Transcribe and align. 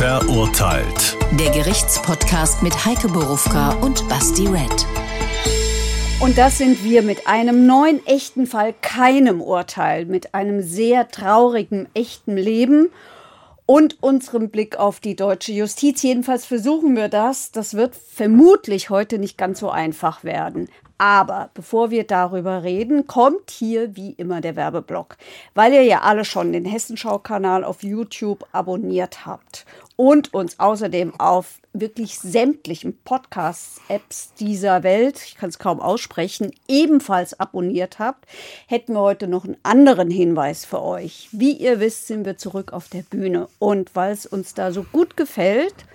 Verurteilt. 0.00 1.18
Der 1.38 1.50
Gerichtspodcast 1.50 2.62
mit 2.62 2.86
Heike 2.86 3.08
Borufka 3.08 3.72
und 3.82 4.08
Basti 4.08 4.46
Red. 4.46 4.86
Und 6.20 6.38
das 6.38 6.56
sind 6.56 6.82
wir 6.82 7.02
mit 7.02 7.26
einem 7.26 7.66
neuen 7.66 8.06
echten 8.06 8.46
Fall, 8.46 8.72
keinem 8.80 9.42
Urteil, 9.42 10.06
mit 10.06 10.32
einem 10.32 10.62
sehr 10.62 11.08
traurigen 11.08 11.86
echten 11.92 12.38
Leben 12.38 12.88
und 13.66 14.02
unserem 14.02 14.48
Blick 14.48 14.78
auf 14.78 15.00
die 15.00 15.16
deutsche 15.16 15.52
Justiz. 15.52 16.00
Jedenfalls 16.00 16.46
versuchen 16.46 16.96
wir 16.96 17.08
das. 17.10 17.52
Das 17.52 17.74
wird 17.74 17.94
vermutlich 17.94 18.88
heute 18.88 19.18
nicht 19.18 19.36
ganz 19.36 19.60
so 19.60 19.68
einfach 19.68 20.24
werden. 20.24 20.70
Aber 21.00 21.48
bevor 21.54 21.90
wir 21.90 22.04
darüber 22.04 22.62
reden, 22.62 23.06
kommt 23.06 23.50
hier 23.50 23.96
wie 23.96 24.10
immer 24.10 24.42
der 24.42 24.54
Werbeblock, 24.54 25.16
weil 25.54 25.72
ihr 25.72 25.82
ja 25.82 26.02
alle 26.02 26.26
schon 26.26 26.52
den 26.52 26.66
Hessenschau-Kanal 26.66 27.64
auf 27.64 27.82
YouTube 27.82 28.46
abonniert 28.52 29.24
habt 29.24 29.64
und 29.96 30.34
uns 30.34 30.60
außerdem 30.60 31.18
auf 31.18 31.62
wirklich 31.72 32.18
sämtlichen 32.18 32.98
Podcast-Apps 33.02 34.34
dieser 34.34 34.82
Welt, 34.82 35.22
ich 35.24 35.36
kann 35.36 35.48
es 35.48 35.58
kaum 35.58 35.80
aussprechen, 35.80 36.50
ebenfalls 36.68 37.40
abonniert 37.40 37.98
habt, 37.98 38.26
hätten 38.66 38.92
wir 38.92 39.00
heute 39.00 39.26
noch 39.26 39.46
einen 39.46 39.56
anderen 39.62 40.10
Hinweis 40.10 40.66
für 40.66 40.82
euch. 40.82 41.30
Wie 41.32 41.52
ihr 41.52 41.80
wisst, 41.80 42.08
sind 42.08 42.26
wir 42.26 42.36
zurück 42.36 42.74
auf 42.74 42.90
der 42.90 43.04
Bühne 43.04 43.48
und 43.58 43.96
weil 43.96 44.12
es 44.12 44.26
uns 44.26 44.52
da 44.52 44.70
so 44.70 44.82
gut 44.82 45.16
gefällt, 45.16 45.86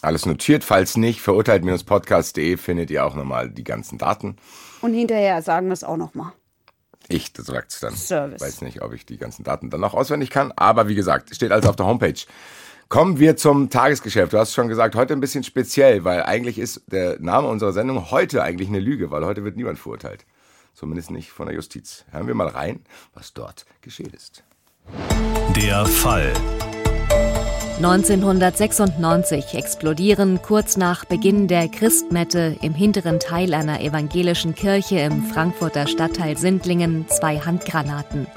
Alles 0.00 0.24
notiert, 0.24 0.64
falls 0.64 0.96
nicht, 0.96 1.20
verurteilt-podcast.de 1.20 2.56
findet 2.56 2.90
ihr 2.90 3.04
auch 3.04 3.14
nochmal 3.14 3.50
die 3.50 3.64
ganzen 3.64 3.98
Daten. 3.98 4.36
Und 4.80 4.94
hinterher 4.94 5.42
sagen 5.42 5.66
wir 5.66 5.74
es 5.74 5.84
auch 5.84 5.98
nochmal. 5.98 6.32
Ich 7.08 7.30
sag's 7.36 7.80
dann. 7.80 7.94
Service. 7.94 8.40
Weiß 8.40 8.62
nicht, 8.62 8.80
ob 8.80 8.94
ich 8.94 9.04
die 9.04 9.18
ganzen 9.18 9.44
Daten 9.44 9.68
dann 9.68 9.82
noch 9.82 9.92
auswendig 9.92 10.30
kann, 10.30 10.50
aber 10.56 10.88
wie 10.88 10.94
gesagt, 10.94 11.34
steht 11.34 11.52
alles 11.52 11.66
auf 11.66 11.76
der 11.76 11.84
Homepage. 11.84 12.24
Kommen 12.92 13.18
wir 13.18 13.38
zum 13.38 13.70
Tagesgeschäft. 13.70 14.34
Du 14.34 14.38
hast 14.38 14.52
schon 14.52 14.68
gesagt, 14.68 14.96
heute 14.96 15.14
ein 15.14 15.20
bisschen 15.20 15.42
speziell, 15.42 16.04
weil 16.04 16.24
eigentlich 16.24 16.58
ist 16.58 16.82
der 16.88 17.18
Name 17.20 17.48
unserer 17.48 17.72
Sendung 17.72 18.10
heute 18.10 18.42
eigentlich 18.42 18.68
eine 18.68 18.80
Lüge, 18.80 19.10
weil 19.10 19.24
heute 19.24 19.44
wird 19.44 19.56
niemand 19.56 19.78
verurteilt. 19.78 20.26
Zumindest 20.74 21.10
nicht 21.10 21.30
von 21.30 21.46
der 21.46 21.54
Justiz. 21.54 22.04
Hören 22.10 22.26
wir 22.26 22.34
mal 22.34 22.48
rein, 22.48 22.84
was 23.14 23.32
dort 23.32 23.64
geschehen 23.80 24.12
ist. 24.12 24.44
Der 25.56 25.86
Fall. 25.86 26.34
1996 27.84 29.54
explodieren 29.54 30.40
kurz 30.40 30.76
nach 30.76 31.04
Beginn 31.04 31.48
der 31.48 31.66
Christmette 31.66 32.56
im 32.62 32.74
hinteren 32.74 33.18
Teil 33.18 33.54
einer 33.54 33.80
evangelischen 33.80 34.54
Kirche 34.54 35.00
im 35.00 35.24
Frankfurter 35.24 35.88
Stadtteil 35.88 36.38
Sindlingen 36.38 37.06
zwei 37.08 37.40
Handgranaten. 37.40 38.28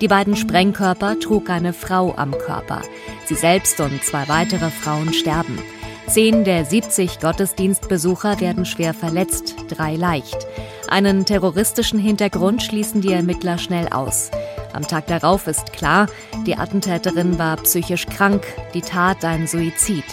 Die 0.00 0.08
beiden 0.08 0.36
Sprengkörper 0.36 1.20
trug 1.20 1.50
eine 1.50 1.74
Frau 1.74 2.14
am 2.16 2.30
Körper. 2.30 2.80
Sie 3.26 3.34
selbst 3.34 3.78
und 3.78 4.02
zwei 4.02 4.26
weitere 4.26 4.70
Frauen 4.70 5.12
sterben. 5.12 5.58
Zehn 6.06 6.44
der 6.44 6.64
70 6.64 7.20
Gottesdienstbesucher 7.20 8.40
werden 8.40 8.64
schwer 8.64 8.94
verletzt, 8.94 9.54
drei 9.68 9.96
leicht. 9.96 10.46
Einen 10.88 11.26
terroristischen 11.26 11.98
Hintergrund 11.98 12.62
schließen 12.62 13.02
die 13.02 13.12
Ermittler 13.12 13.58
schnell 13.58 13.88
aus. 13.88 14.30
Am 14.74 14.82
Tag 14.82 15.06
darauf 15.06 15.46
ist 15.46 15.72
klar, 15.72 16.08
die 16.48 16.56
Attentäterin 16.56 17.38
war 17.38 17.56
psychisch 17.58 18.06
krank, 18.06 18.44
die 18.74 18.80
Tat 18.80 19.24
ein 19.24 19.46
Suizid. 19.46 20.04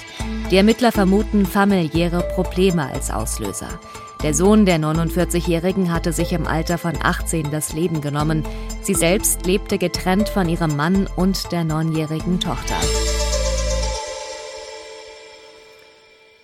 Die 0.51 0.57
Ermittler 0.57 0.91
vermuten 0.91 1.47
familiäre 1.47 2.22
Probleme 2.35 2.85
als 2.85 3.09
Auslöser. 3.09 3.79
Der 4.21 4.35
Sohn 4.35 4.67
der 4.67 4.77
49-Jährigen 4.77 5.91
hatte 5.91 6.13
sich 6.13 6.31
im 6.31 6.45
Alter 6.45 6.77
von 6.77 6.94
18 7.01 7.50
das 7.50 7.73
Leben 7.73 8.01
genommen. 8.01 8.45
Sie 8.83 8.94
selbst 8.94 9.47
lebte 9.47 9.79
getrennt 9.79 10.29
von 10.29 10.47
ihrem 10.47 10.75
Mann 10.75 11.07
und 11.16 11.51
der 11.51 11.63
neunjährigen 11.63 12.39
Tochter. 12.39 12.75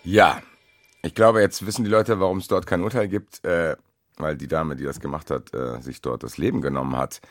Ja, 0.03 0.41
ich 1.03 1.13
glaube, 1.13 1.41
jetzt 1.41 1.67
wissen 1.67 1.83
die 1.83 1.91
Leute, 1.91 2.19
warum 2.19 2.39
es 2.39 2.47
dort 2.47 2.66
kein 2.66 2.81
Urteil 2.81 3.09
gibt, 3.09 3.45
äh, 3.45 3.75
weil 4.17 4.38
die 4.38 4.47
Dame, 4.47 4.75
die 4.75 4.85
das 4.85 5.00
gemacht 5.00 5.29
hat, 5.29 5.53
äh, 5.53 5.79
sich 5.81 6.01
dort 6.01 6.23
das 6.23 6.39
Leben 6.39 6.61
genommen 6.61 6.97
hat. 6.97 7.22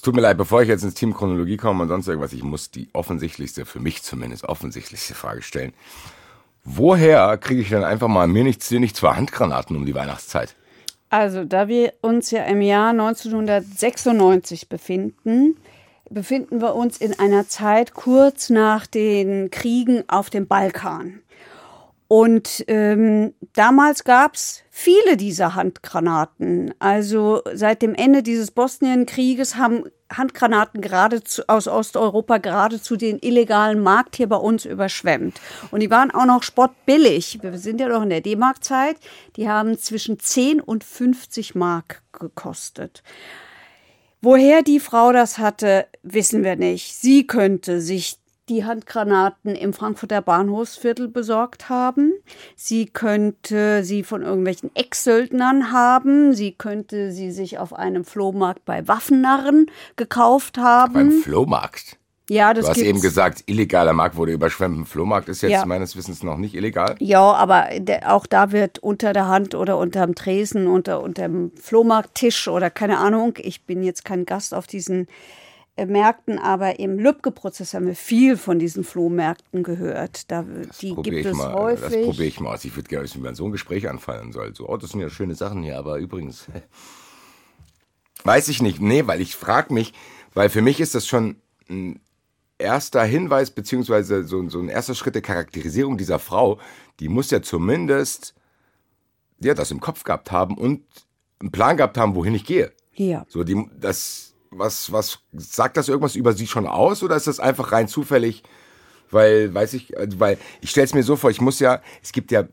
Es 0.00 0.02
tut 0.02 0.14
mir 0.14 0.22
leid, 0.22 0.38
bevor 0.38 0.62
ich 0.62 0.68
jetzt 0.70 0.82
ins 0.82 0.94
Team 0.94 1.12
Chronologie 1.12 1.58
komme 1.58 1.82
und 1.82 1.90
sonst 1.90 2.08
irgendwas, 2.08 2.32
ich 2.32 2.42
muss 2.42 2.70
die 2.70 2.88
offensichtlichste, 2.94 3.66
für 3.66 3.80
mich 3.80 4.02
zumindest 4.02 4.44
offensichtlichste 4.44 5.12
Frage 5.12 5.42
stellen. 5.42 5.74
Woher 6.64 7.36
kriege 7.36 7.60
ich 7.60 7.68
denn 7.68 7.84
einfach 7.84 8.08
mal 8.08 8.26
mir 8.26 8.42
nichts, 8.42 8.70
dir 8.70 8.80
nicht 8.80 8.96
zwei 8.96 9.12
Handgranaten 9.12 9.76
um 9.76 9.84
die 9.84 9.94
Weihnachtszeit? 9.94 10.54
Also, 11.10 11.44
da 11.44 11.68
wir 11.68 11.92
uns 12.00 12.30
ja 12.30 12.44
im 12.44 12.62
Jahr 12.62 12.92
1996 12.92 14.70
befinden, 14.70 15.58
befinden 16.08 16.62
wir 16.62 16.76
uns 16.76 16.96
in 16.96 17.18
einer 17.18 17.46
Zeit 17.46 17.92
kurz 17.92 18.48
nach 18.48 18.86
den 18.86 19.50
Kriegen 19.50 20.04
auf 20.08 20.30
dem 20.30 20.46
Balkan. 20.46 21.20
Und 22.12 22.64
ähm, 22.66 23.34
damals 23.52 24.02
gab's 24.02 24.64
viele 24.72 25.16
dieser 25.16 25.54
Handgranaten. 25.54 26.74
Also 26.80 27.42
seit 27.54 27.82
dem 27.82 27.94
Ende 27.94 28.24
dieses 28.24 28.50
Bosnienkrieges 28.50 29.54
haben 29.54 29.84
Handgranaten 30.12 30.80
geradezu 30.80 31.42
aus 31.46 31.68
Osteuropa 31.68 32.38
geradezu 32.38 32.96
den 32.96 33.20
illegalen 33.20 33.80
Markt 33.80 34.16
hier 34.16 34.28
bei 34.28 34.38
uns 34.38 34.64
überschwemmt. 34.64 35.40
Und 35.70 35.84
die 35.84 35.90
waren 35.92 36.10
auch 36.10 36.26
noch 36.26 36.42
spottbillig. 36.42 37.38
Wir 37.42 37.56
sind 37.58 37.80
ja 37.80 37.86
noch 37.86 38.02
in 38.02 38.10
der 38.10 38.22
D-Mark-Zeit. 38.22 38.96
Die 39.36 39.48
haben 39.48 39.78
zwischen 39.78 40.18
10 40.18 40.60
und 40.60 40.82
50 40.82 41.54
Mark 41.54 42.02
gekostet. 42.10 43.04
Woher 44.20 44.62
die 44.62 44.80
Frau 44.80 45.12
das 45.12 45.38
hatte, 45.38 45.86
wissen 46.02 46.42
wir 46.42 46.56
nicht. 46.56 46.92
Sie 46.92 47.24
könnte 47.24 47.80
sich 47.80 48.19
die 48.50 48.64
Handgranaten 48.64 49.54
im 49.54 49.72
Frankfurter 49.72 50.20
Bahnhofsviertel 50.20 51.08
besorgt 51.08 51.68
haben. 51.68 52.12
Sie 52.56 52.86
könnte 52.86 53.84
sie 53.84 54.02
von 54.02 54.22
irgendwelchen 54.22 54.70
Ex-Söldnern 54.74 55.72
haben. 55.72 56.34
Sie 56.34 56.52
könnte 56.52 57.12
sie 57.12 57.30
sich 57.30 57.58
auf 57.58 57.72
einem 57.72 58.04
Flohmarkt 58.04 58.64
bei 58.64 58.86
Waffennarren 58.88 59.66
gekauft 59.96 60.58
haben. 60.58 60.92
Beim 60.92 61.12
Flohmarkt? 61.12 61.96
Ja, 62.28 62.54
das 62.54 62.64
Du 62.64 62.68
hast 62.70 62.76
gibt's. 62.76 62.88
eben 62.90 63.00
gesagt, 63.00 63.42
illegaler 63.46 63.92
Markt 63.92 64.14
wurde 64.16 64.30
überschwemmt. 64.32 64.78
Ein 64.78 64.86
Flohmarkt 64.86 65.28
ist 65.28 65.42
jetzt 65.42 65.50
Ja. 65.50 65.66
meines 65.66 65.96
Wissens 65.96 66.22
noch 66.22 66.36
nicht 66.36 66.54
illegal. 66.54 66.94
Ja, 67.00 67.32
aber 67.32 67.68
auch 68.06 68.24
da 68.24 68.52
wird 68.52 68.78
unter 68.78 69.12
der 69.12 69.26
Hand 69.26 69.56
oder 69.56 69.78
unterm 69.78 70.14
Tresen, 70.14 70.68
unter 70.68 71.02
unterm 71.02 71.50
Flohmarkttisch 71.60 72.46
oder 72.46 72.70
keine 72.70 72.98
Ahnung. 72.98 73.34
Ich 73.38 73.64
bin 73.64 73.82
jetzt 73.82 74.04
kein 74.04 74.26
Gast 74.26 74.54
auf 74.54 74.68
diesen 74.68 75.08
Märkten, 75.86 76.38
aber 76.38 76.78
im 76.78 76.98
Lübcke-Prozess 76.98 77.74
haben 77.74 77.86
wir 77.86 77.94
viel 77.94 78.36
von 78.36 78.58
diesen 78.58 78.84
Flohmärkten 78.84 79.62
gehört. 79.62 80.30
Da, 80.30 80.44
die 80.80 80.94
gibt 80.94 81.26
es 81.26 81.36
mal, 81.36 81.52
häufig. 81.54 81.96
Das 81.96 82.04
probiere 82.04 82.26
ich 82.26 82.40
mal 82.40 82.54
aus. 82.54 82.64
Ich 82.64 82.76
würde 82.76 82.88
gerne 82.88 83.04
wissen, 83.04 83.20
wie 83.20 83.24
man 83.24 83.34
so 83.34 83.44
ein 83.44 83.52
Gespräch 83.52 83.88
anfallen 83.88 84.32
soll. 84.32 84.54
So, 84.54 84.68
oh, 84.68 84.76
das 84.76 84.90
sind 84.90 85.00
ja 85.00 85.10
schöne 85.10 85.34
Sachen 85.34 85.62
hier, 85.62 85.78
aber 85.78 85.98
übrigens. 85.98 86.46
Weiß 88.24 88.48
ich 88.48 88.60
nicht. 88.60 88.80
Nee, 88.80 89.06
weil 89.06 89.20
ich 89.20 89.34
frage 89.34 89.72
mich, 89.72 89.94
weil 90.34 90.50
für 90.50 90.62
mich 90.62 90.80
ist 90.80 90.94
das 90.94 91.06
schon 91.06 91.36
ein 91.68 92.00
erster 92.58 93.02
Hinweis, 93.02 93.50
beziehungsweise 93.50 94.24
so, 94.24 94.46
so 94.48 94.60
ein 94.60 94.68
erster 94.68 94.94
Schritt 94.94 95.14
der 95.14 95.22
Charakterisierung 95.22 95.96
dieser 95.96 96.18
Frau. 96.18 96.58
Die 97.00 97.08
muss 97.08 97.30
ja 97.30 97.40
zumindest 97.40 98.34
ja, 99.40 99.54
das 99.54 99.70
im 99.70 99.80
Kopf 99.80 100.04
gehabt 100.04 100.30
haben 100.30 100.56
und 100.56 100.84
einen 101.40 101.50
Plan 101.50 101.76
gehabt 101.76 101.96
haben, 101.96 102.14
wohin 102.14 102.34
ich 102.34 102.44
gehe. 102.44 102.72
ja. 102.94 103.24
So, 103.28 103.44
die, 103.44 103.66
das, 103.78 104.29
was, 104.50 104.92
was, 104.92 105.20
sagt 105.32 105.76
das 105.76 105.88
irgendwas 105.88 106.16
über 106.16 106.32
sie 106.32 106.46
schon 106.46 106.66
aus 106.66 107.02
oder 107.02 107.16
ist 107.16 107.26
das 107.26 107.40
einfach 107.40 107.72
rein 107.72 107.88
zufällig? 107.88 108.42
Weil, 109.10 109.52
weiß 109.52 109.74
ich, 109.74 109.96
also, 109.96 110.20
weil 110.20 110.38
ich 110.60 110.70
stelle 110.70 110.84
es 110.84 110.94
mir 110.94 111.02
so 111.02 111.16
vor, 111.16 111.30
ich 111.30 111.40
muss 111.40 111.58
ja, 111.58 111.82
es 112.02 112.12
gibt 112.12 112.30
ja 112.30 112.44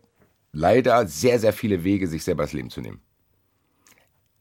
leider 0.52 1.08
sehr, 1.08 1.40
sehr 1.40 1.54
viele 1.54 1.84
Wege, 1.84 2.08
sich 2.08 2.24
selber 2.24 2.44
das 2.44 2.54
Leben 2.54 2.70
zu 2.70 2.82
nehmen. 2.82 3.02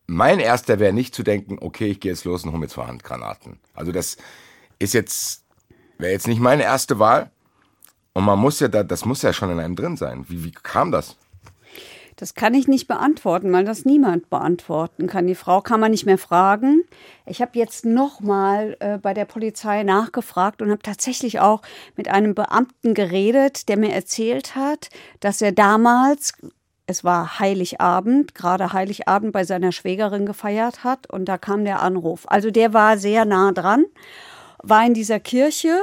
Mein 0.06 0.38
erster 0.38 0.78
wäre 0.78 0.92
nicht 0.92 1.14
zu 1.14 1.22
denken, 1.22 1.58
okay, 1.60 1.90
ich 1.90 2.00
gehe 2.00 2.12
jetzt 2.12 2.24
los 2.24 2.44
und 2.44 2.50
hole 2.50 2.60
mir 2.60 2.68
zwei 2.68 2.86
Handgranaten. 2.86 3.58
Also 3.74 3.92
das 3.92 4.16
ist 4.78 4.94
jetzt, 4.94 5.44
wäre 5.98 6.12
jetzt 6.12 6.28
nicht 6.28 6.40
meine 6.40 6.62
erste 6.62 6.98
Wahl. 6.98 7.30
Und 8.12 8.24
man 8.24 8.38
muss 8.38 8.60
ja 8.60 8.68
da, 8.68 8.82
das 8.82 9.04
muss 9.04 9.22
ja 9.22 9.32
schon 9.32 9.50
in 9.50 9.58
einem 9.58 9.76
drin 9.76 9.96
sein. 9.96 10.24
Wie, 10.28 10.44
wie 10.44 10.52
kam 10.52 10.90
das? 10.92 11.16
Das 12.16 12.34
kann 12.34 12.54
ich 12.54 12.66
nicht 12.66 12.88
beantworten, 12.88 13.52
weil 13.52 13.66
das 13.66 13.84
niemand 13.84 14.30
beantworten 14.30 15.06
kann. 15.06 15.26
Die 15.26 15.34
Frau 15.34 15.60
kann 15.60 15.80
man 15.80 15.90
nicht 15.90 16.06
mehr 16.06 16.16
fragen. 16.16 16.82
Ich 17.26 17.42
habe 17.42 17.58
jetzt 17.58 17.84
nochmal 17.84 18.76
äh, 18.80 18.96
bei 18.96 19.12
der 19.12 19.26
Polizei 19.26 19.82
nachgefragt 19.82 20.62
und 20.62 20.70
habe 20.70 20.82
tatsächlich 20.82 21.40
auch 21.40 21.60
mit 21.94 22.08
einem 22.08 22.34
Beamten 22.34 22.94
geredet, 22.94 23.68
der 23.68 23.76
mir 23.76 23.92
erzählt 23.92 24.56
hat, 24.56 24.88
dass 25.20 25.42
er 25.42 25.52
damals, 25.52 26.32
es 26.86 27.04
war 27.04 27.38
Heiligabend, 27.38 28.34
gerade 28.34 28.72
Heiligabend 28.72 29.32
bei 29.32 29.44
seiner 29.44 29.72
Schwägerin 29.72 30.24
gefeiert 30.24 30.84
hat 30.84 31.10
und 31.10 31.26
da 31.26 31.36
kam 31.36 31.66
der 31.66 31.82
Anruf. 31.82 32.24
Also 32.28 32.50
der 32.50 32.72
war 32.72 32.96
sehr 32.96 33.26
nah 33.26 33.52
dran, 33.52 33.84
war 34.62 34.86
in 34.86 34.94
dieser 34.94 35.20
Kirche 35.20 35.76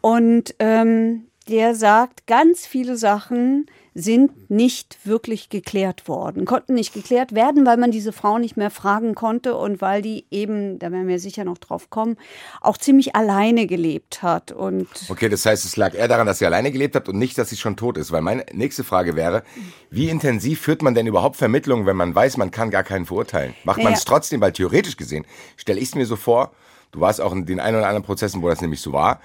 und 0.00 0.54
ähm, 0.60 1.26
der 1.48 1.74
sagt 1.74 2.28
ganz 2.28 2.66
viele 2.66 2.96
Sachen, 2.96 3.66
sind 3.94 4.50
nicht 4.50 4.98
wirklich 5.04 5.50
geklärt 5.50 6.08
worden, 6.08 6.46
konnten 6.46 6.74
nicht 6.74 6.94
geklärt 6.94 7.34
werden, 7.34 7.66
weil 7.66 7.76
man 7.76 7.90
diese 7.90 8.12
Frau 8.12 8.38
nicht 8.38 8.56
mehr 8.56 8.70
fragen 8.70 9.14
konnte 9.14 9.54
und 9.54 9.80
weil 9.82 10.00
die 10.00 10.24
eben, 10.30 10.78
da 10.78 10.90
werden 10.90 11.08
wir 11.08 11.18
sicher 11.18 11.44
noch 11.44 11.58
drauf 11.58 11.90
kommen, 11.90 12.16
auch 12.62 12.78
ziemlich 12.78 13.14
alleine 13.14 13.66
gelebt 13.66 14.22
hat. 14.22 14.50
Und 14.50 14.88
okay, 15.08 15.28
das 15.28 15.44
heißt, 15.44 15.64
es 15.64 15.76
lag 15.76 15.94
eher 15.94 16.08
daran, 16.08 16.26
dass 16.26 16.38
sie 16.38 16.46
alleine 16.46 16.72
gelebt 16.72 16.96
hat 16.96 17.08
und 17.08 17.18
nicht, 17.18 17.36
dass 17.36 17.50
sie 17.50 17.56
schon 17.56 17.76
tot 17.76 17.98
ist. 17.98 18.12
Weil 18.12 18.22
meine 18.22 18.46
nächste 18.52 18.82
Frage 18.82 19.14
wäre, 19.14 19.42
wie 19.90 20.08
intensiv 20.08 20.60
führt 20.60 20.80
man 20.80 20.94
denn 20.94 21.06
überhaupt 21.06 21.36
Vermittlungen, 21.36 21.84
wenn 21.84 21.96
man 21.96 22.14
weiß, 22.14 22.38
man 22.38 22.50
kann 22.50 22.70
gar 22.70 22.84
keinen 22.84 23.04
verurteilen? 23.04 23.54
Macht 23.64 23.82
man 23.82 23.92
es 23.92 24.04
trotzdem, 24.04 24.40
weil 24.40 24.52
theoretisch 24.52 24.96
gesehen, 24.96 25.26
stelle 25.56 25.80
ich 25.80 25.88
es 25.88 25.94
mir 25.94 26.06
so 26.06 26.16
vor, 26.16 26.52
du 26.92 27.00
warst 27.00 27.20
auch 27.20 27.32
in 27.32 27.44
den 27.44 27.60
ein 27.60 27.74
oder 27.74 27.86
anderen 27.86 28.04
Prozessen, 28.04 28.40
wo 28.40 28.48
das 28.48 28.62
nämlich 28.62 28.80
so 28.80 28.92
war, 28.92 29.20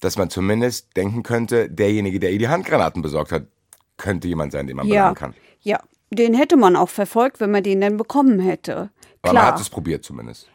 dass 0.00 0.16
man 0.16 0.30
zumindest 0.30 0.96
denken 0.96 1.22
könnte, 1.22 1.68
derjenige, 1.68 2.18
der 2.18 2.32
ihr 2.32 2.38
die 2.38 2.48
Handgranaten 2.48 3.02
besorgt 3.02 3.32
hat, 3.32 3.46
könnte 4.00 4.26
jemand 4.28 4.52
sein, 4.52 4.66
den 4.66 4.76
man 4.76 4.86
ja, 4.86 5.14
kann. 5.14 5.34
ja, 5.60 5.80
den 6.10 6.34
hätte 6.34 6.56
man 6.56 6.74
auch 6.74 6.88
verfolgt, 6.88 7.38
wenn 7.40 7.50
man 7.50 7.62
den 7.62 7.80
dann 7.80 7.96
bekommen 7.96 8.40
hätte. 8.40 8.90
Aber 9.22 9.30
Klar. 9.30 9.34
man 9.34 9.52
hat 9.52 9.60
es 9.60 9.70
probiert 9.70 10.04
zumindest. 10.04 10.48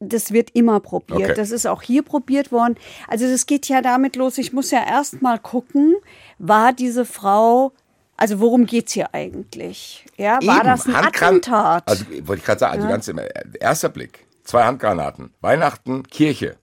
Das 0.00 0.32
wird 0.32 0.50
immer 0.54 0.80
probiert. 0.80 1.20
Okay. 1.20 1.34
Das 1.34 1.52
ist 1.52 1.66
auch 1.66 1.82
hier 1.82 2.02
probiert 2.02 2.50
worden. 2.50 2.74
Also 3.06 3.30
das 3.30 3.46
geht 3.46 3.68
ja 3.68 3.80
damit 3.80 4.16
los. 4.16 4.36
Ich 4.38 4.52
muss 4.52 4.72
ja 4.72 4.84
erst 4.84 5.22
mal 5.22 5.38
gucken, 5.38 5.94
war 6.38 6.72
diese 6.72 7.04
Frau, 7.04 7.72
also 8.16 8.40
worum 8.40 8.66
geht's 8.66 8.92
hier 8.92 9.14
eigentlich? 9.14 10.04
Ja, 10.16 10.40
war 10.44 10.56
Eben, 10.56 10.66
das 10.66 10.86
ein 10.86 10.94
Handgran- 10.96 11.26
Attentat? 11.26 11.84
Also 11.86 12.04
wollte 12.22 12.40
ich 12.40 12.44
gerade 12.44 12.58
sagen, 12.58 12.74
also 12.78 12.88
ganz 12.88 13.06
im 13.06 13.18
äh, 13.18 13.28
erster 13.60 13.88
Blick, 13.88 14.26
zwei 14.42 14.64
Handgranaten, 14.64 15.32
Weihnachten, 15.42 16.02
Kirche. 16.08 16.56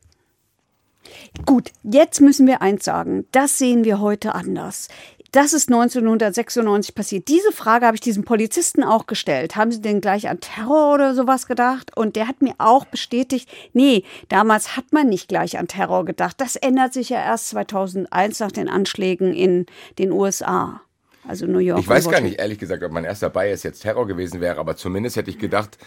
Gut, 1.46 1.72
jetzt 1.84 2.20
müssen 2.20 2.48
wir 2.48 2.62
eins 2.62 2.84
sagen. 2.84 3.26
Das 3.32 3.58
sehen 3.58 3.84
wir 3.86 4.00
heute 4.00 4.36
anders. 4.36 4.88
Das 5.36 5.52
ist 5.52 5.68
1996 5.68 6.96
passiert. 6.96 7.28
Diese 7.28 7.52
Frage 7.52 7.86
habe 7.86 7.96
ich 7.96 8.00
diesem 8.00 8.24
Polizisten 8.24 8.86
auch 8.86 9.06
gestellt. 9.06 9.58
Haben 9.58 9.70
Sie 9.70 9.82
denn 9.82 10.00
gleich 10.00 10.30
an 10.30 10.40
Terror 10.40 10.94
oder 10.94 11.14
sowas 11.14 11.46
gedacht? 11.46 11.92
Und 11.98 12.16
der 12.16 12.30
hat 12.30 12.42
mir 12.42 12.54
auch 12.58 12.86
bestätigt, 12.86 13.50
nee, 13.74 14.06
damals 14.30 14.78
hat 14.78 14.94
man 14.94 15.10
nicht 15.10 15.28
gleich 15.28 15.58
an 15.58 15.68
Terror 15.68 16.06
gedacht. 16.06 16.40
Das 16.40 16.56
ändert 16.56 16.94
sich 16.94 17.10
ja 17.10 17.22
erst 17.22 17.50
2001 17.50 18.40
nach 18.40 18.54
den 18.54 18.70
Anschlägen 18.70 19.34
in 19.34 19.66
den 20.00 20.14
USA. 20.14 20.80
Also 21.28 21.48
New 21.48 21.60
York. 21.60 21.82
Ich 21.82 21.90
weiß 21.90 22.08
gar 22.08 22.22
nicht, 22.22 22.40
ehrlich 22.40 22.58
gesagt, 22.58 22.82
ob 22.84 22.94
mein 22.94 23.04
erster 23.04 23.30
Bias 23.30 23.64
jetzt 23.64 23.82
Terror 23.82 24.08
gewesen 24.08 24.40
wäre, 24.40 24.58
aber 24.58 24.78
zumindest 24.78 25.18
hätte 25.18 25.32
ich 25.32 25.40
gedacht, 25.40 25.78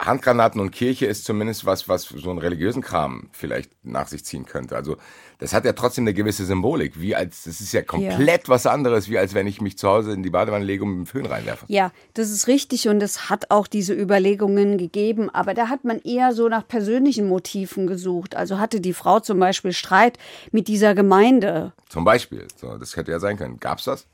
Handgranaten 0.00 0.60
und 0.60 0.72
Kirche 0.72 1.06
ist 1.06 1.24
zumindest 1.24 1.64
was, 1.64 1.88
was 1.88 2.04
so 2.04 2.30
einen 2.30 2.38
religiösen 2.38 2.82
Kram 2.82 3.28
vielleicht 3.32 3.70
nach 3.84 4.08
sich 4.08 4.24
ziehen 4.24 4.46
könnte. 4.46 4.74
Also 4.74 4.96
das 5.38 5.52
hat 5.52 5.64
ja 5.64 5.72
trotzdem 5.72 6.04
eine 6.04 6.14
gewisse 6.14 6.44
Symbolik, 6.44 7.00
wie 7.00 7.14
als, 7.14 7.44
das 7.44 7.60
ist 7.60 7.72
ja 7.72 7.82
komplett 7.82 8.48
was 8.48 8.66
anderes, 8.66 9.08
wie 9.08 9.18
als 9.18 9.34
wenn 9.34 9.46
ich 9.46 9.60
mich 9.60 9.78
zu 9.78 9.88
Hause 9.88 10.12
in 10.12 10.22
die 10.22 10.30
Badewanne 10.30 10.64
lege 10.64 10.84
und 10.84 10.90
mit 10.90 10.98
dem 10.98 11.06
Föhn 11.06 11.26
reinwerfe. 11.26 11.64
Ja, 11.68 11.92
das 12.14 12.30
ist 12.30 12.48
richtig 12.48 12.88
und 12.88 13.02
es 13.02 13.30
hat 13.30 13.50
auch 13.50 13.66
diese 13.66 13.94
Überlegungen 13.94 14.78
gegeben, 14.78 15.30
aber 15.30 15.54
da 15.54 15.68
hat 15.68 15.84
man 15.84 16.00
eher 16.00 16.32
so 16.32 16.48
nach 16.48 16.66
persönlichen 16.66 17.28
Motiven 17.28 17.86
gesucht. 17.86 18.34
Also 18.34 18.58
hatte 18.58 18.80
die 18.80 18.94
Frau 18.94 19.20
zum 19.20 19.38
Beispiel 19.38 19.72
Streit 19.72 20.18
mit 20.50 20.68
dieser 20.68 20.94
Gemeinde. 20.94 21.72
Zum 21.88 22.04
Beispiel, 22.04 22.46
so, 22.56 22.76
das 22.76 22.96
hätte 22.96 23.10
ja 23.10 23.20
sein 23.20 23.36
können. 23.36 23.60
Gab's 23.60 23.84
das? 23.84 24.06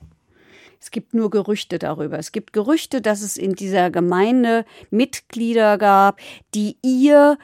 Es 0.81 0.91
gibt 0.91 1.15
nur 1.15 1.31
Gerüchte 1.31 1.79
darüber. 1.79 2.19
Es 2.19 2.33
gibt 2.33 2.53
Gerüchte, 2.53 3.01
dass 3.01 3.23
es 3.23 3.37
in 3.37 3.55
dieser 3.55 3.91
Gemeinde 3.91 4.65
Mitglieder 4.91 5.79
gab, 5.79 6.21
die 6.55 6.77
ihr 6.83 7.39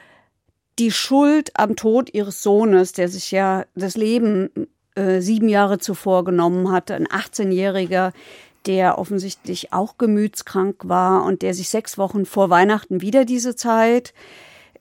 die 0.79 0.91
Schuld 0.91 1.51
am 1.57 1.75
Tod 1.75 2.13
ihres 2.13 2.43
Sohnes, 2.43 2.93
der 2.93 3.07
sich 3.07 3.31
ja 3.31 3.65
das 3.75 3.95
Leben 3.95 4.49
äh, 4.95 5.21
sieben 5.21 5.49
Jahre 5.49 5.79
zuvor 5.79 6.23
genommen 6.23 6.71
hatte, 6.71 6.95
ein 6.95 7.07
18-Jähriger, 7.07 8.11
der 8.65 8.97
offensichtlich 8.97 9.73
auch 9.73 9.97
gemütskrank 9.97 10.87
war 10.87 11.23
und 11.23 11.41
der 11.41 11.53
sich 11.53 11.69
sechs 11.69 11.97
Wochen 11.97 12.25
vor 12.25 12.49
Weihnachten 12.49 13.01
wieder 13.01 13.25
diese 13.25 13.55
Zeit 13.55 14.13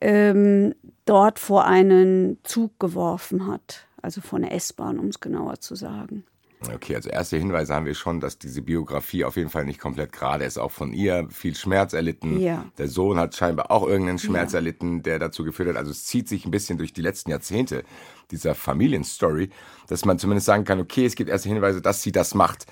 ähm, 0.00 0.74
dort 1.04 1.38
vor 1.38 1.64
einen 1.64 2.38
Zug 2.44 2.78
geworfen 2.80 3.46
hat. 3.46 3.86
Also 4.00 4.20
vor 4.20 4.38
eine 4.38 4.50
S-Bahn, 4.50 4.98
um 4.98 5.08
es 5.08 5.20
genauer 5.20 5.60
zu 5.60 5.74
sagen. 5.74 6.24
Okay, 6.72 6.94
also 6.96 7.10
erste 7.10 7.36
Hinweise 7.36 7.74
haben 7.74 7.86
wir 7.86 7.94
schon, 7.94 8.20
dass 8.20 8.38
diese 8.38 8.62
Biografie 8.62 9.24
auf 9.24 9.36
jeden 9.36 9.50
Fall 9.50 9.64
nicht 9.64 9.80
komplett 9.80 10.12
gerade 10.12 10.44
ist. 10.44 10.58
Auch 10.58 10.70
von 10.70 10.92
ihr 10.92 11.26
viel 11.30 11.54
Schmerz 11.54 11.92
erlitten. 11.92 12.38
Ja. 12.40 12.64
Der 12.78 12.88
Sohn 12.88 13.18
hat 13.18 13.34
scheinbar 13.34 13.70
auch 13.70 13.86
irgendeinen 13.86 14.18
Schmerz 14.18 14.52
Ja. 14.52 14.58
erlitten, 14.58 15.02
der 15.02 15.18
dazu 15.18 15.44
geführt 15.44 15.68
hat. 15.68 15.76
Also 15.76 15.90
es 15.90 16.04
zieht 16.04 16.28
sich 16.28 16.44
ein 16.44 16.50
bisschen 16.50 16.78
durch 16.78 16.92
die 16.92 17.02
letzten 17.02 17.30
Jahrzehnte 17.30 17.84
dieser 18.30 18.54
Familienstory, 18.54 19.50
dass 19.88 20.04
man 20.04 20.18
zumindest 20.18 20.46
sagen 20.46 20.64
kann, 20.64 20.80
okay, 20.80 21.04
es 21.04 21.14
gibt 21.16 21.30
erste 21.30 21.48
Hinweise, 21.48 21.82
dass 21.82 22.02
sie 22.02 22.12
das 22.12 22.34
macht. 22.34 22.66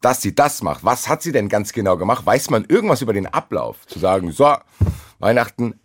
Dass 0.00 0.22
sie 0.22 0.34
das 0.34 0.62
macht. 0.62 0.84
Was 0.84 1.08
hat 1.08 1.22
sie 1.22 1.32
denn 1.32 1.48
ganz 1.48 1.72
genau 1.72 1.96
gemacht? 1.96 2.24
Weiß 2.24 2.50
man 2.50 2.64
irgendwas 2.68 3.02
über 3.02 3.12
den 3.12 3.26
Ablauf? 3.26 3.86
Zu 3.86 3.98
sagen, 3.98 4.30
so, 4.32 4.54
Weihnachten, 5.18 5.80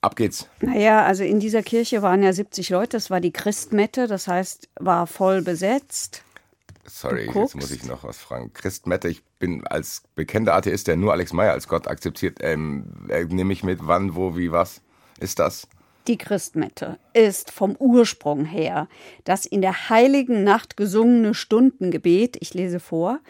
ab 0.00 0.16
geht's. 0.16 0.48
Naja, 0.60 1.04
also 1.04 1.24
in 1.24 1.40
dieser 1.40 1.62
Kirche 1.62 2.00
waren 2.02 2.22
ja 2.22 2.32
70 2.32 2.70
Leute, 2.70 2.96
das 2.96 3.10
war 3.10 3.20
die 3.20 3.32
Christmette, 3.32 4.06
das 4.06 4.28
heißt, 4.28 4.68
war 4.80 5.06
voll 5.06 5.42
besetzt. 5.42 6.22
Sorry, 6.86 7.30
jetzt 7.34 7.54
muss 7.54 7.70
ich 7.70 7.84
noch 7.84 8.04
was 8.04 8.18
fragen. 8.18 8.52
Christ 8.52 8.86
Mette, 8.86 9.08
ich 9.08 9.22
bin 9.38 9.66
als 9.66 10.02
bekennender 10.14 10.54
Atheist, 10.54 10.86
der 10.86 10.96
nur 10.96 11.12
Alex 11.12 11.32
Meyer 11.32 11.52
als 11.52 11.66
Gott 11.68 11.88
akzeptiert, 11.88 12.38
ähm, 12.40 12.84
äh, 13.08 13.24
nehme 13.24 13.52
ich 13.52 13.62
mit, 13.64 13.80
wann, 13.82 14.14
wo, 14.14 14.36
wie, 14.36 14.52
was 14.52 14.80
ist 15.18 15.38
das? 15.38 15.66
Die 16.06 16.18
Christmette 16.18 16.98
ist 17.14 17.50
vom 17.50 17.74
Ursprung 17.78 18.44
her 18.44 18.88
das 19.24 19.46
in 19.46 19.62
der 19.62 19.88
heiligen 19.88 20.44
Nacht 20.44 20.76
gesungene 20.76 21.32
Stundengebet, 21.34 22.36
ich 22.40 22.52
lese 22.52 22.78
vor, 22.80 23.20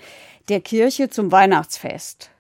der 0.48 0.60
Kirche 0.60 1.08
zum 1.08 1.30
Weihnachtsfest. 1.30 2.30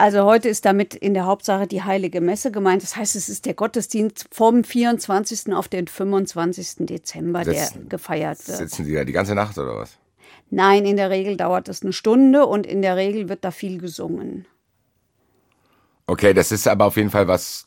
Also 0.00 0.22
heute 0.24 0.48
ist 0.48 0.64
damit 0.64 0.94
in 0.94 1.12
der 1.12 1.26
Hauptsache 1.26 1.66
die 1.66 1.82
heilige 1.82 2.20
Messe 2.20 2.52
gemeint. 2.52 2.84
Das 2.84 2.94
heißt, 2.96 3.16
es 3.16 3.28
ist 3.28 3.46
der 3.46 3.54
Gottesdienst 3.54 4.28
vom 4.30 4.62
24. 4.62 5.52
auf 5.52 5.66
den 5.66 5.88
25. 5.88 6.86
Dezember, 6.86 7.42
der 7.42 7.64
Sitzen- 7.66 7.88
gefeiert 7.88 8.46
wird. 8.46 8.58
Sitzen 8.58 8.86
die 8.86 8.94
da 8.94 9.04
die 9.04 9.12
ganze 9.12 9.34
Nacht 9.34 9.58
oder 9.58 9.76
was? 9.76 9.98
Nein, 10.50 10.86
in 10.86 10.96
der 10.96 11.10
Regel 11.10 11.36
dauert 11.36 11.68
es 11.68 11.82
eine 11.82 11.92
Stunde 11.92 12.46
und 12.46 12.66
in 12.66 12.82
der 12.82 12.96
Regel 12.96 13.28
wird 13.28 13.44
da 13.44 13.50
viel 13.50 13.78
gesungen. 13.78 14.46
Okay, 16.06 16.32
das 16.32 16.52
ist 16.52 16.66
aber 16.66 16.86
auf 16.86 16.96
jeden 16.96 17.10
Fall 17.10 17.28
was 17.28 17.66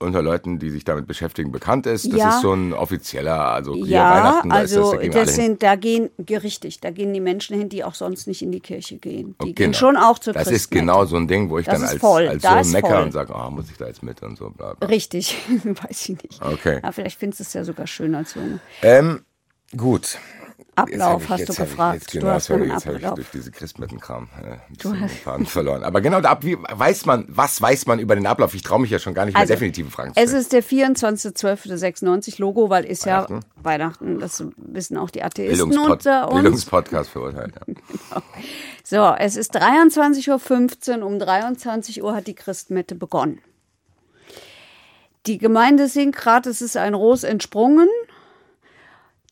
unter 0.00 0.22
Leuten, 0.22 0.58
die 0.58 0.70
sich 0.70 0.84
damit 0.84 1.06
beschäftigen, 1.06 1.52
bekannt 1.52 1.86
ist. 1.86 2.06
Das 2.10 2.18
Ja. 2.18 2.28
ist 2.30 2.40
so 2.40 2.54
ein 2.54 2.72
offizieller, 2.72 3.38
also 3.38 3.74
hier 3.74 3.88
Ja, 3.88 4.10
Weihnachten, 4.10 4.48
da 4.48 4.60
ist 4.60 4.74
das, 4.74 4.78
also 4.78 4.92
da 4.92 5.02
gehen 5.02 5.12
das, 5.12 5.34
sind, 5.34 5.62
da 5.62 5.76
gehen, 5.76 6.10
richtig, 6.30 6.80
da 6.80 6.90
gehen 6.90 7.12
die 7.12 7.20
Menschen 7.20 7.58
hin, 7.58 7.68
die 7.68 7.84
auch 7.84 7.94
sonst 7.94 8.26
nicht 8.26 8.40
in 8.40 8.50
die 8.50 8.60
Kirche 8.60 8.96
gehen. 8.96 9.34
Die 9.38 9.42
Okay, 9.42 9.52
gehen 9.52 9.66
genau. 9.72 9.78
schon 9.78 9.96
auch 9.98 10.18
zur 10.18 10.32
Das 10.32 10.48
ist 10.48 10.70
genau 10.70 11.04
so 11.04 11.16
ein 11.16 11.28
Ding, 11.28 11.50
wo 11.50 11.58
ich 11.58 11.66
Das 11.66 11.80
dann 11.80 11.88
als, 11.88 12.00
voll, 12.00 12.26
als 12.28 12.42
da 12.42 12.60
ist 12.60 12.72
mecker 12.72 12.88
voll. 12.88 13.02
und 13.02 13.12
sage, 13.12 13.34
oh, 13.36 13.50
muss 13.50 13.70
ich 13.70 13.76
da 13.76 13.86
jetzt 13.88 14.02
mit 14.02 14.22
und 14.22 14.38
so. 14.38 14.48
Bla, 14.50 14.72
bla. 14.72 14.88
Richtig, 14.88 15.36
weiß 15.64 16.08
ich 16.08 16.22
nicht. 16.22 16.42
Okay. 16.42 16.80
Ja, 16.82 16.92
vielleicht 16.92 17.18
findest 17.18 17.40
du 17.40 17.44
es 17.44 17.52
ja 17.52 17.64
sogar 17.64 17.86
schön 17.86 18.14
als 18.14 18.34
Junge. 18.34 18.58
Ähm, 18.82 19.20
gut. 19.76 20.18
Ablauf 20.76 21.22
ich- 21.24 21.28
hast 21.28 21.48
du 21.48 21.54
gefragt. 21.54 22.00
Jetzt, 22.02 22.12
genau, 22.12 22.26
du 22.26 22.32
hast 22.32 22.46
sorry, 22.46 22.68
jetzt 22.68 22.86
habe 22.86 22.96
ich 22.98 23.02
durch 23.06 23.30
diese 23.32 23.50
Christmettenkram 23.50 24.28
äh, 24.42 24.46
ein 24.46 24.60
Du 24.78 24.90
bisschen 24.90 25.00
hast- 25.02 25.10
den 25.14 25.18
Faden 25.22 25.46
verloren. 25.46 25.82
Aber 25.84 26.00
genau, 26.00 26.20
da, 26.20 26.38
wie 26.42 26.56
weiß 26.58 27.06
man, 27.06 27.24
was 27.28 27.60
weiß 27.60 27.86
man 27.86 27.98
über 27.98 28.14
den 28.14 28.26
Ablauf? 28.26 28.54
Ich 28.54 28.62
traue 28.62 28.80
mich 28.80 28.90
ja 28.90 28.98
schon 28.98 29.14
gar 29.14 29.24
nicht 29.26 29.34
mehr 29.34 29.40
Also, 29.42 29.52
definitive 29.54 29.90
Fragen 29.90 30.14
zu 30.14 30.20
Es 30.20 30.30
stellen. 30.30 30.42
ist 30.42 30.52
der 30.52 30.62
24.12.96 30.62 32.40
Logo, 32.40 32.70
weil 32.70 32.84
ist 32.84 33.06
Weihnachten. 33.06 33.34
ja 33.34 33.40
Weihnachten, 33.64 34.18
das 34.18 34.44
wissen 34.56 34.96
auch 34.96 35.10
die 35.10 35.22
Atheisten 35.22 35.68
Bildungspod 35.68 35.90
unter 35.90 36.26
uns. 36.30 36.34
Bildungspodcast 36.42 37.10
verurteilt. 37.10 37.54
Ja. 38.10 38.22
So, 38.82 39.14
es 39.16 39.36
ist 39.36 39.54
23.15 39.56 40.98
Uhr, 41.00 41.06
um 41.06 41.20
23 41.20 42.02
Uhr 42.02 42.12
hat 42.16 42.26
die 42.26 42.34
Christmette 42.34 42.96
begonnen. 42.96 43.40
Die 45.26 45.38
Gemeinde 45.38 45.86
singt 45.86 46.16
gerade, 46.16 46.50
es 46.50 46.60
ist 46.60 46.76
ein 46.76 46.94
Ros 46.94 47.22
entsprungen. 47.22 47.88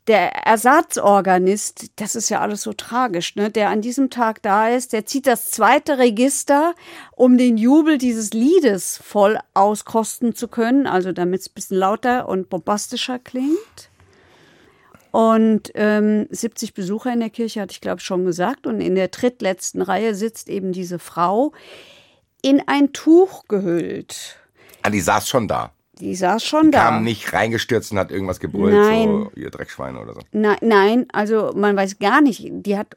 Der 0.08 0.46
Ersatzorganist, 0.46 1.90
das 1.96 2.14
ist 2.14 2.30
ja 2.30 2.40
alles 2.40 2.62
so 2.62 2.72
tragisch, 2.72 3.36
ne, 3.36 3.50
der 3.50 3.68
an 3.68 3.82
diesem 3.82 4.08
Tag 4.08 4.40
da 4.40 4.70
ist, 4.70 4.94
der 4.94 5.04
zieht 5.04 5.26
das 5.26 5.50
zweite 5.50 5.98
Register, 5.98 6.74
um 7.14 7.36
den 7.36 7.58
Jubel 7.58 7.98
dieses 7.98 8.32
Liedes 8.32 8.96
voll 9.04 9.38
auskosten 9.52 10.34
zu 10.34 10.48
können, 10.48 10.86
also 10.86 11.12
damit 11.12 11.42
es 11.42 11.50
ein 11.50 11.54
bisschen 11.54 11.76
lauter 11.76 12.26
und 12.26 12.48
bombastischer 12.48 13.18
klingt. 13.18 13.90
Und 15.10 15.72
ähm, 15.74 16.26
70 16.30 16.72
Besucher 16.72 17.12
in 17.12 17.20
der 17.20 17.30
Kirche, 17.30 17.60
hatte 17.60 17.72
ich 17.72 17.80
glaube 17.80 18.00
schon 18.00 18.24
gesagt. 18.24 18.66
Und 18.66 18.80
in 18.80 18.94
der 18.94 19.08
drittletzten 19.08 19.82
Reihe 19.82 20.14
sitzt 20.14 20.48
eben 20.48 20.72
diese 20.72 20.98
Frau 20.98 21.52
in 22.40 22.62
ein 22.66 22.92
Tuch 22.92 23.44
gehüllt. 23.48 24.38
Ah, 24.82 24.90
die 24.90 25.00
saß 25.00 25.28
schon 25.28 25.48
da. 25.48 25.72
Die 26.00 26.14
saß 26.14 26.44
schon 26.44 26.70
da. 26.70 26.84
Kam 26.84 27.04
nicht 27.04 27.32
reingestürzt 27.32 27.92
und 27.92 27.98
hat 27.98 28.10
irgendwas 28.10 28.40
gebrüllt, 28.40 28.74
Nein. 28.74 29.08
so 29.08 29.30
ihr 29.34 29.50
Dreckschweine 29.50 30.00
oder 30.00 30.14
so. 30.14 30.20
Nein, 30.32 30.58
nein, 30.60 31.06
also 31.12 31.52
man 31.54 31.76
weiß 31.76 31.98
gar 31.98 32.20
nicht. 32.20 32.46
Die 32.50 32.76
hat 32.78 32.96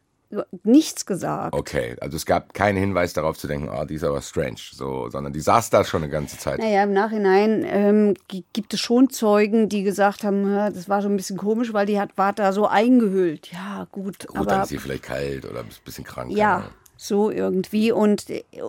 nichts 0.63 1.05
gesagt. 1.05 1.53
Okay, 1.53 1.97
also 1.99 2.15
es 2.15 2.25
gab 2.25 2.53
keinen 2.53 2.77
Hinweis 2.77 3.11
darauf 3.11 3.37
zu 3.37 3.47
denken, 3.47 3.67
ah, 3.67 3.83
die 3.83 3.95
ist 3.95 4.03
aber 4.05 4.21
strange, 4.21 4.55
so, 4.71 5.09
sondern 5.09 5.33
die 5.33 5.41
saß 5.41 5.69
da 5.71 5.83
schon 5.83 6.03
eine 6.03 6.11
ganze 6.11 6.37
Zeit. 6.37 6.59
Naja, 6.59 6.83
im 6.83 6.93
Nachhinein 6.93 7.65
ähm, 7.67 8.13
gi- 8.29 8.45
gibt 8.53 8.73
es 8.73 8.79
schon 8.79 9.09
Zeugen, 9.09 9.67
die 9.67 9.83
gesagt 9.83 10.23
haben, 10.23 10.49
"Ja, 10.49 10.69
das 10.69 10.87
war 10.87 11.01
so 11.01 11.09
ein 11.09 11.17
bisschen 11.17 11.35
komisch, 11.37 11.73
weil 11.73 11.85
die 11.85 11.99
hat, 11.99 12.17
war 12.17 12.31
da 12.31 12.53
so 12.53 12.65
eingehüllt. 12.65 13.51
Ja, 13.51 13.87
gut, 13.91 14.25
Gut, 14.27 14.37
aber 14.37 14.45
dann 14.45 14.61
ist 14.63 14.69
sie 14.69 14.77
vielleicht 14.77 15.03
kalt 15.03 15.43
oder 15.43 15.59
ein 15.61 15.65
bisschen 15.83 16.05
krank. 16.05 16.31
ja, 16.31 16.63
so 16.95 17.29
irgendwie. 17.29 17.91
Und 17.91 18.25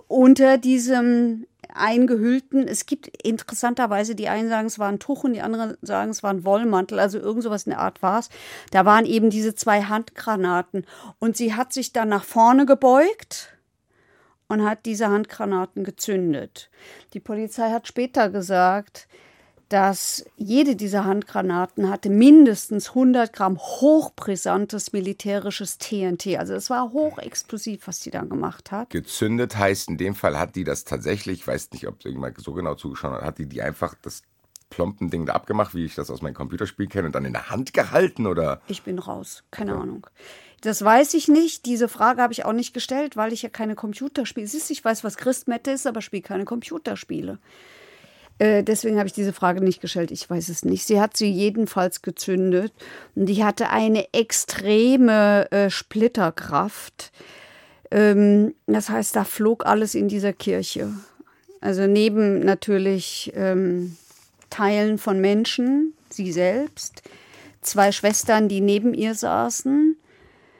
unter 0.09 0.57
diesem 0.57 1.45
eingehüllten, 1.75 2.67
es 2.67 2.85
gibt 2.85 3.07
interessanterweise, 3.23 4.15
die 4.15 4.29
einen 4.29 4.49
sagen, 4.49 4.67
es 4.67 4.79
war 4.79 4.89
ein 4.89 4.99
Tuch 4.99 5.23
und 5.23 5.33
die 5.33 5.41
anderen 5.41 5.77
sagen, 5.81 6.11
es 6.11 6.23
war 6.23 6.31
ein 6.31 6.45
Wollmantel, 6.45 6.99
also 6.99 7.19
irgend 7.19 7.43
sowas 7.43 7.63
in 7.63 7.71
der 7.71 7.79
Art 7.79 8.01
war 8.01 8.19
es. 8.19 8.29
Da 8.71 8.85
waren 8.85 9.05
eben 9.05 9.29
diese 9.29 9.55
zwei 9.55 9.83
Handgranaten. 9.83 10.85
Und 11.19 11.37
sie 11.37 11.53
hat 11.53 11.73
sich 11.73 11.93
dann 11.93 12.09
nach 12.09 12.23
vorne 12.23 12.65
gebeugt 12.65 13.53
und 14.47 14.63
hat 14.63 14.85
diese 14.85 15.09
Handgranaten 15.09 15.83
gezündet. 15.83 16.69
Die 17.13 17.19
Polizei 17.19 17.71
hat 17.71 17.87
später 17.87 18.29
gesagt, 18.29 19.07
dass 19.69 20.25
jede 20.37 20.75
dieser 20.75 21.05
Handgranaten 21.05 21.89
hatte 21.89 22.09
mindestens 22.09 22.89
100 22.89 23.33
Gramm 23.33 23.57
hochbrisantes 23.57 24.93
militärisches 24.93 25.77
TNT. 25.77 26.37
Also 26.37 26.53
es 26.53 26.69
war 26.69 26.91
hochexplosiv, 26.91 27.87
was 27.87 28.01
sie 28.01 28.11
dann 28.11 28.29
gemacht 28.29 28.71
hat. 28.71 28.89
Gezündet 28.91 29.57
heißt, 29.57 29.89
in 29.89 29.97
dem 29.97 30.15
Fall 30.15 30.37
hat 30.37 30.55
die 30.55 30.63
das 30.63 30.83
tatsächlich, 30.83 31.39
ich 31.39 31.47
weiß 31.47 31.71
nicht, 31.71 31.87
ob 31.87 32.05
irgendjemand 32.05 32.39
so 32.39 32.53
genau 32.53 32.75
zugeschaut 32.75 33.13
hat, 33.13 33.23
hat 33.23 33.37
die 33.37 33.47
die 33.47 33.61
einfach 33.61 33.95
das 34.01 34.21
Plompending 34.69 35.27
da 35.27 35.33
abgemacht, 35.33 35.75
wie 35.75 35.85
ich 35.85 35.95
das 35.95 36.09
aus 36.09 36.21
meinem 36.21 36.33
Computerspiel 36.33 36.87
kenne, 36.87 37.07
und 37.07 37.15
dann 37.15 37.25
in 37.25 37.33
der 37.33 37.49
Hand 37.51 37.73
gehalten 37.73 38.25
oder? 38.25 38.61
Ich 38.67 38.81
bin 38.81 38.97
raus, 38.97 39.43
keine 39.51 39.75
Ahnung. 39.75 40.07
Das 40.61 40.83
weiß 40.83 41.13
ich 41.13 41.27
nicht. 41.27 41.65
Diese 41.65 41.89
Frage 41.89 42.21
habe 42.21 42.33
ich 42.33 42.45
auch 42.45 42.53
nicht 42.53 42.73
gestellt, 42.73 43.17
weil 43.17 43.33
ich 43.33 43.41
ja 43.41 43.49
keine 43.49 43.75
Computerspiele. 43.75 44.47
Siehst, 44.47 44.71
ich 44.71 44.83
weiß, 44.83 45.03
was 45.03 45.17
Christmette 45.17 45.71
ist, 45.71 45.85
aber 45.85 46.01
spiele 46.01 46.23
keine 46.23 46.45
Computerspiele. 46.45 47.37
Äh, 48.43 48.61
deswegen 48.61 48.97
habe 48.97 49.07
ich 49.07 49.13
diese 49.13 49.31
Frage 49.31 49.63
nicht 49.63 49.79
gestellt. 49.79 50.11
Ich 50.11 50.29
weiß 50.29 50.49
es 50.49 50.65
nicht. 50.65 50.85
Sie 50.85 50.99
hat 50.99 51.15
sie 51.15 51.31
jedenfalls 51.31 52.01
gezündet 52.01 52.73
und 53.15 53.27
die 53.27 53.41
hatte 53.45 53.69
eine 53.69 54.13
extreme 54.13 55.49
äh, 55.49 55.69
Splitterkraft. 55.69 57.13
Ähm, 57.89 58.53
das 58.67 58.89
heißt, 58.89 59.15
da 59.15 59.23
flog 59.23 59.65
alles 59.65 59.95
in 59.95 60.09
dieser 60.09 60.33
Kirche. 60.33 60.89
Also 61.61 61.87
neben 61.87 62.39
natürlich 62.39 63.31
ähm, 63.33 63.95
Teilen 64.49 64.97
von 64.97 65.21
Menschen, 65.21 65.93
sie 66.09 66.33
selbst, 66.33 67.01
zwei 67.61 67.93
Schwestern, 67.93 68.49
die 68.49 68.59
neben 68.59 68.93
ihr 68.93 69.15
saßen. 69.15 69.95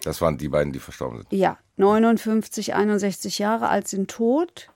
Das 0.06 0.22
waren 0.22 0.38
die 0.38 0.48
beiden, 0.48 0.72
die 0.72 0.80
verstorben 0.80 1.18
sind. 1.18 1.34
Ja, 1.34 1.58
59, 1.76 2.76
61 2.76 3.40
Jahre 3.40 3.68
alt 3.68 3.90
sind 3.90 4.10
tot. 4.10 4.70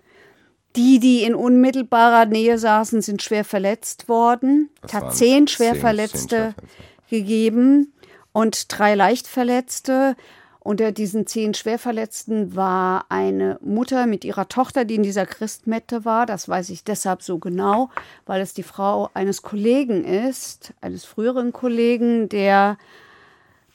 Die, 0.77 0.99
die 0.99 1.23
in 1.23 1.35
unmittelbarer 1.35 2.25
Nähe 2.27 2.57
saßen, 2.57 3.01
sind 3.01 3.21
schwer 3.21 3.43
verletzt 3.43 4.07
worden. 4.07 4.69
Es 4.83 4.93
hat 4.93 5.15
zehn 5.15 5.45
zehn- 5.45 5.47
Schwerverletzte 5.47 6.17
zehn 6.19 6.29
Schwerverletzte. 6.29 7.09
gegeben 7.09 7.93
und 8.31 8.65
drei 8.69 8.95
Leichtverletzte. 8.95 10.15
Unter 10.59 10.91
diesen 10.91 11.25
zehn 11.25 11.53
Schwerverletzten 11.53 12.55
war 12.55 13.05
eine 13.09 13.57
Mutter 13.61 14.05
mit 14.05 14.25
ihrer 14.25 14.49
Tochter, 14.49 14.83
die 14.85 14.95
in 14.95 15.03
dieser 15.03 15.25
Christmette 15.25 16.03
war. 16.05 16.25
Das 16.25 16.47
weiß 16.49 16.69
ich 16.71 16.83
deshalb 16.83 17.23
so 17.23 17.39
genau, 17.39 17.89
weil 18.25 18.41
es 18.41 18.53
die 18.53 18.63
Frau 18.63 19.09
eines 19.13 19.41
Kollegen 19.41 20.03
ist, 20.03 20.73
eines 20.81 21.05
früheren 21.05 21.53
Kollegen, 21.53 22.27
der 22.29 22.77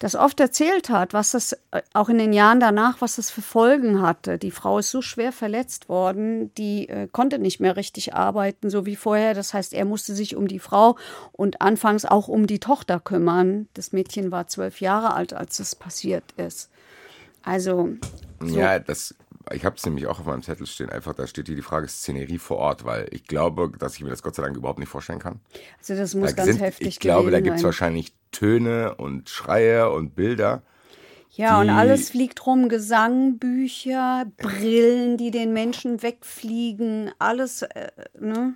das 0.03 0.17
oft 0.17 0.41
erzählt 0.41 0.89
hat, 0.89 1.13
was 1.13 1.31
das 1.31 1.53
äh, 1.71 1.81
auch 1.93 2.09
in 2.09 2.19
den 2.19 2.33
Jahren 2.33 2.59
danach, 2.59 3.01
was 3.01 3.15
das 3.17 3.31
für 3.31 3.41
Folgen 3.41 4.03
hatte. 4.03 4.37
Die 4.37 4.51
Frau 4.51 4.81
ist 4.81 4.91
so 4.91 5.01
schwer 5.01 5.31
verletzt 5.31 5.89
worden, 5.89 6.53
die 6.57 6.89
äh, 6.89 7.07
konnte 7.07 7.39
nicht 7.39 7.61
mehr 7.61 7.77
richtig 7.77 8.13
arbeiten, 8.13 8.69
so 8.69 8.85
wie 8.85 8.97
vorher. 8.97 9.33
Das 9.33 9.55
heißt, 9.55 9.73
er 9.73 9.85
musste 9.85 10.17
sich 10.17 10.35
um 10.35 10.49
die 10.49 10.59
Frau 10.59 10.97
und 11.31 11.63
anfangs 11.63 12.05
auch 12.05 12.27
um 12.27 12.49
die 12.49 12.59
Tochter 12.59 12.99
kümmern. 12.99 13.69
Das 13.75 13.93
Mädchen 13.93 14.33
war 14.33 14.49
zwölf 14.49 14.81
Jahre 14.81 15.15
alt, 15.15 15.35
als 15.35 15.59
das 15.59 15.77
passiert 15.77 16.25
ist. 16.37 16.69
Also, 17.45 17.91
so, 18.41 18.59
Ja, 18.59 18.81
das, 18.81 19.15
ich 19.51 19.65
habe 19.65 19.77
es 19.77 19.85
nämlich 19.85 20.07
auch 20.07 20.21
auf 20.21 20.27
meinem 20.27 20.43
Zettel 20.43 20.67
stehen. 20.67 20.91
Einfach, 20.91 21.15
da 21.15 21.27
steht 21.27 21.47
hier 21.47 21.57
die 21.57 21.63
Frage 21.63 21.89
Szenerie 21.89 22.39
vor 22.39 22.59
Ort, 22.59 22.85
weil 22.85 23.07
ich 23.11 23.25
glaube, 23.25 23.73
dass 23.79 23.95
ich 23.97 24.03
mir 24.03 24.11
das 24.11 24.23
Gott 24.23 24.35
sei 24.35 24.43
Dank 24.43 24.57
überhaupt 24.57 24.79
nicht 24.79 24.89
vorstellen 24.89 25.19
kann. 25.19 25.41
also 25.79 25.95
das 25.95 26.15
muss 26.15 26.31
Da 26.31 26.37
ganz 26.37 26.53
sind, 26.53 26.61
heftig 26.61 26.87
ich 26.87 27.01
glaube, 27.01 27.31
da 27.31 27.41
gibt 27.41 27.57
es 27.57 27.65
wahrscheinlich 27.65 28.15
Töne 28.31 28.95
und 28.95 29.29
Schreie 29.29 29.91
und 29.91 30.15
Bilder. 30.15 30.63
Ja, 31.35 31.61
und 31.61 31.71
alles 31.71 32.11
fliegt 32.11 32.45
rum. 32.47 32.69
Gesangbücher, 32.69 34.27
Brillen, 34.37 35.17
die 35.17 35.31
den 35.31 35.53
Menschen 35.53 36.03
wegfliegen, 36.03 37.11
alles, 37.19 37.63
äh, 37.63 37.91
ne? 38.19 38.55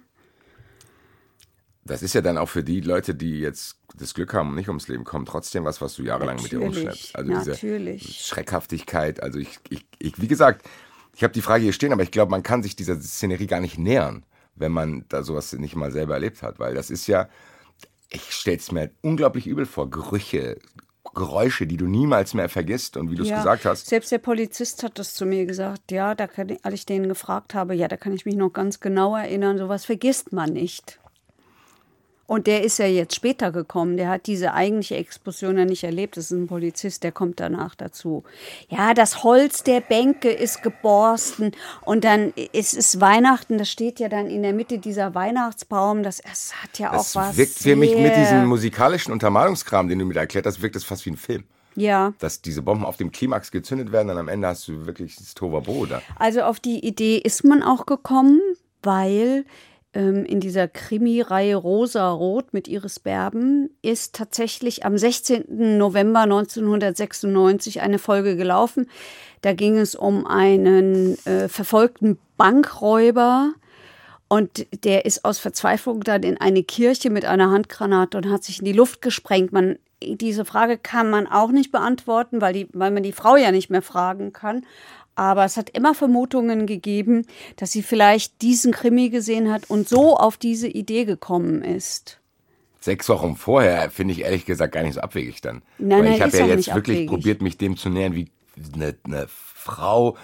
Das 1.86 2.02
ist 2.02 2.14
ja 2.14 2.20
dann 2.20 2.38
auch 2.38 2.48
für 2.48 2.64
die 2.64 2.80
Leute, 2.80 3.14
die 3.14 3.40
jetzt 3.40 3.78
das 3.96 4.14
Glück 4.14 4.34
haben 4.34 4.50
und 4.50 4.54
nicht 4.56 4.68
ums 4.68 4.88
Leben 4.88 5.04
kommen, 5.04 5.24
trotzdem 5.24 5.64
was, 5.64 5.80
was 5.80 5.94
du 5.94 6.02
jahrelang 6.02 6.36
mit 6.42 6.52
dir 6.52 6.58
Natürlich, 6.58 6.76
rumschleppst. 6.76 7.16
Also 7.16 7.32
natürlich. 7.32 8.02
diese 8.04 8.24
Schreckhaftigkeit. 8.24 9.22
Also 9.22 9.38
ich, 9.38 9.58
ich, 9.68 9.86
ich 9.98 10.20
wie 10.20 10.28
gesagt, 10.28 10.66
ich 11.14 11.22
habe 11.22 11.32
die 11.32 11.42
Frage 11.42 11.62
hier 11.64 11.72
stehen, 11.72 11.92
aber 11.92 12.02
ich 12.02 12.10
glaube, 12.10 12.30
man 12.30 12.42
kann 12.42 12.62
sich 12.62 12.76
dieser 12.76 13.00
Szenerie 13.00 13.46
gar 13.46 13.60
nicht 13.60 13.78
nähern, 13.78 14.24
wenn 14.54 14.72
man 14.72 15.04
da 15.08 15.22
sowas 15.22 15.52
nicht 15.52 15.76
mal 15.76 15.90
selber 15.90 16.14
erlebt 16.14 16.42
hat, 16.42 16.58
weil 16.58 16.74
das 16.74 16.90
ist 16.90 17.06
ja, 17.06 17.28
ich 18.10 18.30
stelle 18.32 18.58
es 18.58 18.70
mir 18.72 18.90
unglaublich 19.02 19.46
übel 19.46 19.66
vor, 19.66 19.88
Gerüche, 19.90 20.58
Geräusche, 21.14 21.66
die 21.66 21.76
du 21.78 21.86
niemals 21.86 22.34
mehr 22.34 22.48
vergisst 22.48 22.96
und 22.96 23.10
wie 23.10 23.14
du 23.14 23.22
es 23.22 23.30
Ja, 23.30 23.38
gesagt 23.38 23.64
hast. 23.64 23.86
Selbst 23.86 24.12
der 24.12 24.18
Polizist 24.18 24.82
hat 24.82 24.98
das 24.98 25.14
zu 25.14 25.24
mir 25.24 25.46
gesagt. 25.46 25.90
Ja, 25.90 26.14
da 26.14 26.26
kann 26.26 26.50
ich, 26.50 26.64
als 26.64 26.74
ich 26.74 26.86
den 26.86 27.08
gefragt 27.08 27.54
habe, 27.54 27.74
ja, 27.74 27.88
da 27.88 27.96
kann 27.96 28.12
ich 28.12 28.26
mich 28.26 28.36
noch 28.36 28.50
ganz 28.50 28.80
genau 28.80 29.16
erinnern. 29.16 29.56
Sowas 29.56 29.86
vergisst 29.86 30.32
man 30.32 30.52
nicht. 30.52 31.00
Und 32.26 32.46
der 32.48 32.64
ist 32.64 32.78
ja 32.78 32.86
jetzt 32.86 33.14
später 33.14 33.52
gekommen. 33.52 33.96
Der 33.96 34.08
hat 34.08 34.26
diese 34.26 34.52
eigentliche 34.52 34.96
Explosion 34.96 35.56
ja 35.58 35.64
nicht 35.64 35.84
erlebt. 35.84 36.16
Das 36.16 36.24
ist 36.26 36.30
ein 36.32 36.48
Polizist, 36.48 37.04
der 37.04 37.12
kommt 37.12 37.38
danach 37.38 37.74
dazu. 37.76 38.24
Ja, 38.68 38.94
das 38.94 39.22
Holz 39.22 39.62
der 39.62 39.80
Bänke 39.80 40.30
ist 40.30 40.62
geborsten. 40.62 41.52
Und 41.82 42.04
dann 42.04 42.32
ist 42.52 42.76
es 42.76 43.00
Weihnachten. 43.00 43.58
Das 43.58 43.70
steht 43.70 44.00
ja 44.00 44.08
dann 44.08 44.26
in 44.26 44.42
der 44.42 44.52
Mitte 44.52 44.78
dieser 44.78 45.14
Weihnachtsbaum. 45.14 46.02
Das, 46.02 46.20
es 46.20 46.52
hat 46.62 46.78
ja 46.78 46.90
Das 46.92 47.16
auch 47.16 47.20
was. 47.20 47.36
wirkt 47.36 47.58
für 47.58 47.76
mich 47.76 47.96
mit 47.96 48.16
diesem 48.16 48.46
musikalischen 48.46 49.12
Untermalungskram, 49.12 49.88
den 49.88 50.00
du 50.00 50.04
mir 50.04 50.14
da 50.14 50.20
erklärt 50.20 50.46
hast, 50.46 50.60
wirkt 50.62 50.74
das 50.74 50.84
fast 50.84 51.06
wie 51.06 51.10
ein 51.10 51.16
Film. 51.16 51.44
Ja. 51.76 52.12
Dass 52.18 52.40
diese 52.42 52.62
Bomben 52.62 52.84
auf 52.84 52.96
dem 52.96 53.12
Klimax 53.12 53.50
gezündet 53.52 53.92
werden 53.92 54.10
und 54.10 54.18
am 54.18 54.28
Ende 54.28 54.48
hast 54.48 54.66
du 54.66 54.86
wirklich 54.86 55.14
das 55.16 55.34
Tovabo 55.34 55.86
da. 55.86 56.02
Also 56.18 56.40
auf 56.42 56.58
die 56.58 56.84
Idee 56.84 57.18
ist 57.18 57.44
man 57.44 57.62
auch 57.62 57.86
gekommen, 57.86 58.40
weil 58.82 59.44
in 59.96 60.40
dieser 60.40 60.68
Krimi-Reihe 60.68 61.56
Rosa-Rot 61.56 62.52
mit 62.52 62.68
Iris 62.68 63.00
Berben 63.00 63.70
ist 63.82 64.14
tatsächlich 64.14 64.84
am 64.84 64.98
16. 64.98 65.78
November 65.78 66.20
1996 66.20 67.80
eine 67.80 67.98
Folge 67.98 68.36
gelaufen. 68.36 68.90
Da 69.40 69.52
ging 69.52 69.78
es 69.78 69.94
um 69.94 70.26
einen 70.26 71.16
äh, 71.24 71.48
verfolgten 71.48 72.18
Bankräuber. 72.36 73.52
Und 74.28 74.66
der 74.84 75.04
ist 75.04 75.24
aus 75.24 75.38
Verzweiflung 75.38 76.00
dann 76.02 76.24
in 76.24 76.36
eine 76.40 76.64
Kirche 76.64 77.10
mit 77.10 77.24
einer 77.24 77.50
Handgranate 77.50 78.18
und 78.18 78.28
hat 78.28 78.44
sich 78.44 78.58
in 78.58 78.64
die 78.64 78.72
Luft 78.72 79.00
gesprengt. 79.00 79.52
Man, 79.52 79.78
diese 80.02 80.44
Frage 80.44 80.78
kann 80.78 81.10
man 81.10 81.26
auch 81.26 81.52
nicht 81.52 81.70
beantworten, 81.70 82.40
weil, 82.40 82.52
die, 82.52 82.68
weil 82.72 82.90
man 82.90 83.02
die 83.02 83.12
Frau 83.12 83.36
ja 83.36 83.52
nicht 83.52 83.70
mehr 83.70 83.82
fragen 83.82 84.32
kann. 84.32 84.66
Aber 85.16 85.44
es 85.44 85.56
hat 85.56 85.70
immer 85.70 85.94
Vermutungen 85.94 86.66
gegeben, 86.66 87.26
dass 87.56 87.72
sie 87.72 87.82
vielleicht 87.82 88.42
diesen 88.42 88.70
Krimi 88.70 89.08
gesehen 89.08 89.50
hat 89.50 89.68
und 89.68 89.88
so 89.88 90.16
auf 90.16 90.36
diese 90.36 90.68
Idee 90.68 91.04
gekommen 91.06 91.62
ist. 91.62 92.20
Sechs 92.80 93.08
Wochen 93.08 93.34
vorher 93.34 93.90
finde 93.90 94.12
ich 94.12 94.20
ehrlich 94.20 94.44
gesagt 94.44 94.74
gar 94.74 94.82
nicht 94.82 94.94
so 94.94 95.00
abwegig 95.00 95.40
dann. 95.40 95.62
Nein, 95.78 96.04
Weil 96.04 96.14
ich 96.14 96.22
habe 96.22 96.36
ja 96.36 96.46
jetzt 96.46 96.68
wirklich 96.68 96.98
abwegig. 96.98 97.08
probiert, 97.08 97.42
mich 97.42 97.58
dem 97.58 97.76
zu 97.76 97.88
nähern, 97.88 98.14
wie 98.14 98.30
eine, 98.74 98.94
eine 99.04 99.26
Frau, 99.28 100.16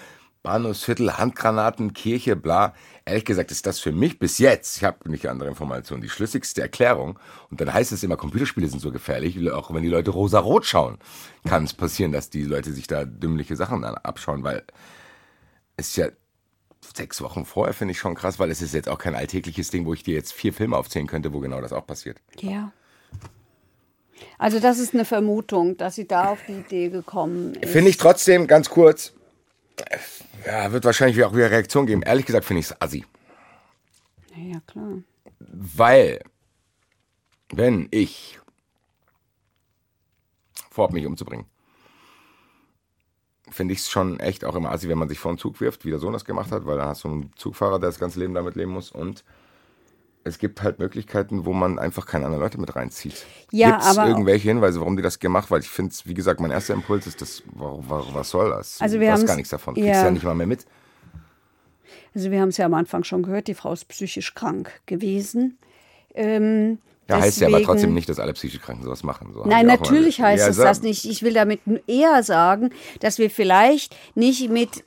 Bahnhofsviertel, 0.43 1.17
Handgranaten, 1.17 1.93
Kirche, 1.93 2.35
bla. 2.35 2.73
Ehrlich 3.05 3.25
gesagt 3.25 3.51
ist 3.51 3.65
das 3.65 3.79
für 3.79 3.91
mich 3.91 4.17
bis 4.17 4.37
jetzt, 4.37 4.77
ich 4.77 4.83
habe 4.85 5.09
nicht 5.09 5.27
andere 5.27 5.49
Informationen, 5.49 6.01
die 6.01 6.09
schlüssigste 6.09 6.61
Erklärung. 6.61 7.19
Und 7.49 7.59
dann 7.59 7.73
heißt 7.73 7.91
es 7.91 8.01
immer, 8.03 8.15
Computerspiele 8.15 8.67
sind 8.67 8.79
so 8.79 8.91
gefährlich, 8.91 9.51
auch 9.51 9.73
wenn 9.73 9.83
die 9.83 9.89
Leute 9.89 10.11
rosa-rot 10.11 10.65
schauen, 10.65 10.97
kann 11.45 11.65
es 11.65 11.73
passieren, 11.73 12.13
dass 12.13 12.29
die 12.29 12.43
Leute 12.43 12.71
sich 12.71 12.87
da 12.87 13.03
dümmliche 13.03 13.57
Sachen 13.57 13.83
abschauen, 13.83 14.43
weil 14.43 14.63
es 15.75 15.89
ist 15.89 15.97
ja 15.97 16.07
sechs 16.95 17.21
Wochen 17.21 17.45
vorher 17.45 17.73
finde 17.73 17.93
ich 17.93 17.99
schon 17.99 18.15
krass, 18.15 18.39
weil 18.39 18.51
es 18.51 18.61
ist 18.61 18.73
jetzt 18.73 18.89
auch 18.89 18.99
kein 18.99 19.15
alltägliches 19.15 19.69
Ding, 19.69 19.85
wo 19.85 19.93
ich 19.93 20.03
dir 20.03 20.13
jetzt 20.13 20.33
vier 20.33 20.53
Filme 20.53 20.77
aufzählen 20.77 21.07
könnte, 21.07 21.33
wo 21.33 21.39
genau 21.39 21.61
das 21.61 21.73
auch 21.73 21.85
passiert. 21.85 22.19
Ja. 22.39 22.71
Also 24.37 24.59
das 24.59 24.79
ist 24.79 24.93
eine 24.93 25.05
Vermutung, 25.05 25.75
dass 25.75 25.95
sie 25.95 26.07
da 26.07 26.29
auf 26.29 26.39
die 26.47 26.53
Idee 26.53 26.89
gekommen 26.89 27.55
ist. 27.55 27.71
Finde 27.71 27.89
ich 27.89 27.97
trotzdem, 27.97 28.47
ganz 28.47 28.69
kurz, 28.69 29.13
ja, 30.45 30.71
wird 30.71 30.85
wahrscheinlich 30.85 31.23
auch 31.23 31.33
wieder 31.33 31.51
Reaktion 31.51 31.85
geben. 31.85 32.01
Ehrlich 32.01 32.25
gesagt 32.25 32.45
finde 32.45 32.61
ich 32.61 32.67
es 32.67 32.81
assi. 32.81 33.05
Ja, 34.35 34.59
klar. 34.65 34.99
Weil, 35.39 36.21
wenn 37.51 37.87
ich 37.91 38.39
vorhabe, 40.69 40.93
mich 40.93 41.05
umzubringen, 41.05 41.45
finde 43.49 43.73
ich 43.73 43.81
es 43.81 43.89
schon 43.89 44.19
echt 44.19 44.43
auch 44.43 44.55
immer 44.55 44.71
assi, 44.71 44.89
wenn 44.89 44.97
man 44.97 45.09
sich 45.09 45.19
vor 45.19 45.31
den 45.31 45.37
Zug 45.37 45.61
wirft, 45.61 45.85
wie 45.85 45.91
der 45.91 45.99
Sohn 45.99 46.13
das 46.13 46.25
gemacht 46.25 46.51
hat, 46.51 46.65
weil 46.65 46.77
dann 46.77 46.87
hast 46.87 47.03
du 47.03 47.09
einen 47.09 47.33
Zugfahrer, 47.35 47.79
der 47.79 47.89
das 47.89 47.99
ganze 47.99 48.19
Leben 48.19 48.33
damit 48.33 48.55
leben 48.55 48.71
muss 48.71 48.91
und 48.91 49.23
es 50.25 50.37
gibt 50.37 50.61
halt 50.63 50.79
Möglichkeiten, 50.79 51.45
wo 51.45 51.53
man 51.53 51.79
einfach 51.79 52.05
keine 52.05 52.25
anderen 52.25 52.43
Leute 52.43 52.59
mit 52.59 52.75
reinzieht. 52.75 53.25
Ja, 53.51 53.71
Gibt 53.71 53.81
es 53.83 53.97
aber- 53.97 54.07
irgendwelche 54.09 54.47
Hinweise, 54.47 54.79
warum 54.79 54.95
die 54.95 55.03
das 55.03 55.19
gemacht? 55.19 55.51
Weil 55.51 55.59
ich 55.61 55.69
finde, 55.69 55.93
wie 56.05 56.13
gesagt, 56.13 56.39
mein 56.39 56.51
erster 56.51 56.73
Impuls 56.73 57.07
ist, 57.07 57.21
das, 57.21 57.43
wa- 57.53 57.77
wa- 57.79 58.05
was 58.13 58.29
soll 58.29 58.49
das? 58.51 58.79
Also 58.81 58.95
du 58.95 59.01
wir 59.01 59.11
hast 59.11 59.19
haben's- 59.19 59.27
gar 59.27 59.35
nichts 59.35 59.49
davon. 59.49 59.73
Kriegst 59.73 59.87
ja. 59.89 60.03
ja 60.05 60.11
nicht 60.11 60.23
mal 60.23 60.35
mehr 60.35 60.47
mit. 60.47 60.65
Also 62.15 62.29
wir 62.31 62.39
haben 62.41 62.49
es 62.49 62.57
ja 62.57 62.65
am 62.65 62.73
Anfang 62.73 63.03
schon 63.03 63.23
gehört, 63.23 63.47
die 63.47 63.53
Frau 63.55 63.73
ist 63.73 63.85
psychisch 63.85 64.33
krank 64.35 64.71
gewesen. 64.85 65.57
Ähm, 66.13 66.77
Ja, 67.09 67.19
heißt 67.19 67.41
ja 67.41 67.47
aber 67.47 67.61
trotzdem 67.63 67.93
nicht, 67.93 68.07
dass 68.07 68.19
alle 68.19 68.33
psychisch 68.33 68.61
Kranken 68.61 68.83
sowas 68.83 69.03
machen. 69.03 69.33
So 69.33 69.41
haben 69.41 69.49
Nein, 69.49 69.65
natürlich 69.65 70.21
heißt 70.21 70.43
Ja, 70.43 70.49
es 70.49 70.57
das 70.57 70.81
nicht. 70.83 71.05
Ich 71.05 71.21
will 71.23 71.33
damit 71.33 71.59
eher 71.87 72.21
sagen, 72.23 72.69
dass 73.01 73.17
wir 73.17 73.29
vielleicht 73.29 73.95
nicht 74.15 74.49
mit, 74.49 74.83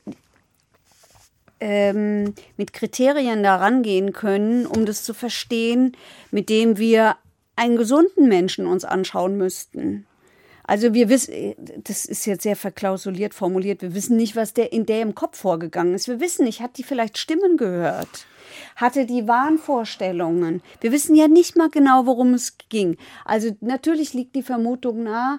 ähm, 1.60 2.34
mit 2.56 2.72
Kriterien 2.72 3.42
da 3.42 3.56
rangehen 3.56 4.12
können, 4.12 4.66
um 4.66 4.86
das 4.86 5.02
zu 5.02 5.14
verstehen, 5.14 5.96
mit 6.30 6.48
dem 6.48 6.78
wir 6.78 7.16
einen 7.56 7.76
gesunden 7.76 8.28
Menschen 8.28 8.66
uns 8.66 8.84
anschauen 8.84 9.36
müssten. 9.36 10.06
Also 10.64 10.94
wir 10.94 11.08
wissen, 11.08 11.54
das 11.84 12.06
ist 12.06 12.26
jetzt 12.26 12.42
sehr 12.42 12.56
verklausuliert 12.56 13.34
formuliert, 13.34 13.82
wir 13.82 13.94
wissen 13.94 14.16
nicht, 14.16 14.34
was 14.34 14.52
der 14.52 14.72
in 14.72 14.84
der 14.84 15.00
im 15.00 15.14
Kopf 15.14 15.38
vorgegangen 15.38 15.94
ist. 15.94 16.08
Wir 16.08 16.20
wissen 16.20 16.44
nicht, 16.44 16.60
hat 16.60 16.76
die 16.76 16.82
vielleicht 16.82 17.18
Stimmen 17.18 17.56
gehört? 17.56 18.26
Hatte 18.74 19.06
die 19.06 19.28
Wahnvorstellungen? 19.28 20.62
Wir 20.80 20.90
wissen 20.90 21.14
ja 21.14 21.28
nicht 21.28 21.56
mal 21.56 21.70
genau, 21.70 22.06
worum 22.06 22.34
es 22.34 22.56
ging. 22.68 22.96
Also 23.24 23.56
natürlich 23.60 24.12
liegt 24.12 24.34
die 24.34 24.42
Vermutung 24.42 25.04
nahe, 25.04 25.38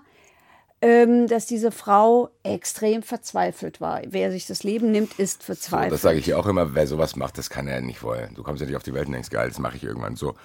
ähm, 0.82 1.28
dass 1.28 1.46
diese 1.48 1.72
Frau 1.72 2.30
extrem 2.44 3.02
verzweifelt 3.04 3.82
war. 3.82 4.02
Wer 4.08 4.32
sich 4.32 4.46
das 4.46 4.64
Leben 4.64 4.92
nimmt, 4.92 5.18
ist 5.20 5.42
So, 5.42 5.48
verzweifelt. 5.48 5.92
das 5.94 6.02
sage 6.04 6.20
ich 6.20 6.28
ja 6.28 6.38
auch 6.38 6.46
immer, 6.46 6.76
wer 6.76 6.86
sowas 6.88 7.16
macht, 7.16 7.38
das 7.38 7.50
kann 7.50 7.68
er 7.68 7.82
nicht 7.82 8.04
wollen. 8.04 8.34
Du 8.36 8.44
kommst 8.44 8.62
ja 8.62 8.68
nicht 8.68 8.76
auf 8.76 8.84
die 8.84 8.94
Welt 8.94 9.08
und 9.08 9.14
denkst, 9.14 9.30
geil, 9.30 9.48
das 9.50 9.60
mache 9.60 9.78
ich 9.78 9.84
irgendwann 9.84 10.16
so. 10.16 10.36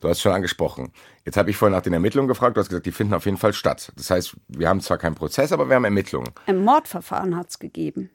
Du 0.00 0.08
hast 0.08 0.20
schon 0.20 0.32
angesprochen. 0.32 0.92
Jetzt 1.24 1.36
habe 1.36 1.50
ich 1.50 1.56
vorhin 1.56 1.74
nach 1.74 1.82
den 1.82 1.92
Ermittlungen 1.92 2.28
gefragt, 2.28 2.56
du 2.56 2.60
hast 2.60 2.68
gesagt, 2.68 2.86
die 2.86 2.92
finden 2.92 3.14
auf 3.14 3.24
jeden 3.24 3.36
Fall 3.38 3.52
statt. 3.52 3.92
Das 3.96 4.10
heißt, 4.10 4.36
wir 4.48 4.68
haben 4.68 4.80
zwar 4.80 4.98
keinen 4.98 5.16
Prozess, 5.16 5.50
aber 5.52 5.68
wir 5.68 5.74
haben 5.74 5.84
Ermittlungen. 5.84 6.28
Ein 6.46 6.62
Mordverfahren 6.62 7.36
hat 7.36 7.48
es 7.50 7.58
gegeben. 7.58 8.10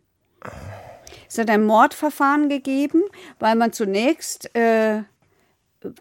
Es 1.28 1.38
hat 1.38 1.50
ein 1.50 1.66
Mordverfahren 1.66 2.48
gegeben, 2.48 3.02
weil 3.40 3.56
man 3.56 3.74
zunächst 3.74 4.56
äh, 4.56 5.02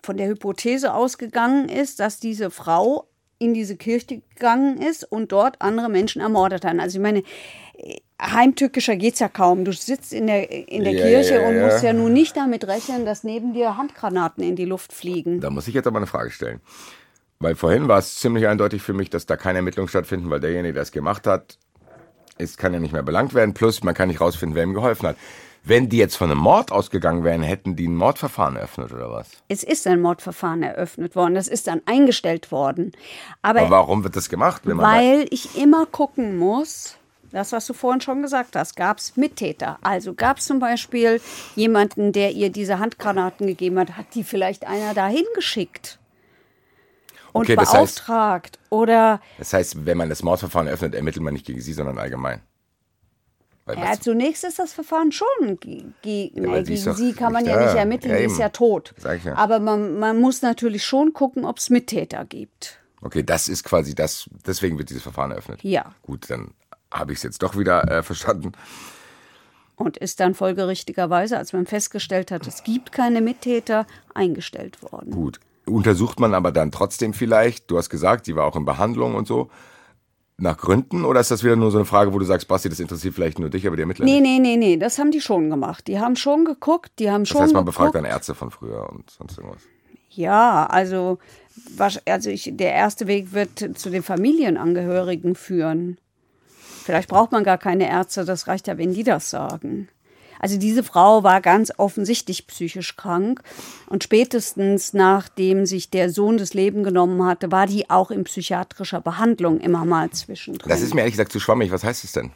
von 0.02 0.16
der 0.16 0.28
Hypothese 0.28 0.94
ausgegangen 0.94 1.68
ist, 1.68 1.98
dass 1.98 2.20
diese 2.20 2.50
Frau 2.50 3.08
in 3.42 3.54
diese 3.54 3.76
Kirche 3.76 4.22
gegangen 4.34 4.80
ist 4.80 5.04
und 5.04 5.32
dort 5.32 5.60
andere 5.60 5.88
Menschen 5.88 6.22
ermordet 6.22 6.64
hat. 6.64 6.78
Also 6.78 6.98
ich 6.98 7.02
meine, 7.02 7.22
heimtückischer 8.20 8.96
geht's 8.96 9.18
ja 9.18 9.28
kaum. 9.28 9.64
Du 9.64 9.72
sitzt 9.72 10.12
in 10.12 10.26
der, 10.26 10.50
in 10.68 10.84
der 10.84 10.92
Ja, 10.92 11.02
Kirche 11.04 11.34
ja, 11.34 11.42
ja, 11.42 11.48
und 11.48 11.60
musst 11.60 11.82
ja 11.82 11.92
nun 11.92 12.12
nicht 12.12 12.36
damit 12.36 12.66
rechnen, 12.66 13.04
dass 13.04 13.24
neben 13.24 13.52
dir 13.52 13.76
Handgranaten 13.76 14.44
in 14.44 14.56
die 14.56 14.64
Luft 14.64 14.92
fliegen. 14.92 15.40
Da 15.40 15.50
muss 15.50 15.66
ich 15.68 15.74
jetzt 15.74 15.86
aber 15.86 15.98
eine 15.98 16.06
Frage 16.06 16.30
stellen. 16.30 16.60
Weil 17.40 17.56
vorhin 17.56 17.88
war 17.88 17.98
es 17.98 18.20
ziemlich 18.20 18.46
eindeutig 18.46 18.82
für 18.82 18.92
mich, 18.92 19.10
dass 19.10 19.26
da 19.26 19.36
keine 19.36 19.58
Ermittlungen 19.58 19.88
stattfinden, 19.88 20.30
weil 20.30 20.38
derjenige, 20.38 20.74
der 20.74 20.82
es 20.84 20.92
gemacht 20.92 21.26
hat, 21.26 21.58
ist, 22.38 22.56
kann 22.56 22.72
ja 22.72 22.78
nicht 22.78 22.92
mehr 22.92 23.02
belangt 23.02 23.34
werden. 23.34 23.52
Plus, 23.52 23.82
man 23.82 23.94
kann 23.94 24.08
nicht 24.08 24.20
rausfinden, 24.20 24.54
wer 24.54 24.62
ihm 24.62 24.74
geholfen 24.74 25.08
hat. 25.08 25.16
Wenn 25.64 25.88
die 25.88 25.96
jetzt 25.98 26.16
von 26.16 26.30
einem 26.30 26.40
Mord 26.40 26.72
ausgegangen 26.72 27.22
wären, 27.22 27.42
hätten 27.42 27.76
die 27.76 27.86
ein 27.86 27.94
Mordverfahren 27.94 28.56
eröffnet 28.56 28.92
oder 28.92 29.12
was? 29.12 29.28
Es 29.48 29.62
ist 29.62 29.86
ein 29.86 30.00
Mordverfahren 30.00 30.62
eröffnet 30.64 31.14
worden, 31.14 31.34
das 31.34 31.46
ist 31.46 31.68
dann 31.68 31.82
eingestellt 31.86 32.50
worden. 32.50 32.92
Aber 33.42 33.60
Aber 33.60 33.70
warum 33.70 34.02
wird 34.02 34.16
das 34.16 34.28
gemacht? 34.28 34.62
Weil 34.64 35.26
ich 35.30 35.56
immer 35.56 35.86
gucken 35.86 36.36
muss, 36.36 36.96
das, 37.30 37.52
was 37.52 37.64
du 37.66 37.74
vorhin 37.74 38.00
schon 38.00 38.22
gesagt 38.22 38.56
hast, 38.56 38.74
gab 38.74 38.98
es 38.98 39.16
Mittäter. 39.16 39.78
Also 39.82 40.14
gab 40.14 40.38
es 40.38 40.46
zum 40.46 40.58
Beispiel 40.58 41.20
jemanden, 41.54 42.12
der 42.12 42.32
ihr 42.32 42.50
diese 42.50 42.78
Handgranaten 42.80 43.46
gegeben 43.46 43.78
hat, 43.78 43.96
hat 43.96 44.06
die 44.14 44.24
vielleicht 44.24 44.66
einer 44.66 44.94
dahin 44.94 45.24
geschickt 45.36 45.98
und 47.32 47.44
Okay, 47.44 47.56
das 47.56 47.68
heißt- 47.70 47.72
beauftragt 47.72 48.58
oder 48.68 49.20
das 49.38 49.52
heißt, 49.52 49.86
wenn 49.86 49.96
man 49.96 50.08
das 50.08 50.22
Mordverfahren 50.22 50.66
eröffnet, 50.66 50.94
ermittelt 50.94 51.22
man 51.22 51.32
nicht 51.34 51.46
gegen 51.46 51.60
sie, 51.60 51.72
sondern 51.72 51.98
allgemein. 51.98 52.40
Ja, 53.68 53.92
zunächst 54.00 54.42
ist 54.44 54.58
das 54.58 54.72
Verfahren 54.72 55.12
schon 55.12 55.58
ge 55.60 55.84
ge 56.02 56.32
aber 56.36 56.58
nee, 56.58 56.62
die 56.64 56.74
ist 56.74 56.84
gegen 56.84 56.96
sie 56.96 57.12
kann 57.12 57.32
man 57.32 57.44
ja 57.46 57.54
da. 57.54 57.66
nicht 57.66 57.76
ermitteln, 57.76 58.10
Ja, 58.12 58.18
die 58.18 58.24
ist 58.24 58.38
ja 58.38 58.48
tot. 58.48 58.92
Ja. 59.24 59.36
Aber 59.36 59.60
man, 59.60 59.98
man 59.98 60.20
muss 60.20 60.42
natürlich 60.42 60.84
schon 60.84 61.12
gucken, 61.12 61.44
ob 61.44 61.58
es 61.58 61.70
Mittäter 61.70 62.24
gibt. 62.24 62.80
Okay, 63.02 63.22
das 63.22 63.48
ist 63.48 63.62
quasi 63.64 63.94
das, 63.94 64.28
deswegen 64.46 64.78
wird 64.78 64.90
dieses 64.90 65.02
Verfahren 65.02 65.30
eröffnet. 65.30 65.62
Ja. 65.62 65.94
Gut, 66.02 66.28
dann 66.28 66.54
habe 66.92 67.12
ich 67.12 67.18
es 67.18 67.22
jetzt 67.22 67.42
doch 67.42 67.56
wieder 67.56 67.88
äh, 67.90 68.02
verstanden. 68.02 68.52
Und 69.76 69.96
ist 69.96 70.20
dann 70.20 70.34
folgerichtigerweise, 70.34 71.38
als 71.38 71.52
man 71.52 71.66
festgestellt 71.66 72.30
hat, 72.30 72.46
es 72.46 72.62
gibt 72.62 72.92
keine 72.92 73.20
Mittäter, 73.20 73.86
eingestellt 74.14 74.82
worden. 74.82 75.10
Gut. 75.10 75.40
Untersucht 75.64 76.20
man 76.20 76.34
aber 76.34 76.52
dann 76.52 76.72
trotzdem 76.72 77.14
vielleicht, 77.14 77.70
du 77.70 77.78
hast 77.78 77.88
gesagt, 77.88 78.26
die 78.26 78.34
war 78.34 78.44
auch 78.44 78.56
in 78.56 78.64
Behandlung 78.64 79.14
und 79.14 79.26
so, 79.26 79.50
nach 80.42 80.58
Gründen? 80.58 81.04
Oder 81.04 81.20
ist 81.20 81.30
das 81.30 81.42
wieder 81.44 81.56
nur 81.56 81.70
so 81.70 81.78
eine 81.78 81.84
Frage, 81.84 82.12
wo 82.12 82.18
du 82.18 82.24
sagst, 82.24 82.48
Basti, 82.48 82.68
das 82.68 82.80
interessiert 82.80 83.14
vielleicht 83.14 83.38
nur 83.38 83.48
dich, 83.48 83.66
aber 83.66 83.76
die 83.76 83.82
Ermittler 83.82 84.04
Nee, 84.04 84.20
nee, 84.20 84.38
nee, 84.38 84.56
nee, 84.56 84.76
das 84.76 84.98
haben 84.98 85.10
die 85.10 85.20
schon 85.20 85.48
gemacht. 85.48 85.86
Die 85.86 85.98
haben 86.00 86.16
schon 86.16 86.44
geguckt, 86.44 86.90
die 86.98 87.10
haben 87.10 87.22
Das 87.22 87.30
schon 87.30 87.42
heißt, 87.42 87.54
man 87.54 87.64
geguckt. 87.64 87.76
befragt 87.78 87.94
dann 87.94 88.04
Ärzte 88.04 88.34
von 88.34 88.50
früher 88.50 88.88
und 88.90 89.08
sonst 89.10 89.38
irgendwas. 89.38 89.62
Ja, 90.10 90.66
also, 90.66 91.18
also 92.04 92.28
ich, 92.30 92.50
der 92.52 92.72
erste 92.74 93.06
Weg 93.06 93.32
wird 93.32 93.78
zu 93.78 93.88
den 93.88 94.02
Familienangehörigen 94.02 95.34
führen. 95.34 95.98
Vielleicht 96.84 97.08
braucht 97.08 97.32
man 97.32 97.44
gar 97.44 97.58
keine 97.58 97.88
Ärzte, 97.88 98.24
das 98.24 98.48
reicht 98.48 98.66
ja, 98.66 98.76
wenn 98.76 98.92
die 98.92 99.04
das 99.04 99.30
sagen. 99.30 99.88
Also 100.42 100.58
diese 100.58 100.82
Frau 100.82 101.22
war 101.22 101.40
ganz 101.40 101.72
offensichtlich 101.78 102.48
psychisch 102.48 102.96
krank 102.96 103.40
und 103.86 104.02
spätestens 104.02 104.92
nachdem 104.92 105.66
sich 105.66 105.88
der 105.88 106.10
Sohn 106.10 106.36
das 106.36 106.52
Leben 106.52 106.82
genommen 106.82 107.24
hatte, 107.24 107.52
war 107.52 107.68
die 107.68 107.88
auch 107.88 108.10
in 108.10 108.24
psychiatrischer 108.24 109.00
Behandlung 109.00 109.60
immer 109.60 109.84
mal 109.84 110.10
zwischendrin. 110.10 110.68
Das 110.68 110.82
ist 110.82 110.94
mir 110.94 111.02
ehrlich 111.02 111.14
gesagt 111.14 111.30
zu 111.30 111.38
schwammig. 111.38 111.70
Was 111.70 111.84
heißt 111.84 112.02
das 112.02 112.10
denn? 112.10 112.32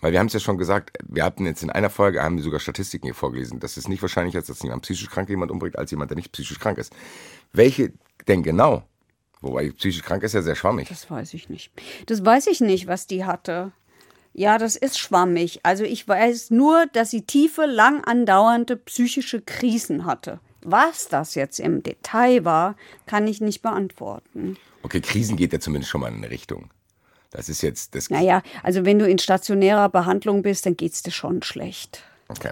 Weil 0.00 0.12
wir 0.12 0.18
haben 0.18 0.28
es 0.28 0.32
ja 0.32 0.40
schon 0.40 0.56
gesagt, 0.56 0.96
wir 1.06 1.24
hatten 1.24 1.44
jetzt 1.44 1.62
in 1.62 1.68
einer 1.70 1.90
Folge, 1.90 2.22
haben 2.22 2.36
wir 2.36 2.42
sogar 2.42 2.58
Statistiken 2.58 3.06
hier 3.06 3.14
vorgelesen, 3.14 3.60
dass 3.60 3.76
es 3.76 3.86
nicht 3.86 4.00
wahrscheinlich 4.00 4.34
ist, 4.34 4.48
dass 4.48 4.62
jemand 4.62 4.82
psychisch 4.82 5.10
krank 5.10 5.28
jemand 5.28 5.50
umbringt, 5.50 5.78
als 5.78 5.90
jemand, 5.90 6.10
der 6.10 6.16
nicht 6.16 6.32
psychisch 6.32 6.58
krank 6.58 6.78
ist. 6.78 6.94
Welche 7.52 7.92
denn 8.28 8.42
genau? 8.42 8.82
Wobei 9.42 9.70
psychisch 9.72 10.02
krank 10.02 10.22
ist 10.22 10.32
ja 10.32 10.40
sehr 10.40 10.56
schwammig. 10.56 10.88
Das 10.88 11.10
weiß 11.10 11.34
ich 11.34 11.50
nicht. 11.50 11.70
Das 12.06 12.24
weiß 12.24 12.46
ich 12.46 12.62
nicht, 12.62 12.86
was 12.86 13.06
die 13.06 13.26
hatte. 13.26 13.72
Ja, 14.36 14.58
das 14.58 14.74
ist 14.74 14.98
schwammig. 14.98 15.60
Also 15.62 15.84
ich 15.84 16.06
weiß 16.06 16.50
nur, 16.50 16.86
dass 16.92 17.10
sie 17.10 17.22
tiefe, 17.22 17.66
lang 17.66 18.02
andauernde 18.02 18.76
psychische 18.76 19.40
Krisen 19.40 20.04
hatte. 20.04 20.40
Was 20.62 21.08
das 21.08 21.36
jetzt 21.36 21.60
im 21.60 21.84
Detail 21.84 22.44
war, 22.44 22.74
kann 23.06 23.28
ich 23.28 23.40
nicht 23.40 23.62
beantworten. 23.62 24.56
Okay, 24.82 25.00
Krisen 25.00 25.36
geht 25.36 25.52
ja 25.52 25.60
zumindest 25.60 25.90
schon 25.90 26.00
mal 26.00 26.08
in 26.08 26.16
eine 26.16 26.30
Richtung. 26.30 26.70
Das 27.30 27.48
ist 27.48 27.62
jetzt 27.62 27.94
das. 27.94 28.10
Naja, 28.10 28.42
also 28.64 28.84
wenn 28.84 28.98
du 28.98 29.08
in 29.08 29.18
stationärer 29.18 29.88
Behandlung 29.88 30.42
bist, 30.42 30.66
dann 30.66 30.76
geht's 30.76 31.02
dir 31.02 31.12
schon 31.12 31.42
schlecht. 31.42 32.02
Okay. 32.28 32.50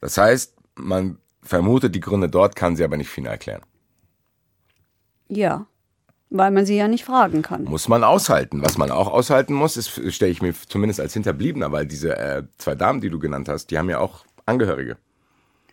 Das 0.00 0.18
heißt, 0.18 0.54
man 0.74 1.18
vermutet 1.42 1.94
die 1.94 2.00
Gründe 2.00 2.28
dort, 2.28 2.56
kann 2.56 2.74
sie 2.74 2.82
aber 2.82 2.96
nicht 2.96 3.08
final 3.08 3.32
erklären. 3.32 3.62
Ja, 5.28 5.66
weil 6.30 6.50
man 6.50 6.66
sie 6.66 6.76
ja 6.76 6.88
nicht 6.88 7.04
fragen 7.04 7.42
kann. 7.42 7.64
Muss 7.64 7.88
man 7.88 8.04
aushalten. 8.04 8.62
Was 8.62 8.78
man 8.78 8.90
auch 8.90 9.08
aushalten 9.08 9.54
muss, 9.54 9.76
ist, 9.76 9.90
stelle 10.12 10.32
ich 10.32 10.42
mir 10.42 10.54
zumindest 10.68 11.00
als 11.00 11.12
Hinterbliebener, 11.12 11.72
weil 11.72 11.86
diese 11.86 12.16
äh, 12.16 12.42
zwei 12.58 12.74
Damen, 12.74 13.00
die 13.00 13.10
du 13.10 13.18
genannt 13.18 13.48
hast, 13.48 13.70
die 13.70 13.78
haben 13.78 13.88
ja 13.88 13.98
auch 13.98 14.24
Angehörige. 14.44 14.96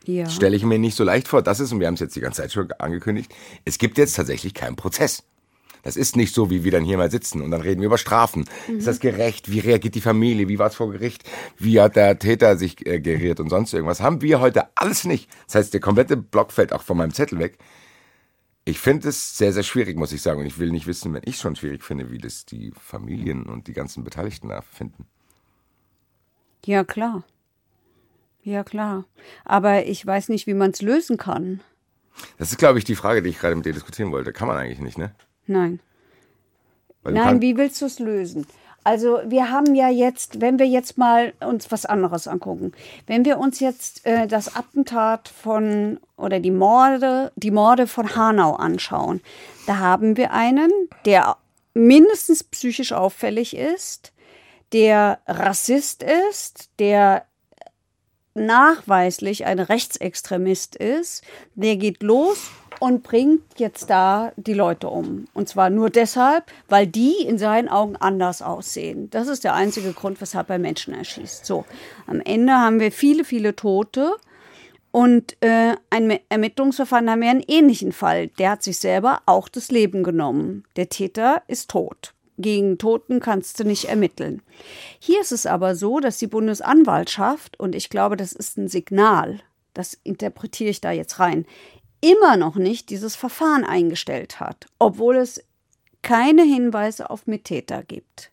Ja. 0.05 0.29
Stelle 0.29 0.55
ich 0.55 0.63
mir 0.63 0.79
nicht 0.79 0.95
so 0.95 1.03
leicht 1.03 1.27
vor. 1.27 1.41
Das 1.41 1.59
ist, 1.59 1.71
und 1.71 1.79
wir 1.79 1.87
haben 1.87 1.93
es 1.93 1.99
jetzt 1.99 2.15
die 2.15 2.21
ganze 2.21 2.41
Zeit 2.41 2.51
schon 2.51 2.71
angekündigt, 2.73 3.33
es 3.65 3.77
gibt 3.77 3.97
jetzt 3.97 4.15
tatsächlich 4.15 4.53
keinen 4.53 4.75
Prozess. 4.75 5.23
Das 5.83 5.97
ist 5.97 6.15
nicht 6.15 6.33
so, 6.33 6.49
wie 6.49 6.63
wir 6.63 6.71
dann 6.71 6.85
hier 6.85 6.97
mal 6.97 7.11
sitzen 7.11 7.41
und 7.41 7.51
dann 7.51 7.61
reden 7.61 7.81
wir 7.81 7.87
über 7.87 7.97
Strafen. 7.97 8.45
Ist 8.69 8.87
das 8.87 9.01
gerecht? 9.01 9.51
Wie 9.51 9.59
reagiert 9.59 9.95
die 9.95 10.01
Familie? 10.01 10.47
Wie 10.47 10.57
war 10.57 10.67
es 10.67 10.75
vor 10.75 10.89
Gericht? 10.89 11.29
Wie 11.57 11.79
hat 11.81 11.97
der 11.97 12.17
Täter 12.19 12.55
sich 12.57 12.85
äh, 12.85 13.01
geriert 13.01 13.41
und 13.41 13.49
sonst 13.49 13.73
irgendwas? 13.73 13.99
Haben 13.99 14.21
wir 14.21 14.39
heute 14.39 14.67
alles 14.75 15.03
nicht. 15.03 15.29
Das 15.45 15.55
heißt, 15.55 15.73
der 15.73 15.81
komplette 15.81 16.15
Block 16.15 16.53
fällt 16.53 16.71
auch 16.71 16.83
von 16.83 16.97
meinem 16.97 17.13
Zettel 17.13 17.39
weg. 17.39 17.57
Ich 18.65 18.79
finde 18.79 19.09
es 19.09 19.37
sehr, 19.37 19.51
sehr 19.51 19.63
schwierig, 19.63 19.97
muss 19.97 20.13
ich 20.13 20.21
sagen. 20.21 20.39
Und 20.39 20.45
ich 20.45 20.57
will 20.57 20.71
nicht 20.71 20.87
wissen, 20.87 21.13
wenn 21.13 21.23
ich 21.25 21.35
es 21.35 21.41
schon 21.41 21.55
schwierig 21.55 21.83
finde, 21.83 22.11
wie 22.11 22.17
das 22.17 22.45
die 22.45 22.71
Familien 22.79 23.43
und 23.43 23.67
die 23.67 23.73
ganzen 23.73 24.03
Beteiligten 24.03 24.49
da 24.49 24.61
finden. 24.61 25.05
Ja, 26.65 26.83
klar. 26.83 27.23
Ja, 28.43 28.63
klar. 28.63 29.05
Aber 29.43 29.85
ich 29.85 30.05
weiß 30.05 30.29
nicht, 30.29 30.47
wie 30.47 30.53
man 30.53 30.71
es 30.71 30.81
lösen 30.81 31.17
kann. 31.17 31.61
Das 32.37 32.51
ist, 32.51 32.57
glaube 32.57 32.79
ich, 32.79 32.85
die 32.85 32.95
Frage, 32.95 33.21
die 33.21 33.29
ich 33.29 33.39
gerade 33.39 33.55
mit 33.55 33.65
dir 33.65 33.73
diskutieren 33.73 34.11
wollte. 34.11 34.31
Kann 34.31 34.47
man 34.47 34.57
eigentlich 34.57 34.79
nicht, 34.79 34.97
ne? 34.97 35.13
Nein. 35.45 35.79
Weil 37.01 37.13
Nein, 37.13 37.41
wie 37.41 37.57
willst 37.57 37.81
du 37.81 37.85
es 37.85 37.99
lösen? 37.99 38.45
Also 38.83 39.19
wir 39.25 39.49
haben 39.49 39.75
ja 39.75 39.89
jetzt, 39.89 40.41
wenn 40.41 40.59
wir 40.59 40.67
jetzt 40.67 40.97
mal 40.97 41.33
uns 41.39 41.71
was 41.71 41.85
anderes 41.85 42.27
angucken, 42.27 42.73
wenn 43.07 43.23
wir 43.25 43.37
uns 43.37 43.59
jetzt 43.59 44.05
äh, 44.05 44.27
das 44.27 44.55
Attentat 44.55 45.29
von 45.29 45.99
oder 46.17 46.39
die 46.39 46.51
Morde, 46.51 47.31
die 47.35 47.51
Morde 47.51 47.87
von 47.87 48.15
Hanau 48.15 48.55
anschauen, 48.55 49.21
da 49.67 49.77
haben 49.77 50.17
wir 50.17 50.31
einen, 50.31 50.71
der 51.05 51.37
mindestens 51.73 52.43
psychisch 52.43 52.91
auffällig 52.91 53.55
ist, 53.55 54.11
der 54.73 55.19
Rassist 55.27 56.03
ist, 56.03 56.69
der 56.79 57.25
nachweislich 58.35 59.45
ein 59.45 59.59
Rechtsextremist 59.59 60.75
ist, 60.75 61.23
der 61.55 61.77
geht 61.77 62.01
los 62.01 62.49
und 62.83 63.01
bringt 63.01 63.43
jetzt 63.55 63.89
da 63.89 64.33
die 64.35 64.53
Leute 64.53 64.89
um. 64.89 65.29
Und 65.33 65.47
zwar 65.47 65.69
nur 65.69 65.89
deshalb, 65.89 66.51
weil 66.67 66.85
die 66.85 67.13
in 67.25 67.37
seinen 67.37 67.69
Augen 67.69 67.95
anders 67.95 68.41
aussehen. 68.41 69.09
Das 69.09 69.29
ist 69.29 69.45
der 69.45 69.53
einzige 69.53 69.93
Grund, 69.93 70.19
weshalb 70.19 70.49
er 70.49 70.59
Menschen 70.59 70.93
erschießt. 70.93 71.45
So, 71.45 71.63
am 72.07 72.19
Ende 72.19 72.51
haben 72.51 72.81
wir 72.81 72.91
viele, 72.91 73.23
viele 73.23 73.55
Tote. 73.55 74.17
Und 74.91 75.37
äh, 75.39 75.77
ein 75.91 76.19
Ermittlungsverfahren 76.27 77.09
haben 77.09 77.21
wir 77.21 77.29
einen 77.29 77.45
ähnlichen 77.47 77.93
Fall. 77.93 78.27
Der 78.27 78.49
hat 78.49 78.63
sich 78.63 78.79
selber 78.79 79.21
auch 79.27 79.47
das 79.47 79.71
Leben 79.71 80.03
genommen. 80.03 80.65
Der 80.75 80.89
Täter 80.89 81.41
ist 81.47 81.69
tot. 81.69 82.13
Gegen 82.37 82.79
Toten 82.79 83.21
kannst 83.21 83.61
du 83.61 83.63
nicht 83.63 83.85
ermitteln. 83.85 84.41
Hier 84.99 85.21
ist 85.21 85.31
es 85.31 85.45
aber 85.45 85.77
so, 85.77 86.01
dass 86.01 86.17
die 86.17 86.27
Bundesanwaltschaft, 86.27 87.57
und 87.57 87.75
ich 87.75 87.89
glaube, 87.89 88.17
das 88.17 88.33
ist 88.33 88.57
ein 88.57 88.67
Signal, 88.67 89.39
das 89.73 89.97
interpretiere 90.03 90.69
ich 90.69 90.81
da 90.81 90.91
jetzt 90.91 91.19
rein, 91.19 91.45
immer 92.03 92.35
noch 92.35 92.55
nicht 92.55 92.89
dieses 92.89 93.15
Verfahren 93.15 93.63
eingestellt 93.63 94.41
hat, 94.41 94.65
obwohl 94.77 95.15
es 95.15 95.41
keine 96.01 96.43
Hinweise 96.43 97.09
auf 97.09 97.27
Mittäter 97.27 97.81
gibt. 97.81 98.29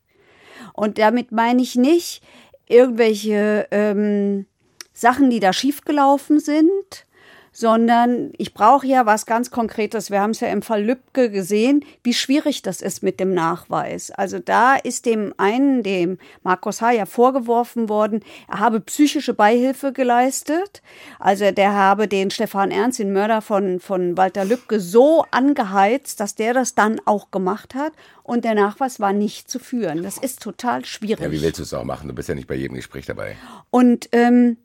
Und 0.73 0.99
damit 0.99 1.31
meine 1.31 1.63
ich 1.63 1.77
nicht 1.77 2.21
irgendwelche 2.67 3.69
ähm, 3.71 4.47
Sachen, 4.93 5.31
die 5.31 5.39
da 5.39 5.53
schiefgelaufen 5.53 6.41
sind, 6.41 7.07
sondern 7.53 8.33
ich 8.39 8.55
brauche 8.55 8.87
ja 8.87 9.07
was 9.07 9.27
ganz 9.27 9.51
Konkretes. 9.51 10.11
Wir 10.11 10.21
haben 10.21 10.31
es 10.31 10.41
ja 10.41 10.49
im 10.49 10.63
Fall 10.63 10.85
Lübcke 10.85 11.31
gesehen, 11.31 11.85
wie 12.03 12.15
schwierig 12.15 12.63
das 12.63 12.81
ist 12.81 13.03
mit 13.03 13.21
dem 13.21 13.35
Nachweis. 13.35 14.11
Also 14.11 14.39
da 14.39 14.77
ist 14.77 15.07
dem 15.07 15.35
einen, 15.37 15.83
dem 15.83 16.19
Markus 16.43 16.81
H. 16.81 16.93
ja 16.93 17.07
vorgeworfen 17.07 17.89
worden, 17.89 18.23
er 18.49 18.61
habe 18.61 18.81
psychische 18.81 19.35
Beihilfe 19.35 19.93
geleistet. 19.93 20.83
Also 21.19 21.51
der 21.51 21.75
habe 21.75 22.09
den 22.09 22.31
Stefan 22.31 22.71
Ernst, 22.71 22.99
den 22.99 23.13
Mörder 23.13 23.43
von, 23.43 23.81
von 23.81 24.17
Walter 24.17 24.45
Lübcke, 24.45 24.81
so 24.81 25.25
angeheizt, 25.31 26.21
dass 26.21 26.35
der 26.35 26.55
das 26.55 26.75
dann 26.75 27.01
auch 27.05 27.31
gemacht 27.31 27.75
hat. 27.75 27.93
Und 28.23 28.45
der 28.45 28.55
Nachweis 28.55 29.01
war 29.01 29.13
nicht 29.13 29.51
zu 29.51 29.59
führen. 29.59 30.03
Das 30.05 30.17
ist 30.17 30.41
total 30.41 30.85
schwierig. 30.85 31.21
Ja, 31.21 31.33
wie 31.33 31.43
willst 31.43 31.59
du 31.59 31.65
es 31.65 31.75
auch 31.75 31.85
machen? 31.85 32.09
Du 32.09 32.15
bist 32.15 32.29
ja 32.29 32.35
nicht 32.35 32.47
bei 32.47 32.55
jedem 32.55 32.77
Gespräch 32.77 33.07
dabei. 33.07 33.37
Und, 33.71 34.09
ähm, 34.13 34.57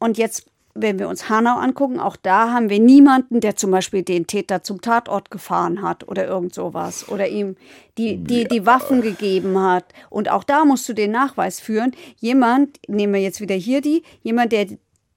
und 0.00 0.18
jetzt, 0.18 0.46
wenn 0.74 0.98
wir 0.98 1.08
uns 1.08 1.28
Hanau 1.28 1.56
angucken, 1.56 2.00
auch 2.00 2.16
da 2.16 2.52
haben 2.52 2.68
wir 2.68 2.80
niemanden, 2.80 3.40
der 3.40 3.56
zum 3.56 3.70
Beispiel 3.70 4.02
den 4.02 4.26
Täter 4.26 4.62
zum 4.62 4.80
Tatort 4.80 5.30
gefahren 5.30 5.82
hat 5.82 6.08
oder 6.08 6.26
irgend 6.26 6.54
sowas 6.54 7.08
oder 7.08 7.28
ihm 7.28 7.56
die, 7.96 8.16
die, 8.16 8.44
die 8.46 8.66
Waffen 8.66 9.00
gegeben 9.00 9.58
hat. 9.60 9.84
Und 10.10 10.30
auch 10.30 10.42
da 10.42 10.64
musst 10.64 10.88
du 10.88 10.92
den 10.92 11.12
Nachweis 11.12 11.60
führen. 11.60 11.92
Jemand, 12.18 12.78
nehmen 12.88 13.14
wir 13.14 13.20
jetzt 13.20 13.40
wieder 13.40 13.54
hier 13.54 13.80
die, 13.80 14.02
jemand, 14.22 14.52
der 14.52 14.66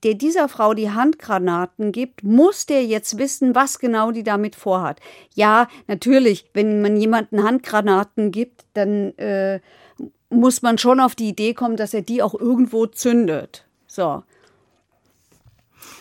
der 0.04 0.14
dieser 0.14 0.48
Frau 0.48 0.76
die 0.76 0.92
Handgranaten 0.92 1.92
gibt, 1.92 2.24
muss 2.24 2.68
der 2.68 2.86
jetzt 2.86 3.18
wissen, 3.18 3.56
was 3.56 3.80
genau 3.80 4.12
die 4.12 4.24
damit 4.24 4.56
vorhat. 4.56 5.00
Ja, 5.34 5.68
natürlich, 5.88 6.46
wenn 6.54 6.82
man 6.82 6.98
jemanden 6.98 7.44
Handgranaten 7.44 8.32
gibt, 8.32 8.66
dann 8.74 9.18
äh, 9.18 9.60
muss 10.30 10.62
man 10.62 10.78
schon 10.78 11.00
auf 11.00 11.16
die 11.16 11.30
Idee 11.30 11.54
kommen, 11.54 11.78
dass 11.78 11.96
er 11.96 12.04
die 12.04 12.22
auch 12.22 12.36
irgendwo 12.40 12.86
zündet. 12.86 13.66
So. 13.88 14.24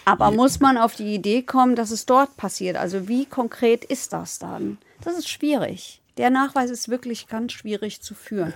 Aber 0.04 0.30
muss 0.30 0.60
man 0.60 0.78
auf 0.78 0.94
die 0.94 1.14
Idee 1.14 1.42
kommen, 1.42 1.76
dass 1.76 1.90
es 1.90 2.06
dort 2.06 2.36
passiert? 2.36 2.76
Also 2.76 3.08
wie 3.08 3.26
konkret 3.26 3.84
ist 3.84 4.12
das 4.12 4.38
dann? 4.38 4.78
Das 5.02 5.18
ist 5.18 5.28
schwierig. 5.28 6.00
Der 6.16 6.30
Nachweis 6.30 6.70
ist 6.70 6.88
wirklich 6.88 7.28
ganz 7.28 7.52
schwierig 7.52 8.00
zu 8.00 8.14
führen. 8.14 8.54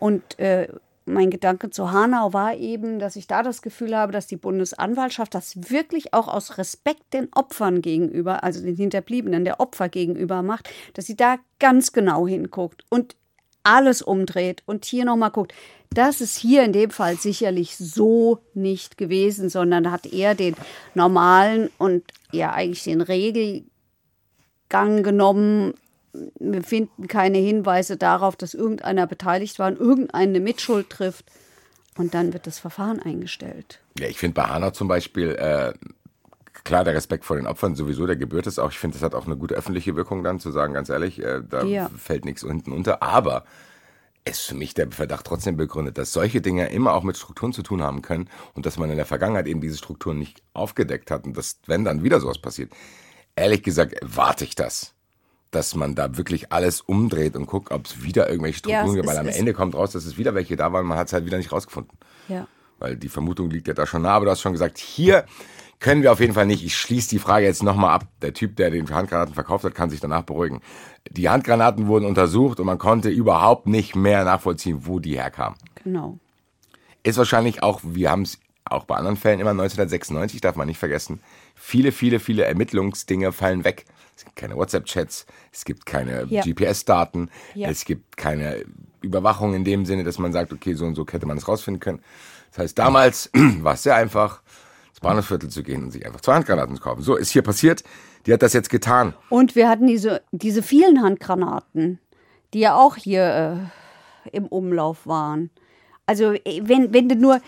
Und 0.00 0.38
äh, 0.38 0.68
mein 1.06 1.30
Gedanke 1.30 1.70
zu 1.70 1.92
Hanau 1.92 2.32
war 2.32 2.56
eben, 2.56 2.98
dass 2.98 3.14
ich 3.14 3.28
da 3.28 3.44
das 3.44 3.62
Gefühl 3.62 3.96
habe, 3.96 4.12
dass 4.12 4.26
die 4.26 4.36
Bundesanwaltschaft 4.36 5.34
das 5.34 5.70
wirklich 5.70 6.12
auch 6.12 6.26
aus 6.26 6.58
Respekt 6.58 7.14
den 7.14 7.28
Opfern 7.32 7.80
gegenüber, 7.80 8.42
also 8.42 8.60
den 8.60 8.74
Hinterbliebenen 8.74 9.44
der 9.44 9.60
Opfer 9.60 9.88
gegenüber 9.88 10.42
macht, 10.42 10.68
dass 10.94 11.06
sie 11.06 11.16
da 11.16 11.36
ganz 11.60 11.92
genau 11.92 12.26
hinguckt 12.26 12.84
und 12.90 13.14
alles 13.66 14.00
umdreht 14.00 14.62
und 14.66 14.84
hier 14.84 15.04
nochmal 15.04 15.30
guckt. 15.30 15.52
Das 15.90 16.20
ist 16.20 16.36
hier 16.36 16.62
in 16.62 16.72
dem 16.72 16.90
Fall 16.90 17.16
sicherlich 17.16 17.76
so 17.76 18.38
nicht 18.54 18.96
gewesen, 18.98 19.48
sondern 19.48 19.90
hat 19.90 20.06
eher 20.06 20.34
den 20.34 20.54
normalen 20.94 21.70
und 21.78 22.04
ja 22.32 22.52
eigentlich 22.52 22.84
den 22.84 23.00
Regelgang 23.00 23.64
genommen. 25.02 25.74
Wir 26.38 26.62
finden 26.62 27.08
keine 27.08 27.38
Hinweise 27.38 27.96
darauf, 27.96 28.36
dass 28.36 28.54
irgendeiner 28.54 29.06
beteiligt 29.06 29.58
war 29.58 29.68
und 29.68 29.78
irgendeine 29.78 30.40
Mitschuld 30.40 30.90
trifft. 30.90 31.26
Und 31.98 32.14
dann 32.14 32.32
wird 32.32 32.46
das 32.46 32.58
Verfahren 32.58 33.00
eingestellt. 33.00 33.80
Ja, 33.98 34.06
ich 34.06 34.18
finde 34.18 34.34
bei 34.34 34.42
Hanau 34.42 34.70
zum 34.70 34.86
Beispiel, 34.86 35.30
äh, 35.30 35.72
klar, 36.66 36.84
der 36.84 36.94
Respekt 36.94 37.24
vor 37.24 37.36
den 37.36 37.46
Opfern 37.46 37.74
sowieso, 37.74 38.06
der 38.06 38.16
gebührt 38.16 38.46
es 38.46 38.58
auch. 38.58 38.70
Ich 38.70 38.78
finde, 38.78 38.94
das 38.98 39.02
hat 39.02 39.14
auch 39.14 39.26
eine 39.26 39.36
gute 39.36 39.54
öffentliche 39.54 39.96
Wirkung 39.96 40.22
dann, 40.22 40.38
zu 40.40 40.50
sagen, 40.50 40.74
ganz 40.74 40.88
ehrlich, 40.90 41.22
äh, 41.22 41.40
da 41.48 41.62
Ja. 41.64 41.88
fällt 41.96 42.24
nichts 42.26 42.42
unten 42.44 42.72
unter. 42.72 43.02
Aber 43.02 43.44
ist 44.24 44.40
für 44.42 44.56
mich 44.56 44.74
der 44.74 44.90
Verdacht 44.90 45.24
trotzdem 45.24 45.56
begründet, 45.56 45.96
dass 45.98 46.12
solche 46.12 46.40
Dinge 46.40 46.68
immer 46.70 46.94
auch 46.94 47.04
mit 47.04 47.16
Strukturen 47.16 47.52
zu 47.52 47.62
tun 47.62 47.80
haben 47.82 48.02
können 48.02 48.28
und 48.54 48.66
dass 48.66 48.76
man 48.76 48.90
in 48.90 48.96
der 48.96 49.06
Vergangenheit 49.06 49.46
eben 49.46 49.60
diese 49.60 49.76
Strukturen 49.78 50.18
nicht 50.18 50.42
aufgedeckt 50.52 51.10
hat 51.12 51.24
und 51.24 51.36
dass, 51.36 51.60
wenn 51.66 51.84
dann 51.84 52.02
wieder 52.02 52.20
sowas 52.20 52.38
passiert, 52.38 52.72
ehrlich 53.36 53.62
gesagt, 53.62 53.94
warte 54.02 54.44
ich 54.44 54.54
das. 54.56 54.92
Dass 55.52 55.76
man 55.76 55.94
da 55.94 56.16
wirklich 56.16 56.52
alles 56.52 56.80
umdreht 56.80 57.36
und 57.36 57.46
guckt, 57.46 57.70
ob 57.70 57.86
es 57.86 58.02
wieder 58.02 58.28
irgendwelche 58.28 58.56
Ja, 58.68 58.80
Strukturen 58.80 58.88
es 58.88 58.94
gibt, 58.96 59.06
weil 59.06 59.18
am 59.18 59.28
es- 59.28 59.36
Ende 59.36 59.54
kommt 59.54 59.76
raus, 59.76 59.92
dass 59.92 60.04
es 60.04 60.18
wieder 60.18 60.34
welche 60.34 60.56
da 60.56 60.72
waren, 60.72 60.84
man 60.86 60.98
hat 60.98 61.06
es 61.06 61.12
halt 61.12 61.24
wieder 61.24 61.38
nicht 61.38 61.52
rausgefunden. 61.52 61.96
Ja. 62.26 62.48
Weil 62.80 62.96
die 62.96 63.08
Vermutung 63.08 63.48
liegt 63.48 63.68
ja 63.68 63.74
da 63.74 63.86
schon 63.86 64.02
nah, 64.02 64.10
aber 64.14 64.24
du 64.24 64.30
hast 64.32 64.40
schon 64.40 64.52
gesagt, 64.52 64.76
hier 64.78 65.24
können 65.78 66.02
wir 66.02 66.12
auf 66.12 66.20
jeden 66.20 66.32
Fall 66.32 66.46
nicht. 66.46 66.64
Ich 66.64 66.76
schließe 66.76 67.10
die 67.10 67.18
Frage 67.18 67.44
jetzt 67.46 67.62
nochmal 67.62 67.90
ab. 67.94 68.06
Der 68.22 68.32
Typ, 68.32 68.56
der 68.56 68.70
den 68.70 68.88
Handgranaten 68.88 69.34
verkauft 69.34 69.64
hat, 69.64 69.74
kann 69.74 69.90
sich 69.90 70.00
danach 70.00 70.22
beruhigen. 70.22 70.60
Die 71.10 71.28
Handgranaten 71.28 71.86
wurden 71.86 72.06
untersucht 72.06 72.60
und 72.60 72.66
man 72.66 72.78
konnte 72.78 73.08
überhaupt 73.10 73.66
nicht 73.66 73.94
mehr 73.94 74.24
nachvollziehen, 74.24 74.86
wo 74.86 74.98
die 74.98 75.16
herkamen. 75.18 75.58
Genau. 75.84 76.18
Ist 77.02 77.18
wahrscheinlich 77.18 77.62
auch, 77.62 77.80
wir 77.84 78.10
haben 78.10 78.22
es 78.22 78.38
auch 78.64 78.84
bei 78.84 78.96
anderen 78.96 79.16
Fällen 79.16 79.38
immer 79.38 79.50
1996, 79.50 80.40
darf 80.40 80.56
man 80.56 80.66
nicht 80.66 80.78
vergessen. 80.78 81.20
Viele, 81.54 81.92
viele, 81.92 82.18
viele 82.18 82.44
Ermittlungsdinge 82.44 83.30
fallen 83.32 83.62
weg. 83.64 83.84
Es 84.16 84.24
gibt 84.24 84.34
keine 84.36 84.56
WhatsApp-Chats, 84.56 85.26
es 85.52 85.64
gibt 85.64 85.84
keine 85.86 86.24
Ja. 86.30 86.42
GPS-Daten, 86.42 87.30
Ja. 87.54 87.68
es 87.68 87.84
gibt 87.84 88.16
keine 88.16 88.64
Überwachung 89.02 89.54
in 89.54 89.62
dem 89.62 89.84
Sinne, 89.84 90.04
dass 90.04 90.18
man 90.18 90.32
sagt, 90.32 90.52
okay, 90.52 90.72
so 90.74 90.86
und 90.86 90.94
so 90.94 91.06
hätte 91.08 91.26
man 91.26 91.36
es 91.36 91.46
rausfinden 91.46 91.80
können. 91.80 92.02
Das 92.50 92.58
heißt, 92.60 92.78
damals 92.78 93.30
war 93.60 93.74
es 93.74 93.82
sehr 93.82 93.94
einfach, 93.94 94.40
ins 94.96 95.00
Bahnhofsviertel 95.02 95.50
zu 95.50 95.62
gehen 95.62 95.84
und 95.84 95.90
sich 95.90 96.06
einfach 96.06 96.22
zwei 96.22 96.34
Handgranaten 96.34 96.74
zu 96.76 96.82
kaufen. 96.82 97.02
So, 97.02 97.16
ist 97.16 97.30
hier 97.30 97.42
passiert. 97.42 97.84
Die 98.24 98.32
hat 98.32 98.42
das 98.42 98.54
jetzt 98.54 98.70
getan. 98.70 99.14
Und 99.28 99.54
wir 99.54 99.68
hatten 99.68 99.86
diese, 99.86 100.22
diese 100.32 100.62
vielen 100.62 101.02
Handgranaten, 101.02 102.00
die 102.54 102.60
ja 102.60 102.74
auch 102.74 102.96
hier 102.96 103.70
äh, 104.24 104.36
im 104.36 104.46
Umlauf 104.46 105.06
waren. 105.06 105.50
Also 106.06 106.32
äh, 106.32 106.62
wenn, 106.62 106.94
wenn 106.94 107.10
du 107.10 107.14
nur, 107.14 107.40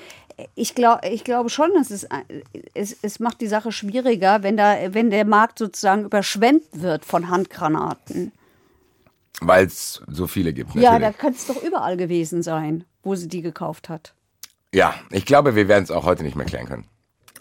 ich, 0.54 0.74
glaub, 0.74 1.02
ich 1.04 1.24
glaube 1.24 1.48
schon, 1.48 1.72
dass 1.72 1.90
es, 1.90 2.04
äh, 2.04 2.42
es, 2.74 2.96
es 3.00 3.18
macht 3.18 3.40
die 3.40 3.46
Sache 3.46 3.72
schwieriger, 3.72 4.42
wenn, 4.42 4.58
da, 4.58 4.76
wenn 4.92 5.08
der 5.08 5.24
Markt 5.24 5.58
sozusagen 5.58 6.04
überschwemmt 6.04 6.66
wird 6.72 7.06
von 7.06 7.30
Handgranaten. 7.30 8.32
Weil 9.40 9.66
es 9.66 10.02
so 10.06 10.26
viele 10.26 10.52
gibt. 10.52 10.74
Ja, 10.74 10.92
da 10.92 10.98
natürlich. 10.98 11.18
kann 11.18 11.32
es 11.32 11.46
doch 11.46 11.62
überall 11.62 11.96
gewesen 11.96 12.42
sein, 12.42 12.84
wo 13.02 13.14
sie 13.14 13.28
die 13.28 13.40
gekauft 13.40 13.88
hat. 13.88 14.12
ja, 14.74 14.94
ich 15.10 15.24
glaube, 15.24 15.54
wir 15.54 15.66
werden 15.66 15.84
es 15.84 15.90
auch 15.90 16.04
heute 16.04 16.24
nicht 16.24 16.36
mehr 16.36 16.44
klären 16.44 16.66
können, 16.66 16.84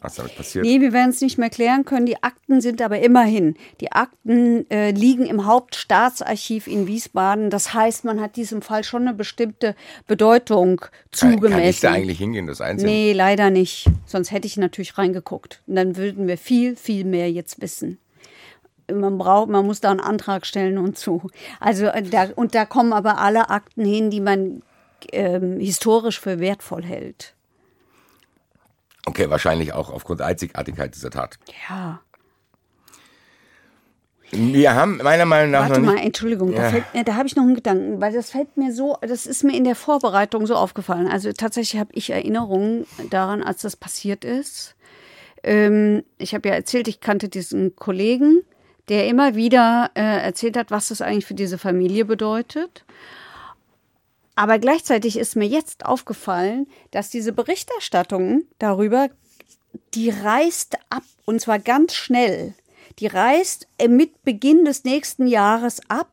was 0.07 0.15
damit 0.15 0.35
passiert. 0.35 0.65
Nee, 0.65 0.81
wir 0.81 0.93
werden 0.93 1.09
es 1.09 1.21
nicht 1.21 1.37
mehr 1.37 1.49
klären 1.49 1.85
können. 1.85 2.05
Die 2.05 2.21
Akten 2.23 2.61
sind 2.61 2.81
aber 2.81 2.99
immerhin. 2.99 3.55
Die 3.81 3.91
Akten 3.91 4.69
äh, 4.71 4.91
liegen 4.91 5.25
im 5.25 5.45
Hauptstaatsarchiv 5.45 6.67
in 6.67 6.87
Wiesbaden. 6.87 7.49
Das 7.49 7.73
heißt, 7.73 8.05
man 8.05 8.19
hat 8.19 8.35
diesem 8.35 8.61
Fall 8.61 8.83
schon 8.83 9.03
eine 9.03 9.13
bestimmte 9.13 9.75
Bedeutung 10.07 10.81
zugemessen. 11.11 11.51
Kann 11.51 11.69
ich 11.69 11.79
da 11.81 11.91
eigentlich 11.91 12.17
hingehen, 12.17 12.47
das 12.47 12.61
einsehen? 12.61 12.89
Nee, 12.89 13.13
leider 13.13 13.49
nicht. 13.49 13.85
Sonst 14.05 14.31
hätte 14.31 14.47
ich 14.47 14.57
natürlich 14.57 14.97
reingeguckt. 14.97 15.61
Und 15.67 15.75
dann 15.75 15.95
würden 15.95 16.27
wir 16.27 16.37
viel, 16.37 16.75
viel 16.75 17.05
mehr 17.05 17.31
jetzt 17.31 17.61
wissen. 17.61 17.99
Man 18.91 19.17
braucht, 19.17 19.49
man 19.49 19.65
muss 19.65 19.81
da 19.81 19.91
einen 19.91 19.99
Antrag 19.99 20.45
stellen 20.45 20.77
und 20.77 20.97
so. 20.97 21.23
Also 21.59 21.87
äh, 21.87 22.01
da, 22.03 22.29
und 22.35 22.55
da 22.55 22.65
kommen 22.65 22.93
aber 22.93 23.19
alle 23.19 23.49
Akten 23.49 23.83
hin, 23.83 24.09
die 24.09 24.21
man 24.21 24.61
ähm, 25.11 25.59
historisch 25.59 26.19
für 26.19 26.39
wertvoll 26.39 26.83
hält. 26.83 27.33
Okay, 29.07 29.29
wahrscheinlich 29.29 29.71
auch 29.71 29.89
aufgrund 29.89 30.19
der 30.19 30.27
Einzigartigkeit 30.27 30.93
dieser 30.93 31.09
Tat. 31.09 31.39
Ja. 31.69 32.01
Wir 34.31 34.75
haben 34.75 34.97
meiner 34.97 35.23
Meinung 35.25 35.51
nach 35.51 35.69
Warte 35.69 35.79
mal. 35.79 35.97
Entschuldigung, 35.97 36.53
da, 36.53 36.63
Ja. 36.63 36.69
fällt, 36.69 36.93
mir- 36.93 37.05
da 37.05 37.15
habe 37.15 37.27
ich 37.27 37.37
noch 37.37 37.43
einen 37.43 37.55
Gedanken, 37.55 38.01
weil 38.01 38.11
das 38.11 38.31
fällt 38.31 38.57
mir 38.57 38.73
so, 38.73 38.97
das 38.99 39.25
ist 39.25 39.43
mir 39.45 39.55
in 39.55 39.63
der 39.63 39.75
Vorbereitung 39.75 40.45
so 40.45 40.55
aufgefallen. 40.55 41.07
Also 41.07 41.31
tatsächlich 41.31 41.79
habe 41.79 41.91
ich 41.93 42.09
Erinnerungen 42.09 42.85
daran, 43.09 43.41
als 43.41 43.61
das 43.61 43.77
passiert 43.77 44.25
ist. 44.25 44.75
Ähm, 45.43 46.03
ich 46.17 46.35
habe 46.35 46.49
ja 46.49 46.55
erzählt, 46.55 46.89
ich 46.89 46.99
kannte 46.99 47.29
diesen 47.29 47.77
Kollegen, 47.77 48.41
der 48.89 49.07
immer 49.07 49.35
wieder 49.35 49.91
äh, 49.95 50.01
erzählt 50.01 50.57
hat, 50.57 50.71
was 50.71 50.89
das 50.89 51.01
eigentlich 51.01 51.25
für 51.25 51.33
diese 51.33 51.57
Familie 51.57 52.03
bedeutet. 52.03 52.83
Aber 54.37 54.59
gleichzeitig 54.59 55.17
ist 55.17 55.35
mir 55.35 55.47
jetzt 55.47 55.87
aufgefallen, 55.87 56.67
dass 56.91 57.09
diese 57.09 57.33
Berichterstattung 57.33 58.43
darüber, 58.59 59.09
die 59.95 60.11
reißt 60.11 60.77
ab 60.91 61.01
und 61.25 61.41
zwar 61.41 61.57
ganz 61.57 61.95
schnell. 61.95 62.53
Die 62.99 63.07
reißt 63.07 63.67
äh, 63.79 63.87
mit 63.87 64.23
Beginn 64.23 64.63
des 64.63 64.83
nächsten 64.83 65.25
Jahres 65.25 65.81
ab 65.89 66.11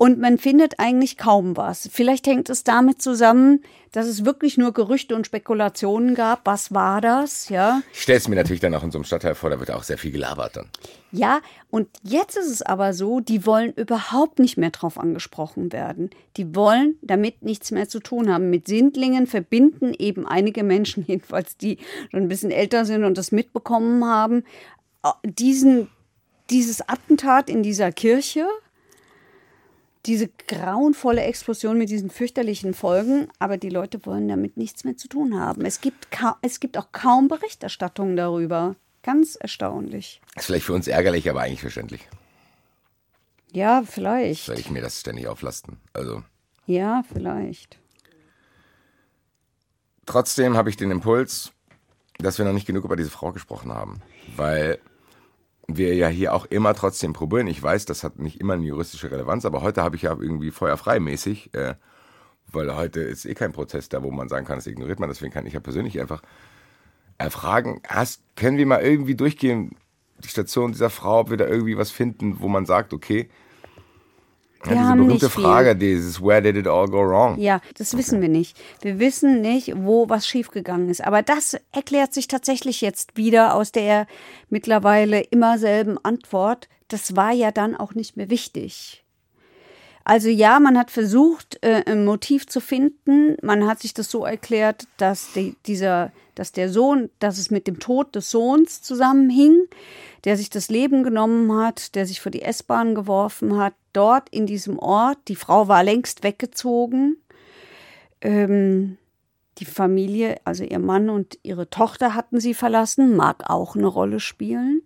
und 0.00 0.20
man 0.20 0.38
findet 0.38 0.78
eigentlich 0.78 1.18
kaum 1.18 1.56
was. 1.56 1.90
Vielleicht 1.92 2.28
hängt 2.28 2.48
es 2.50 2.62
damit 2.62 3.02
zusammen, 3.02 3.62
dass 3.90 4.06
es 4.06 4.24
wirklich 4.24 4.56
nur 4.56 4.72
Gerüchte 4.72 5.16
und 5.16 5.26
Spekulationen 5.26 6.14
gab. 6.14 6.46
Was 6.46 6.72
war 6.72 7.00
das? 7.00 7.48
Ja. 7.48 7.82
Ich 7.92 8.02
stelle 8.02 8.18
es 8.18 8.28
mir 8.28 8.36
natürlich 8.36 8.60
dann 8.60 8.74
auch 8.76 8.84
in 8.84 8.92
so 8.92 8.98
einem 8.98 9.04
Stadtteil 9.04 9.34
vor, 9.34 9.50
da 9.50 9.58
wird 9.58 9.72
auch 9.72 9.82
sehr 9.82 9.98
viel 9.98 10.12
gelabert 10.12 10.56
dann. 10.56 10.66
Ja, 11.10 11.40
und 11.70 11.88
jetzt 12.04 12.36
ist 12.36 12.48
es 12.48 12.62
aber 12.62 12.94
so, 12.94 13.18
die 13.18 13.44
wollen 13.44 13.72
überhaupt 13.72 14.38
nicht 14.38 14.56
mehr 14.56 14.70
drauf 14.70 14.98
angesprochen 14.98 15.72
werden. 15.72 16.10
Die 16.36 16.54
wollen 16.54 16.96
damit 17.02 17.42
nichts 17.42 17.72
mehr 17.72 17.88
zu 17.88 17.98
tun 17.98 18.32
haben. 18.32 18.50
Mit 18.50 18.68
Sindlingen 18.68 19.26
verbinden 19.26 19.94
eben 19.98 20.28
einige 20.28 20.62
Menschen, 20.62 21.04
jedenfalls 21.08 21.56
die 21.56 21.78
schon 22.12 22.20
ein 22.20 22.28
bisschen 22.28 22.52
älter 22.52 22.84
sind 22.84 23.02
und 23.02 23.18
das 23.18 23.32
mitbekommen 23.32 24.04
haben, 24.04 24.44
äh, 25.02 25.08
diesen, 25.24 25.88
dieses 26.50 26.88
Attentat 26.88 27.50
in 27.50 27.64
dieser 27.64 27.90
Kirche, 27.90 28.46
diese 30.08 30.28
grauenvolle 30.48 31.20
Explosion 31.20 31.76
mit 31.76 31.90
diesen 31.90 32.08
fürchterlichen 32.08 32.72
Folgen, 32.72 33.28
aber 33.38 33.58
die 33.58 33.68
Leute 33.68 34.04
wollen 34.06 34.26
damit 34.26 34.56
nichts 34.56 34.84
mehr 34.84 34.96
zu 34.96 35.06
tun 35.06 35.38
haben. 35.38 35.66
Es 35.66 35.82
gibt, 35.82 36.08
es 36.40 36.60
gibt 36.60 36.78
auch 36.78 36.90
kaum 36.92 37.28
Berichterstattung 37.28 38.16
darüber. 38.16 38.74
Ganz 39.02 39.36
erstaunlich. 39.36 40.20
Ist 40.34 40.46
vielleicht 40.46 40.64
für 40.64 40.72
uns 40.72 40.88
ärgerlich, 40.88 41.28
aber 41.28 41.42
eigentlich 41.42 41.60
verständlich. 41.60 42.08
Ja, 43.52 43.82
vielleicht. 43.82 44.46
Soll 44.46 44.58
ich 44.58 44.70
mir 44.70 44.82
das 44.82 45.00
ständig 45.00 45.28
auflasten? 45.28 45.76
Also. 45.92 46.22
Ja, 46.66 47.02
vielleicht. 47.10 47.78
Trotzdem 50.06 50.56
habe 50.56 50.70
ich 50.70 50.76
den 50.76 50.90
Impuls, 50.90 51.52
dass 52.18 52.38
wir 52.38 52.46
noch 52.46 52.52
nicht 52.52 52.66
genug 52.66 52.84
über 52.84 52.96
diese 52.96 53.10
Frau 53.10 53.32
gesprochen 53.32 53.72
haben. 53.72 54.00
Weil 54.36 54.78
wir 55.68 55.94
ja 55.94 56.08
hier 56.08 56.34
auch 56.34 56.46
immer 56.46 56.74
trotzdem 56.74 57.12
probieren. 57.12 57.46
Ich 57.46 57.62
weiß, 57.62 57.84
das 57.84 58.02
hat 58.02 58.18
nicht 58.18 58.40
immer 58.40 58.54
eine 58.54 58.64
juristische 58.64 59.10
Relevanz, 59.10 59.44
aber 59.44 59.62
heute 59.62 59.82
habe 59.82 59.96
ich 59.96 60.02
ja 60.02 60.16
irgendwie 60.18 60.50
feuerfrei-mäßig, 60.50 61.54
äh, 61.54 61.74
weil 62.50 62.74
heute 62.74 63.00
ist 63.00 63.26
eh 63.26 63.34
kein 63.34 63.52
Prozess 63.52 63.90
da, 63.90 64.02
wo 64.02 64.10
man 64.10 64.28
sagen 64.28 64.46
kann, 64.46 64.56
das 64.56 64.66
ignoriert 64.66 64.98
man. 64.98 65.10
Deswegen 65.10 65.32
kann 65.32 65.46
ich 65.46 65.52
ja 65.52 65.60
persönlich 65.60 66.00
einfach 66.00 66.22
erfragen, 67.18 67.82
hast, 67.86 68.22
können 68.36 68.56
wir 68.56 68.66
mal 68.66 68.80
irgendwie 68.80 69.14
durchgehen, 69.14 69.76
die 70.18 70.28
Station 70.28 70.72
dieser 70.72 70.90
Frau, 70.90 71.20
ob 71.20 71.30
wir 71.30 71.36
da 71.36 71.46
irgendwie 71.46 71.76
was 71.76 71.90
finden, 71.90 72.40
wo 72.40 72.48
man 72.48 72.64
sagt, 72.64 72.92
okay, 72.92 73.28
ja, 74.64 74.70
Wir 74.70 74.76
diese 74.76 74.88
haben 74.88 74.98
berühmte 74.98 75.26
nicht 75.26 75.34
viel. 75.34 75.44
Frage, 75.44 75.76
dieses 75.76 76.22
Where 76.22 76.42
did 76.42 76.56
it 76.56 76.66
all 76.66 76.86
go 76.88 76.98
wrong? 76.98 77.38
Ja, 77.38 77.60
das 77.76 77.96
wissen 77.96 78.20
wir 78.20 78.28
nicht. 78.28 78.56
Wir 78.80 78.98
wissen 78.98 79.40
nicht, 79.40 79.72
wo 79.76 80.08
was 80.08 80.26
schiefgegangen 80.26 80.88
ist. 80.88 81.04
Aber 81.04 81.22
das 81.22 81.56
erklärt 81.72 82.12
sich 82.12 82.28
tatsächlich 82.28 82.80
jetzt 82.80 83.16
wieder 83.16 83.54
aus 83.54 83.72
der 83.72 84.06
mittlerweile 84.48 85.20
immer 85.20 85.58
selben 85.58 85.98
Antwort. 86.02 86.68
Das 86.88 87.16
war 87.16 87.32
ja 87.32 87.50
dann 87.52 87.76
auch 87.76 87.94
nicht 87.94 88.16
mehr 88.16 88.30
wichtig. 88.30 89.04
Also 90.08 90.30
ja, 90.30 90.58
man 90.58 90.78
hat 90.78 90.90
versucht, 90.90 91.58
äh, 91.60 91.82
ein 91.84 92.06
Motiv 92.06 92.46
zu 92.46 92.62
finden. 92.62 93.36
Man 93.42 93.66
hat 93.66 93.80
sich 93.80 93.92
das 93.92 94.10
so 94.10 94.24
erklärt, 94.24 94.88
dass 94.96 95.34
die, 95.34 95.54
dieser, 95.66 96.12
dass 96.34 96.50
der 96.50 96.70
Sohn, 96.70 97.10
dass 97.18 97.36
es 97.36 97.50
mit 97.50 97.66
dem 97.66 97.78
Tod 97.78 98.14
des 98.14 98.30
Sohns 98.30 98.80
zusammenhing, 98.80 99.68
der 100.24 100.38
sich 100.38 100.48
das 100.48 100.70
Leben 100.70 101.02
genommen 101.02 101.54
hat, 101.54 101.94
der 101.94 102.06
sich 102.06 102.22
vor 102.22 102.32
die 102.32 102.40
S-Bahn 102.40 102.94
geworfen 102.94 103.58
hat, 103.58 103.74
dort 103.92 104.30
in 104.30 104.46
diesem 104.46 104.78
Ort. 104.78 105.18
Die 105.28 105.36
Frau 105.36 105.68
war 105.68 105.84
längst 105.84 106.22
weggezogen. 106.22 107.18
Ähm, 108.22 108.96
die 109.58 109.66
Familie, 109.66 110.36
also 110.42 110.64
ihr 110.64 110.78
Mann 110.78 111.10
und 111.10 111.38
ihre 111.42 111.68
Tochter 111.68 112.14
hatten 112.14 112.40
sie 112.40 112.54
verlassen, 112.54 113.14
mag 113.14 113.50
auch 113.50 113.76
eine 113.76 113.86
Rolle 113.86 114.20
spielen. 114.20 114.80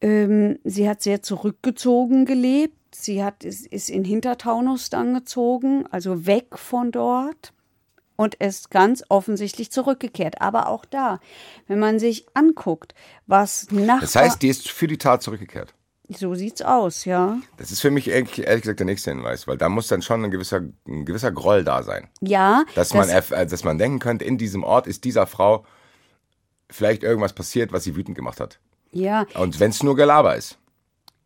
Ähm, 0.00 0.58
sie 0.64 0.88
hat 0.88 1.02
sehr 1.02 1.20
zurückgezogen 1.20 2.24
gelebt. 2.24 2.78
Sie 2.96 3.24
hat, 3.24 3.42
ist, 3.44 3.66
ist 3.66 3.90
in 3.90 4.04
Hintertaunus 4.04 4.88
dann 4.90 5.14
gezogen, 5.14 5.84
also 5.90 6.26
weg 6.26 6.58
von 6.58 6.92
dort 6.92 7.52
und 8.16 8.36
ist 8.36 8.70
ganz 8.70 9.02
offensichtlich 9.08 9.72
zurückgekehrt. 9.72 10.40
Aber 10.40 10.68
auch 10.68 10.84
da, 10.84 11.18
wenn 11.66 11.80
man 11.80 11.98
sich 11.98 12.26
anguckt, 12.34 12.94
was 13.26 13.66
nach. 13.72 14.00
Das 14.00 14.14
heißt, 14.14 14.40
die 14.42 14.48
ist 14.48 14.70
für 14.70 14.86
die 14.86 14.98
Tat 14.98 15.22
zurückgekehrt. 15.22 15.74
so 16.08 16.34
sieht's 16.36 16.62
aus, 16.62 17.04
ja. 17.04 17.38
Das 17.56 17.72
ist 17.72 17.80
für 17.80 17.90
mich 17.90 18.06
ehrlich, 18.08 18.38
ehrlich 18.38 18.62
gesagt 18.62 18.78
der 18.78 18.86
nächste 18.86 19.10
Hinweis, 19.10 19.48
weil 19.48 19.56
da 19.58 19.68
muss 19.68 19.88
dann 19.88 20.00
schon 20.02 20.24
ein 20.24 20.30
gewisser, 20.30 20.60
ein 20.86 21.04
gewisser 21.04 21.32
Groll 21.32 21.64
da 21.64 21.82
sein. 21.82 22.08
Ja, 22.20 22.62
Dass, 22.76 22.94
man, 22.94 23.08
erf- 23.08 23.34
äh, 23.34 23.46
dass 23.46 23.64
man 23.64 23.78
denken 23.78 23.98
könnte, 23.98 24.24
in 24.24 24.38
diesem 24.38 24.62
Ort 24.62 24.86
ist 24.86 25.02
dieser 25.02 25.26
Frau 25.26 25.64
vielleicht 26.70 27.02
irgendwas 27.02 27.32
passiert, 27.32 27.72
was 27.72 27.82
sie 27.84 27.96
wütend 27.96 28.16
gemacht 28.16 28.38
hat. 28.40 28.60
ja, 28.92 29.26
Und 29.34 29.58
wenn 29.60 29.70
es 29.70 29.82
nur 29.82 29.96
Gelaber 29.96 30.36
ist. 30.36 30.58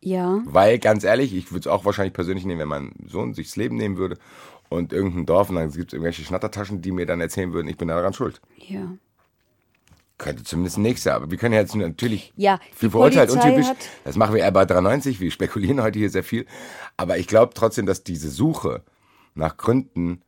Ja. 0.01 0.41
Weil, 0.45 0.79
ganz 0.79 1.03
ehrlich, 1.03 1.33
ich 1.35 1.51
würde 1.51 1.61
es 1.61 1.67
auch 1.67 1.85
wahrscheinlich 1.85 2.13
persönlich 2.13 2.45
nehmen, 2.45 2.59
wenn 2.61 2.67
mein 2.67 2.91
Sohn 3.07 3.33
sich 3.33 3.47
das 3.47 3.55
Leben 3.55 3.75
nehmen 3.77 3.97
würde 3.97 4.17
und 4.69 4.93
irgendein 4.93 5.25
Dorf 5.25 5.49
und 5.49 5.55
dann 5.55 5.71
gibt 5.71 5.87
es 5.91 5.93
irgendwelche 5.93 6.23
Schnattertaschen, 6.23 6.81
die 6.81 6.91
mir 6.91 7.05
dann 7.05 7.21
erzählen 7.21 7.51
würden, 7.53 7.67
ich 7.67 7.77
bin 7.77 7.87
daran 7.87 8.13
schuld. 8.13 8.39
Ja. 8.57 8.91
Könnte 10.17 10.43
zumindest 10.43 11.01
sein, 11.01 11.13
aber 11.13 11.31
wir 11.31 11.37
können 11.37 11.53
ja 11.53 11.61
jetzt 11.61 11.75
natürlich 11.75 12.33
Ja, 12.35 12.59
viel 12.75 12.89
verurteilt, 12.89 13.31
untypisch. 13.31 13.67
hat- 13.67 13.77
Das 14.03 14.17
machen 14.17 14.35
wir 14.35 14.41
eher 14.41 14.51
bei 14.51 14.65
93, 14.65 15.19
wir 15.21 15.31
spekulieren 15.31 15.81
heute 15.81 15.97
hier 15.97 16.09
sehr 16.09 16.23
viel. 16.25 16.45
Aber 16.97 17.17
ich 17.17 17.25
glaube 17.27 17.53
trotzdem, 17.53 17.85
dass 17.85 18.03
diese 18.03 18.29
Suche 18.29 18.83
nach 19.33 19.55
Gründen 19.55 20.21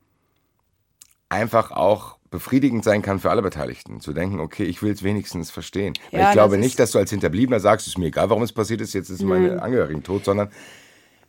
einfach 1.29 1.71
auch 1.71 2.17
befriedigend 2.31 2.83
sein 2.83 3.01
kann 3.01 3.19
für 3.19 3.29
alle 3.29 3.43
Beteiligten. 3.43 3.99
Zu 3.99 4.13
denken, 4.13 4.39
okay, 4.39 4.63
ich 4.63 4.81
will 4.81 4.91
es 4.93 5.03
wenigstens 5.03 5.51
verstehen. 5.51 5.93
Ja, 6.11 6.29
ich 6.29 6.33
glaube 6.33 6.55
das 6.55 6.65
nicht, 6.65 6.79
dass 6.79 6.91
du 6.91 6.97
als 6.97 7.11
Hinterbliebener 7.11 7.59
sagst, 7.59 7.85
es 7.85 7.93
ist 7.93 7.97
mir 7.99 8.07
egal, 8.07 8.29
warum 8.29 8.41
es 8.41 8.53
passiert 8.53 8.81
ist, 8.81 8.93
jetzt 8.93 9.09
ist 9.09 9.21
meine 9.21 9.61
Angehörigen 9.61 10.01
tot, 10.01 10.25
sondern 10.25 10.49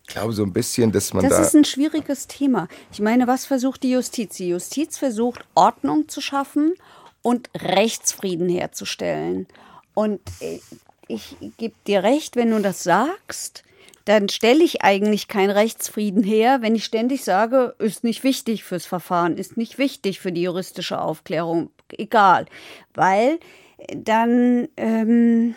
ich 0.05 0.09
glaube 0.09 0.33
so 0.33 0.43
ein 0.43 0.53
bisschen, 0.53 0.93
dass 0.93 1.13
man 1.13 1.23
Das 1.25 1.37
da... 1.37 1.43
ist 1.43 1.55
ein 1.55 1.65
schwieriges 1.65 2.29
Thema. 2.29 2.69
Ich 2.93 3.01
meine, 3.01 3.27
was 3.27 3.45
versucht 3.47 3.83
die 3.83 3.91
Justiz? 3.91 4.37
Die 4.37 4.49
Justiz 4.49 4.97
versucht, 4.97 5.45
Ordnung 5.55 6.09
zu 6.09 6.21
schaffen 6.21 6.75
und 7.21 7.51
Rechtsfrieden 7.57 8.49
herzustellen. 8.49 9.47
Und 9.95 10.21
äh, 10.41 10.61
ich 11.09 11.37
gebe 11.59 11.75
dir 11.87 12.03
recht, 12.03 12.37
wenn 12.37 12.51
du 12.51 12.61
das 12.61 12.83
sagst, 12.85 13.65
dann 14.05 14.29
stelle 14.29 14.65
ich 14.65 14.83
eigentlich 14.83 15.29
keinen 15.29 15.51
Rechtsfrieden 15.51 16.23
her, 16.23 16.59
wenn 16.61 16.75
ich 16.75 16.85
ständig 16.85 17.25
sage, 17.25 17.75
ist 17.79 18.05
nicht 18.05 18.25
wichtig 18.25 18.65
fürs 18.65 18.87
Verfahren, 18.87 19.37
ist 19.37 19.57
nicht 19.57 19.79
wichtig 19.79 20.21
für 20.21 20.33
die 20.33 20.43
juristische 20.43 21.01
Aufklärung, 21.01 21.71
egal. 21.91 22.47
Weil 22.95 23.39
äh, 23.79 23.97
dann, 23.97 24.69
ähm, 24.77 25.55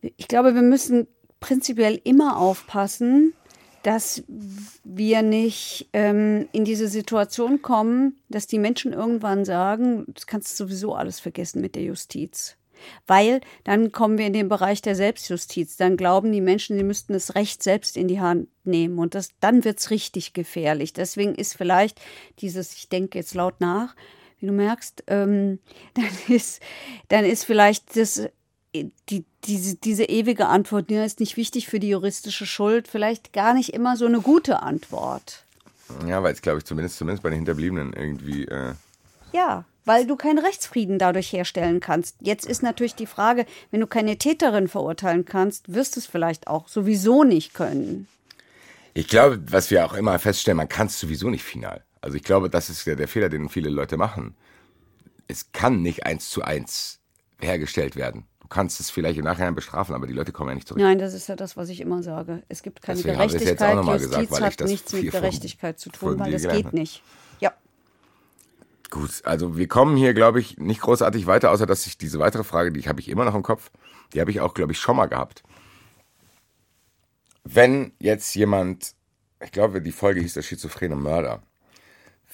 ich 0.00 0.28
glaube, 0.28 0.54
wir 0.54 0.62
müssen 0.62 1.06
prinzipiell 1.40 2.00
immer 2.04 2.38
aufpassen, 2.38 3.34
dass 3.82 4.22
wir 4.84 5.22
nicht 5.22 5.88
ähm, 5.92 6.48
in 6.52 6.64
diese 6.64 6.88
Situation 6.88 7.62
kommen, 7.62 8.20
dass 8.28 8.46
die 8.46 8.58
Menschen 8.58 8.92
irgendwann 8.92 9.44
sagen, 9.44 10.04
das 10.08 10.26
kannst 10.26 10.52
du 10.52 10.64
sowieso 10.64 10.94
alles 10.94 11.20
vergessen 11.20 11.60
mit 11.60 11.74
der 11.74 11.84
Justiz. 11.84 12.57
Weil 13.06 13.40
dann 13.64 13.92
kommen 13.92 14.18
wir 14.18 14.26
in 14.26 14.32
den 14.32 14.48
Bereich 14.48 14.82
der 14.82 14.94
Selbstjustiz. 14.94 15.76
Dann 15.76 15.96
glauben 15.96 16.32
die 16.32 16.40
Menschen, 16.40 16.76
sie 16.76 16.84
müssten 16.84 17.12
das 17.12 17.34
Recht 17.34 17.62
selbst 17.62 17.96
in 17.96 18.08
die 18.08 18.20
Hand 18.20 18.48
nehmen. 18.64 18.98
Und 18.98 19.14
das, 19.14 19.30
dann 19.40 19.64
wird's 19.64 19.90
richtig 19.90 20.32
gefährlich. 20.32 20.92
Deswegen 20.92 21.34
ist 21.34 21.56
vielleicht 21.56 22.00
dieses, 22.40 22.74
ich 22.74 22.88
denke 22.88 23.18
jetzt 23.18 23.34
laut 23.34 23.60
nach, 23.60 23.94
wie 24.40 24.46
du 24.46 24.52
merkst, 24.52 25.04
ähm, 25.06 25.58
dann, 25.94 26.34
ist, 26.34 26.60
dann 27.08 27.24
ist 27.24 27.44
vielleicht 27.44 27.96
das, 27.96 28.28
die, 28.74 29.24
diese, 29.44 29.76
diese 29.76 30.04
ewige 30.04 30.46
Antwort, 30.46 30.90
ja, 30.90 31.04
ist 31.04 31.20
nicht 31.20 31.36
wichtig 31.36 31.68
für 31.68 31.80
die 31.80 31.88
juristische 31.88 32.46
Schuld, 32.46 32.88
vielleicht 32.88 33.32
gar 33.32 33.54
nicht 33.54 33.72
immer 33.72 33.96
so 33.96 34.06
eine 34.06 34.20
gute 34.20 34.62
Antwort. 34.62 35.44
Ja, 36.06 36.22
weil 36.22 36.34
es, 36.34 36.42
glaube 36.42 36.58
ich, 36.58 36.64
zumindest, 36.64 36.98
zumindest 36.98 37.22
bei 37.22 37.30
den 37.30 37.36
Hinterbliebenen 37.36 37.92
irgendwie... 37.94 38.44
Äh, 38.44 38.74
Ja, 39.32 39.64
weil 39.88 40.06
du 40.06 40.16
keinen 40.16 40.38
Rechtsfrieden 40.38 40.98
dadurch 40.98 41.32
herstellen 41.32 41.80
kannst. 41.80 42.16
Jetzt 42.20 42.44
ist 42.44 42.62
natürlich 42.62 42.94
die 42.94 43.06
Frage, 43.06 43.46
wenn 43.70 43.80
du 43.80 43.86
keine 43.86 44.18
Täterin 44.18 44.68
verurteilen 44.68 45.24
kannst, 45.24 45.72
wirst 45.72 45.96
du 45.96 46.00
es 46.00 46.06
vielleicht 46.06 46.46
auch 46.46 46.68
sowieso 46.68 47.24
nicht 47.24 47.54
können. 47.54 48.06
Ich 48.92 49.08
glaube, 49.08 49.40
was 49.50 49.70
wir 49.70 49.86
auch 49.86 49.94
immer 49.94 50.18
feststellen, 50.18 50.58
man 50.58 50.68
kann 50.68 50.88
es 50.88 51.00
sowieso 51.00 51.30
nicht 51.30 51.42
final. 51.42 51.82
Also 52.02 52.16
ich 52.16 52.22
glaube, 52.22 52.50
das 52.50 52.68
ist 52.68 52.84
ja 52.84 52.96
der 52.96 53.08
Fehler, 53.08 53.30
den 53.30 53.48
viele 53.48 53.70
Leute 53.70 53.96
machen. 53.96 54.34
Es 55.26 55.52
kann 55.52 55.80
nicht 55.82 56.04
eins 56.04 56.28
zu 56.30 56.42
eins 56.42 57.00
hergestellt 57.40 57.96
werden. 57.96 58.24
Du 58.42 58.48
kannst 58.48 58.80
es 58.80 58.90
vielleicht 58.90 59.18
im 59.18 59.24
Nachhinein 59.24 59.54
bestrafen, 59.54 59.94
aber 59.94 60.06
die 60.06 60.12
Leute 60.12 60.32
kommen 60.32 60.50
ja 60.50 60.54
nicht 60.54 60.68
zurück. 60.68 60.82
Nein, 60.82 60.98
das 60.98 61.14
ist 61.14 61.28
ja 61.28 61.36
das, 61.36 61.56
was 61.56 61.70
ich 61.70 61.80
immer 61.80 62.02
sage. 62.02 62.42
Es 62.48 62.62
gibt 62.62 62.82
keine 62.82 62.98
Deswegen 62.98 63.16
habe 63.18 63.26
ich 63.26 63.34
es 63.36 63.44
jetzt 63.44 63.62
auch 63.62 63.66
Gerechtigkeit. 63.68 63.76
noch 63.76 63.84
mal 63.84 63.92
Justiz 64.00 64.10
gesagt, 64.10 64.30
weil 64.32 64.38
ich 64.38 64.44
hat 64.46 64.60
das 64.60 64.70
nichts 64.70 64.92
mit 64.92 65.02
von- 65.02 65.10
Gerechtigkeit 65.20 65.78
zu 65.80 65.90
tun, 65.90 66.18
weil 66.18 66.32
gelernt 66.32 66.56
geht 66.56 66.72
nicht. 66.74 67.02
Gut, 68.90 69.22
also 69.24 69.58
wir 69.58 69.68
kommen 69.68 69.96
hier, 69.96 70.14
glaube 70.14 70.40
ich, 70.40 70.56
nicht 70.58 70.80
großartig 70.80 71.26
weiter, 71.26 71.50
außer 71.50 71.66
dass 71.66 71.86
ich 71.86 71.98
diese 71.98 72.18
weitere 72.18 72.44
Frage, 72.44 72.72
die 72.72 72.88
habe 72.88 73.00
ich 73.00 73.08
immer 73.08 73.24
noch 73.24 73.34
im 73.34 73.42
Kopf, 73.42 73.70
die 74.12 74.20
habe 74.20 74.30
ich 74.30 74.40
auch, 74.40 74.54
glaube 74.54 74.72
ich, 74.72 74.80
schon 74.80 74.96
mal 74.96 75.06
gehabt. 75.06 75.42
Wenn 77.44 77.92
jetzt 77.98 78.34
jemand, 78.34 78.94
ich 79.44 79.52
glaube, 79.52 79.82
die 79.82 79.92
Folge 79.92 80.20
hieß 80.20 80.34
der 80.34 80.42
schizophrene 80.42 80.96
Mörder, 80.96 81.42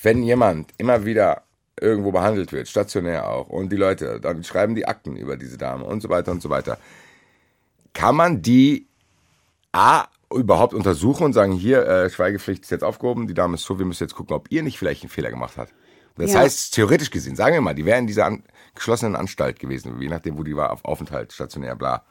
wenn 0.03 0.23
jemand 0.23 0.73
immer 0.79 1.05
wieder 1.05 1.43
irgendwo 1.81 2.13
behandelt 2.13 2.53
wird, 2.53 2.69
stationär 2.69 3.29
auch, 3.29 3.49
und 3.49 3.71
die 3.71 3.77
Leute, 3.77 4.21
dann 4.21 4.45
schreiben 4.45 4.77
die 4.77 4.87
Akten 4.87 5.17
über 5.17 5.37
diese 5.37 5.59
Dame 5.59 5.85
und 5.85 6.03
so 6.03 6.09
weiter 6.09 6.31
und 6.31 6.41
so 6.41 6.51
weiter, 6.51 6.79
kann 7.93 8.15
man 8.15 8.43
die 8.43 8.87
A 9.73 10.07
überhaupt 10.33 10.75
untersuchen 10.75 11.25
und 11.25 11.33
sagen, 11.33 11.53
hier, 11.53 11.85
äh, 11.87 12.11
Schweigepflicht 12.11 12.63
ist 12.63 12.71
jetzt 12.71 12.85
aufgehoben, 12.85 13.27
die 13.27 13.35
Dame 13.35 13.55
ist 13.55 13.65
so, 13.65 13.79
wir 13.79 13.87
müssen 13.87 14.05
jetzt 14.05 14.15
gucken, 14.15 14.37
ob 14.37 14.51
ihr 14.51 14.63
nicht 14.63 14.79
vielleicht 14.79 15.03
einen 15.03 15.11
Fehler 15.11 15.31
gemacht 15.31 15.57
habt. 15.57 15.73
Das 16.17 16.33
Ja. 16.33 16.41
heißt, 16.41 16.75
theoretisch 16.75 17.11
gesehen, 17.11 17.35
sagen 17.37 17.55
wir 17.55 17.61
mal, 17.61 17.75
die 17.75 17.85
wäre 17.85 17.99
in 17.99 18.07
dieser 18.07 18.27
an, 18.27 18.45
geschlossenen 18.75 19.17
Anstalt 19.17 19.59
gewesen, 19.59 20.01
je 20.01 20.09
nachdem, 20.09 20.39
wo 20.39 20.43
die 20.43 20.57
war, 20.57 20.71
auf 20.73 20.85
Aufenthalt, 20.85 21.33
stationär, 21.33 21.75
bla. 21.77 22.05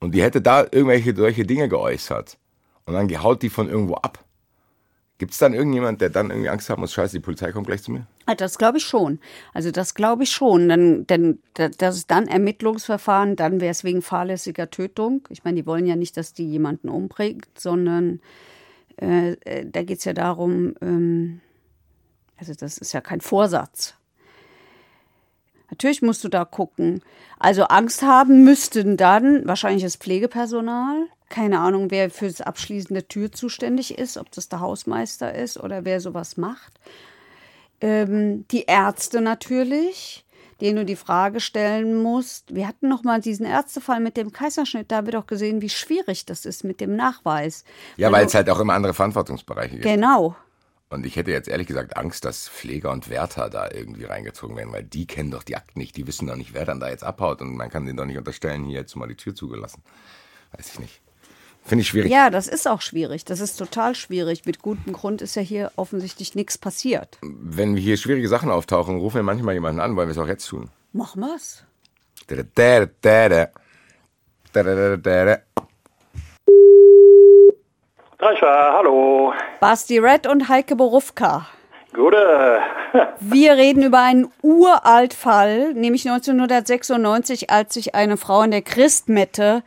Und 0.00 0.14
die 0.14 0.22
hätte 0.22 0.40
da 0.42 0.62
irgendwelche 0.62 1.14
solche 1.14 1.44
Dinge 1.46 1.68
geäußert. 1.68 2.36
Und 2.84 2.94
dann 2.94 3.22
haut 3.22 3.42
die 3.42 3.50
von 3.50 3.68
irgendwo 3.68 3.94
ab. 3.94 4.22
Gibt 5.18 5.32
es 5.32 5.38
dann 5.38 5.54
irgendjemand, 5.54 6.02
der 6.02 6.10
dann 6.10 6.28
irgendwie 6.30 6.50
Angst 6.50 6.68
haben 6.68 6.80
muss, 6.82 6.92
scheiße, 6.92 7.16
die 7.16 7.20
Polizei 7.24 7.50
kommt 7.50 7.66
gleich 7.66 7.82
zu 7.82 7.90
mir? 7.90 8.06
Ah, 8.26 8.34
Das 8.34 8.58
glaube 8.58 8.76
ich 8.78 8.84
schon. 8.84 9.18
Also 9.54 9.70
das 9.70 9.94
glaube 9.94 10.24
ich 10.24 10.30
schon. 10.30 10.68
Denn 11.08 11.38
da- 11.54 11.70
das 11.70 11.96
ist 11.96 12.10
dann 12.10 12.28
Ermittlungsverfahren, 12.28 13.34
dann 13.34 13.60
wäre 13.62 13.70
es 13.70 13.82
wegen 13.82 14.02
fahrlässiger 14.02 14.70
Tötung. 14.70 15.26
Ich 15.30 15.42
meine, 15.42 15.56
die 15.62 15.66
wollen 15.66 15.86
ja 15.86 15.96
nicht, 15.96 16.16
dass 16.18 16.34
die 16.34 16.46
jemanden 16.46 16.90
umbringt, 16.90 17.46
sondern 17.56 18.20
äh, 19.00 19.32
äh, 19.44 19.64
da 19.70 19.82
geht 19.84 19.98
es 19.98 20.04
ja 20.04 20.12
darum, 20.12 20.74
ähm, 20.82 21.40
also 22.38 22.54
das 22.54 22.78
ist 22.78 22.92
ja 22.92 23.00
kein 23.00 23.20
Vorsatz. 23.20 23.94
Natürlich 25.70 26.00
musst 26.02 26.22
du 26.22 26.28
da 26.28 26.44
gucken. 26.44 27.02
Also 27.38 27.64
Angst 27.64 28.02
haben 28.02 28.44
müssten 28.44 28.96
dann 28.96 29.46
wahrscheinlich 29.46 29.82
das 29.82 29.96
Pflegepersonal. 29.96 31.06
Keine 31.28 31.58
Ahnung, 31.58 31.90
wer 31.90 32.08
für 32.10 32.28
das 32.28 32.40
Abschließen 32.40 32.94
der 32.94 33.08
Tür 33.08 33.32
zuständig 33.32 33.98
ist, 33.98 34.16
ob 34.16 34.30
das 34.30 34.48
der 34.48 34.60
Hausmeister 34.60 35.34
ist 35.34 35.58
oder 35.58 35.84
wer 35.84 36.00
sowas 36.00 36.36
macht 36.36 36.78
ähm, 37.82 38.46
die 38.52 38.62
Ärzte 38.64 39.20
natürlich, 39.20 40.24
denen 40.62 40.76
du 40.76 40.84
die 40.86 40.96
Frage 40.96 41.40
stellen 41.40 42.02
musst. 42.02 42.54
Wir 42.54 42.66
hatten 42.66 42.88
noch 42.88 43.02
mal 43.04 43.20
diesen 43.20 43.44
Ärztefall 43.44 44.00
mit 44.00 44.16
dem 44.16 44.32
Kaiserschnitt, 44.32 44.90
da 44.90 44.96
haben 44.96 45.06
wir 45.08 45.12
doch 45.12 45.26
gesehen, 45.26 45.60
wie 45.60 45.68
schwierig 45.68 46.24
das 46.24 46.46
ist 46.46 46.64
mit 46.64 46.80
dem 46.80 46.96
Nachweis. 46.96 47.64
Ja, 47.98 48.10
weil 48.10 48.22
du- 48.22 48.28
es 48.28 48.34
halt 48.34 48.48
auch 48.48 48.60
immer 48.60 48.72
andere 48.72 48.94
Verantwortungsbereiche 48.94 49.72
gibt. 49.74 49.82
Genau. 49.84 50.36
Und 50.88 51.04
ich 51.04 51.16
hätte 51.16 51.32
jetzt 51.32 51.48
ehrlich 51.48 51.66
gesagt 51.66 51.96
Angst, 51.96 52.24
dass 52.24 52.48
Pfleger 52.48 52.92
und 52.92 53.10
Wärter 53.10 53.50
da 53.50 53.68
irgendwie 53.70 54.04
reingezogen 54.04 54.56
werden, 54.56 54.72
weil 54.72 54.84
die 54.84 55.06
kennen 55.06 55.32
doch 55.32 55.42
die 55.42 55.56
Akten 55.56 55.80
nicht, 55.80 55.96
die 55.96 56.06
wissen 56.06 56.28
doch 56.28 56.36
nicht, 56.36 56.54
wer 56.54 56.64
dann 56.64 56.78
da 56.78 56.88
jetzt 56.88 57.02
abhaut 57.02 57.40
und 57.40 57.56
man 57.56 57.70
kann 57.70 57.84
denen 57.84 57.96
doch 57.96 58.04
nicht 58.04 58.18
unterstellen, 58.18 58.64
hier 58.64 58.80
jetzt 58.80 58.94
mal 58.94 59.08
die 59.08 59.16
Tür 59.16 59.34
zugelassen. 59.34 59.82
Weiß 60.52 60.72
ich 60.72 60.78
nicht. 60.78 61.00
Finde 61.64 61.82
ich 61.82 61.88
schwierig. 61.88 62.12
Ja, 62.12 62.30
das 62.30 62.46
ist 62.46 62.68
auch 62.68 62.80
schwierig. 62.80 63.24
Das 63.24 63.40
ist 63.40 63.56
total 63.56 63.96
schwierig. 63.96 64.46
Mit 64.46 64.62
gutem 64.62 64.92
Grund 64.92 65.20
ist 65.20 65.34
ja 65.34 65.42
hier 65.42 65.72
offensichtlich 65.74 66.36
nichts 66.36 66.56
passiert. 66.58 67.18
Wenn 67.22 67.74
wir 67.74 67.82
hier 67.82 67.96
schwierige 67.96 68.28
Sachen 68.28 68.52
auftauchen, 68.52 68.98
rufen 68.98 69.16
wir 69.16 69.22
manchmal 69.24 69.54
jemanden 69.54 69.80
an, 69.80 69.96
wollen 69.96 70.06
wir 70.06 70.12
es 70.12 70.18
auch 70.18 70.28
jetzt 70.28 70.46
tun. 70.46 70.70
Machen 70.92 71.22
wir's. 71.22 71.64
Drescher, 78.18 78.72
hallo. 78.72 79.34
Basti 79.60 79.98
Red 79.98 80.26
und 80.26 80.48
Heike 80.48 80.74
Borufka. 80.74 81.46
Gute. 81.92 82.60
Wir 83.20 83.52
reden 83.52 83.82
über 83.82 84.00
einen 84.00 84.32
Uraltfall, 84.42 85.74
nämlich 85.74 86.08
1996, 86.08 87.50
als 87.50 87.74
sich 87.74 87.94
eine 87.94 88.16
Frau 88.16 88.42
in 88.42 88.52
der 88.52 88.62
Christmette 88.62 89.62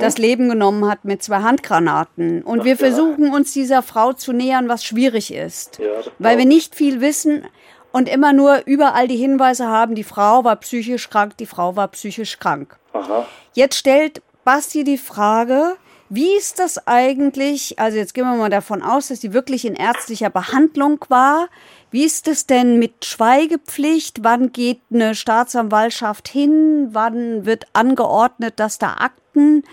das 0.00 0.18
Leben 0.18 0.48
genommen 0.48 0.88
hat 0.88 1.04
mit 1.04 1.22
zwei 1.22 1.42
Handgranaten. 1.42 2.42
Und 2.42 2.64
wir 2.64 2.76
versuchen 2.76 3.32
uns 3.32 3.52
dieser 3.52 3.82
Frau 3.82 4.12
zu 4.12 4.32
nähern, 4.32 4.68
was 4.68 4.84
schwierig 4.84 5.32
ist. 5.32 5.78
Ja, 5.78 5.86
weil 6.18 6.38
wir 6.38 6.46
nicht 6.46 6.74
viel 6.74 7.00
wissen 7.00 7.44
und 7.92 8.08
immer 8.08 8.32
nur 8.32 8.62
überall 8.66 9.06
die 9.08 9.16
Hinweise 9.16 9.68
haben, 9.68 9.94
die 9.94 10.04
Frau 10.04 10.42
war 10.44 10.56
psychisch 10.56 11.10
krank, 11.10 11.36
die 11.36 11.46
Frau 11.46 11.76
war 11.76 11.88
psychisch 11.88 12.38
krank. 12.38 12.76
Aha. 12.92 13.26
Jetzt 13.54 13.76
stellt 13.76 14.22
Basti 14.44 14.82
die 14.82 14.98
Frage, 14.98 15.76
wie 16.10 16.36
ist 16.36 16.58
das 16.58 16.86
eigentlich, 16.86 17.78
also 17.78 17.98
jetzt 17.98 18.14
gehen 18.14 18.24
wir 18.24 18.36
mal 18.36 18.50
davon 18.50 18.82
aus, 18.82 19.08
dass 19.08 19.20
sie 19.20 19.34
wirklich 19.34 19.66
in 19.66 19.74
ärztlicher 19.74 20.30
Behandlung 20.30 21.04
war. 21.08 21.48
Wie 21.90 22.04
ist 22.04 22.28
es 22.28 22.46
denn 22.46 22.78
mit 22.78 23.04
Schweigepflicht? 23.04 24.22
Wann 24.22 24.52
geht 24.52 24.80
eine 24.92 25.14
Staatsanwaltschaft 25.14 26.28
hin? 26.28 26.88
Wann 26.92 27.44
wird 27.46 27.66
angeordnet, 27.72 28.54
dass 28.60 28.78
da 28.78 28.94
Akten 28.98 29.64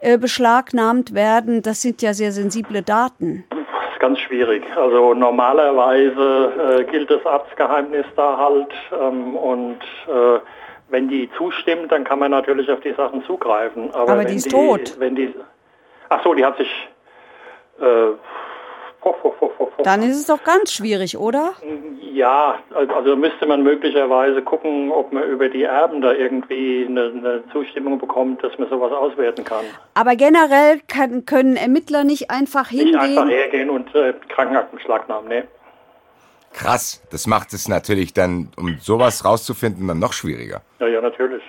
äh, 0.00 0.18
beschlagnahmt 0.18 1.14
werden? 1.14 1.62
Das 1.62 1.82
sind 1.82 2.02
ja 2.02 2.12
sehr 2.14 2.32
sensible 2.32 2.82
Daten. 2.82 3.44
Das 3.50 3.58
ist 3.92 4.00
ganz 4.00 4.18
schwierig. 4.20 4.64
Also 4.76 5.14
normalerweise 5.14 6.80
äh, 6.80 6.84
gilt 6.90 7.10
das 7.10 7.24
Arztgeheimnis 7.24 8.06
da 8.16 8.36
halt 8.36 8.72
ähm, 8.92 9.36
und 9.36 9.80
äh, 10.08 10.40
wenn 10.90 11.08
die 11.08 11.30
zustimmt, 11.38 11.92
dann 11.92 12.04
kann 12.04 12.18
man 12.18 12.32
natürlich 12.32 12.70
auf 12.70 12.80
die 12.80 12.92
Sachen 12.92 13.22
zugreifen. 13.24 13.90
Aber, 13.94 14.12
Aber 14.12 14.24
die 14.24 14.36
ist 14.36 14.50
tot. 14.50 14.96
Wenn 14.98 15.14
die, 15.14 15.32
ach 16.10 16.22
so, 16.22 16.34
die 16.34 16.44
hat 16.44 16.58
sich. 16.58 16.68
Äh, 17.80 17.84
ho, 17.84 18.16
ho, 19.02 19.34
ho, 19.40 19.52
ho, 19.58 19.72
ho. 19.78 19.82
Dann 19.82 20.02
ist 20.02 20.16
es 20.18 20.26
doch 20.26 20.44
ganz 20.44 20.72
schwierig, 20.74 21.16
oder? 21.16 21.54
Ja, 22.12 22.58
also 22.74 23.16
müsste 23.16 23.46
man 23.46 23.62
möglicherweise 23.62 24.42
gucken, 24.42 24.92
ob 24.92 25.10
man 25.14 25.22
über 25.22 25.48
die 25.48 25.62
Erben 25.62 26.02
da 26.02 26.12
irgendwie 26.12 26.84
eine, 26.86 27.04
eine 27.06 27.44
Zustimmung 27.52 27.98
bekommt, 27.98 28.44
dass 28.44 28.58
man 28.58 28.68
sowas 28.68 28.92
auswerten 28.92 29.42
kann. 29.44 29.64
Aber 29.94 30.16
generell 30.16 30.80
kann, 30.86 31.24
können 31.24 31.56
Ermittler 31.56 32.04
nicht 32.04 32.30
einfach 32.30 32.70
Nicht 32.70 32.82
hingehen. 32.82 32.98
einfach 33.18 33.28
hergehen 33.30 33.70
und 33.70 33.94
äh, 33.94 34.12
Krankenakten 34.28 34.76
beschlagnahmen, 34.76 35.28
ne? 35.28 35.48
Krass, 36.52 37.00
das 37.10 37.26
macht 37.26 37.52
es 37.54 37.68
natürlich 37.68 38.12
dann, 38.12 38.50
um 38.58 38.76
sowas 38.80 39.24
rauszufinden, 39.24 39.86
dann 39.88 40.00
noch 40.00 40.12
schwieriger. 40.12 40.60
Ja, 40.80 40.88
ja, 40.88 41.00
natürlich. 41.00 41.42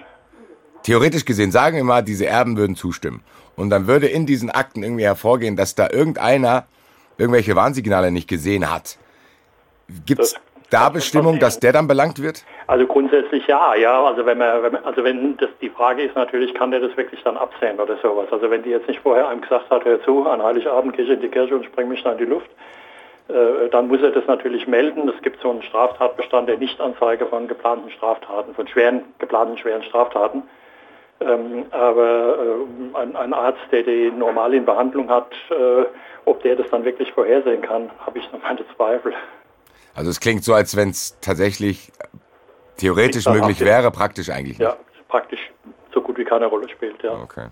Theoretisch 0.84 1.26
gesehen, 1.26 1.52
sagen 1.52 1.78
wir 1.78 1.84
mal, 1.84 2.02
diese 2.02 2.26
Erben 2.26 2.58
würden 2.58 2.76
zustimmen. 2.76 3.24
Und 3.56 3.70
dann 3.70 3.88
würde 3.88 4.08
in 4.08 4.26
diesen 4.26 4.50
Akten 4.50 4.84
irgendwie 4.84 5.04
hervorgehen, 5.04 5.56
dass 5.56 5.76
da 5.76 5.90
irgendeiner 5.92 6.66
irgendwelche 7.18 7.56
Warnsignale 7.56 8.12
nicht 8.12 8.28
gesehen 8.28 8.74
hat. 8.74 8.98
Gibt 10.06 10.22
es 10.22 10.36
da 10.72 10.90
Bestimmung, 10.90 11.40
dass 11.40 11.60
der 11.60 11.74
dann 11.74 11.88
belangt 11.88 12.22
wird? 12.22 12.44
Also 12.68 12.88
grundsätzlich 12.88 13.46
ja, 13.48 13.76
ja. 13.76 14.04
Also 14.04 14.26
wenn 14.26 14.38
man, 14.38 14.64
wenn 14.64 14.72
man 14.72 14.86
also 14.86 15.04
wenn 15.04 15.38
das 15.38 15.50
die 15.62 15.70
Frage 15.70 16.04
ist 16.04 16.16
natürlich, 16.16 16.54
kann 16.54 16.72
der 16.72 16.80
das 16.80 16.96
wirklich 16.98 17.22
dann 17.24 17.38
absehen 17.38 17.80
oder 17.80 17.98
sowas. 18.02 18.28
Also 18.32 18.50
wenn 18.50 18.64
die 18.64 18.70
jetzt 18.70 18.88
nicht 18.88 19.02
vorher 19.02 19.28
einem 19.28 19.42
gesagt 19.42 19.70
hat, 19.70 19.86
hör 19.86 20.02
zu, 20.04 20.28
an 20.28 20.42
Heiligabend 20.42 20.96
gehe 20.96 21.06
ich 21.06 21.12
in 21.12 21.22
die 21.22 21.28
Kirche 21.28 21.56
und 21.56 21.66
spreng 21.66 21.90
mich 21.90 22.02
da 22.04 22.14
in 22.14 22.18
die 22.18 22.26
Luft, 22.26 22.50
äh, 23.28 23.70
dann 23.70 23.88
muss 23.88 24.02
er 24.02 24.12
das 24.12 24.26
natürlich 24.28 24.66
melden. 24.66 25.10
Es 25.10 25.22
gibt 25.22 25.42
so 25.42 25.52
einen 25.52 25.62
Straftatbestand 25.64 26.48
der 26.48 26.58
Nichtanzeige 26.58 27.26
von 27.28 27.48
geplanten 27.48 27.92
Straftaten, 27.92 28.56
von 28.56 28.68
schweren, 28.68 29.04
geplanten 29.20 29.58
schweren 29.58 29.84
Straftaten. 29.84 30.44
Ähm, 31.22 31.66
aber 31.72 32.38
äh, 32.40 32.98
ein, 32.98 33.16
ein 33.16 33.34
Arzt, 33.34 33.62
der 33.72 33.84
die 33.84 34.12
normal 34.12 34.54
in 34.54 34.66
Behandlung 34.66 35.10
hat, 35.10 35.32
äh, 35.50 35.86
ob 36.26 36.42
der 36.44 36.56
das 36.56 36.68
dann 36.72 36.84
wirklich 36.84 37.12
vorhersehen 37.14 37.62
kann, 37.62 37.90
habe 38.06 38.20
ich 38.20 38.32
noch 38.32 38.42
meine 38.42 38.62
Zweifel. 38.76 39.14
Also 39.94 40.10
es 40.10 40.20
klingt 40.20 40.44
so, 40.44 40.54
als 40.54 40.76
wenn 40.76 40.90
es 40.90 41.20
tatsächlich 41.22 41.92
theoretisch 42.78 43.26
möglich 43.28 43.58
abgeht. 43.58 43.68
wäre, 43.68 43.92
praktisch 43.92 44.30
eigentlich 44.30 44.58
nicht. 44.58 44.68
Ja, 44.68 44.78
praktisch 45.08 45.52
so 45.94 46.02
gut 46.02 46.18
wie 46.18 46.24
keine 46.24 46.46
Rolle 46.48 46.70
spielt, 46.70 47.02
ja. 47.04 47.12
Okay. 47.22 47.48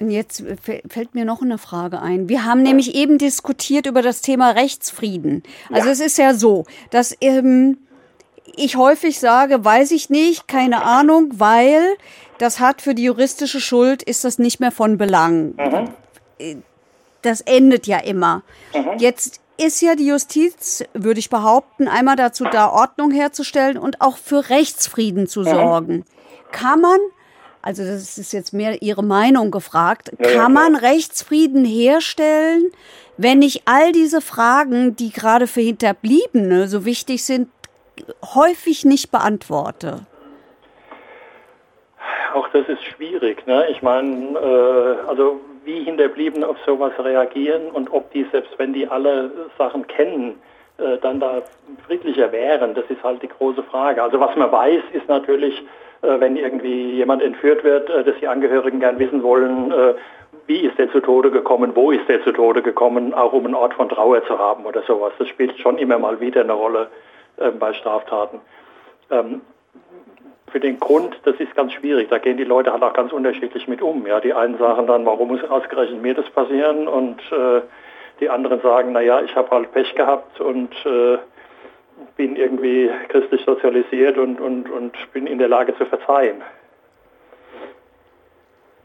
Und 0.00 0.10
Jetzt 0.10 0.42
fällt 0.88 1.14
mir 1.14 1.24
noch 1.24 1.40
eine 1.40 1.56
Frage 1.56 2.00
ein. 2.02 2.28
Wir 2.28 2.44
haben 2.44 2.62
nämlich 2.62 2.94
eben 2.96 3.16
diskutiert 3.16 3.86
über 3.86 4.02
das 4.02 4.20
Thema 4.22 4.50
Rechtsfrieden. 4.50 5.44
Also 5.72 5.86
Ja. 5.86 5.92
es 5.92 6.00
ist 6.00 6.18
ja 6.18 6.34
so, 6.34 6.64
dass 6.90 7.16
ähm, 7.20 7.78
ich 8.56 8.76
häufig 8.76 9.20
sage, 9.20 9.64
weiß 9.64 9.92
ich 9.92 10.10
nicht, 10.10 10.48
keine 10.48 10.82
Ahnung, 10.84 11.30
weil 11.36 11.80
das 12.38 12.60
hat 12.60 12.82
für 12.82 12.94
die 12.94 13.04
juristische 13.04 13.60
Schuld 13.60 14.02
ist 14.02 14.24
das 14.24 14.38
nicht 14.38 14.60
mehr 14.60 14.72
von 14.72 14.98
Belang. 14.98 15.54
Äh, 16.38 16.56
Das 17.22 17.40
endet 17.40 17.86
ja 17.86 17.98
immer. 17.98 18.42
Jetzt 18.98 19.40
ist 19.56 19.80
ja 19.80 19.94
die 19.94 20.06
Justiz, 20.06 20.84
würde 20.92 21.20
ich 21.20 21.30
behaupten, 21.30 21.88
einmal 21.88 22.16
dazu 22.16 22.44
da, 22.44 22.68
Ordnung 22.70 23.12
herzustellen 23.12 23.78
und 23.78 24.00
auch 24.00 24.18
für 24.18 24.50
Rechtsfrieden 24.50 25.26
zu 25.26 25.42
sorgen. 25.44 26.04
Kann 26.52 26.80
man, 26.80 26.98
also 27.62 27.82
das 27.84 28.18
ist 28.18 28.32
jetzt 28.32 28.52
mehr 28.52 28.82
Ihre 28.82 29.02
Meinung 29.04 29.50
gefragt, 29.50 30.10
Ja, 30.18 30.28
ja, 30.28 30.34
kann 30.42 30.52
man 30.52 30.76
klar. 30.76 30.90
Rechtsfrieden 30.92 31.64
herstellen, 31.64 32.70
wenn 33.16 33.42
ich 33.42 33.62
all 33.66 33.92
diese 33.92 34.20
Fragen, 34.20 34.96
die 34.96 35.10
gerade 35.10 35.46
für 35.46 35.60
Hinterbliebene 35.62 36.68
so 36.68 36.84
wichtig 36.84 37.24
sind, 37.24 37.48
häufig 38.34 38.84
nicht 38.84 39.10
beantworte? 39.12 40.04
Auch 42.34 42.48
das 42.48 42.68
ist 42.68 42.82
schwierig. 42.84 43.46
Ne? 43.46 43.66
Ich 43.70 43.82
meine, 43.82 44.38
äh, 44.38 45.08
also 45.08 45.40
wie 45.64 45.82
Hinterbliebene 45.84 46.46
auf 46.46 46.56
sowas 46.66 46.92
reagieren 46.98 47.70
und 47.72 47.92
ob 47.92 48.10
die, 48.12 48.26
selbst 48.30 48.58
wenn 48.58 48.72
die 48.72 48.86
alle 48.86 49.30
Sachen 49.58 49.86
kennen, 49.86 50.40
äh, 50.78 50.98
dann 50.98 51.20
da 51.20 51.42
friedlicher 51.86 52.32
wären, 52.32 52.74
das 52.74 52.84
ist 52.88 53.02
halt 53.02 53.22
die 53.22 53.28
große 53.28 53.62
Frage. 53.62 54.02
Also 54.02 54.20
was 54.20 54.34
man 54.36 54.50
weiß, 54.50 54.82
ist 54.92 55.08
natürlich, 55.08 55.62
äh, 56.02 56.20
wenn 56.20 56.36
irgendwie 56.36 56.92
jemand 56.92 57.22
entführt 57.22 57.64
wird, 57.64 57.88
äh, 57.90 58.04
dass 58.04 58.16
die 58.20 58.28
Angehörigen 58.28 58.80
gern 58.80 58.98
wissen 58.98 59.22
wollen, 59.22 59.70
äh, 59.70 59.94
wie 60.46 60.60
ist 60.60 60.76
der 60.76 60.90
zu 60.90 61.00
Tode 61.00 61.30
gekommen, 61.30 61.72
wo 61.74 61.90
ist 61.90 62.08
der 62.08 62.22
zu 62.22 62.32
Tode 62.32 62.60
gekommen, 62.60 63.14
auch 63.14 63.32
um 63.32 63.46
einen 63.46 63.54
Ort 63.54 63.74
von 63.74 63.88
Trauer 63.88 64.24
zu 64.26 64.38
haben 64.38 64.66
oder 64.66 64.82
sowas. 64.82 65.12
Das 65.18 65.28
spielt 65.28 65.58
schon 65.58 65.78
immer 65.78 65.98
mal 65.98 66.20
wieder 66.20 66.42
eine 66.42 66.52
Rolle 66.52 66.88
äh, 67.38 67.50
bei 67.50 67.72
Straftaten. 67.72 68.40
Ähm, 69.10 69.40
für 70.54 70.60
den 70.60 70.78
Grund, 70.78 71.18
das 71.24 71.34
ist 71.40 71.52
ganz 71.56 71.72
schwierig. 71.72 72.10
Da 72.10 72.18
gehen 72.18 72.36
die 72.36 72.44
Leute 72.44 72.72
halt 72.72 72.84
auch 72.84 72.92
ganz 72.92 73.12
unterschiedlich 73.12 73.66
mit 73.66 73.82
um. 73.82 74.06
Ja, 74.06 74.20
die 74.20 74.32
einen 74.32 74.56
sagen 74.56 74.86
dann, 74.86 75.04
warum 75.04 75.26
muss 75.26 75.42
ausgerechnet 75.42 76.00
mir 76.00 76.14
das 76.14 76.30
passieren? 76.30 76.86
Und 76.86 77.20
äh, 77.32 77.60
die 78.20 78.30
anderen 78.30 78.60
sagen, 78.60 78.92
naja, 78.92 79.20
ich 79.20 79.34
habe 79.34 79.50
halt 79.50 79.72
Pech 79.72 79.92
gehabt 79.96 80.40
und 80.40 80.70
äh, 80.86 81.18
bin 82.16 82.36
irgendwie 82.36 82.88
christlich 83.08 83.44
sozialisiert 83.44 84.16
und, 84.16 84.40
und, 84.40 84.70
und 84.70 84.96
bin 85.12 85.26
in 85.26 85.38
der 85.38 85.48
Lage 85.48 85.76
zu 85.76 85.86
verzeihen. 85.86 86.40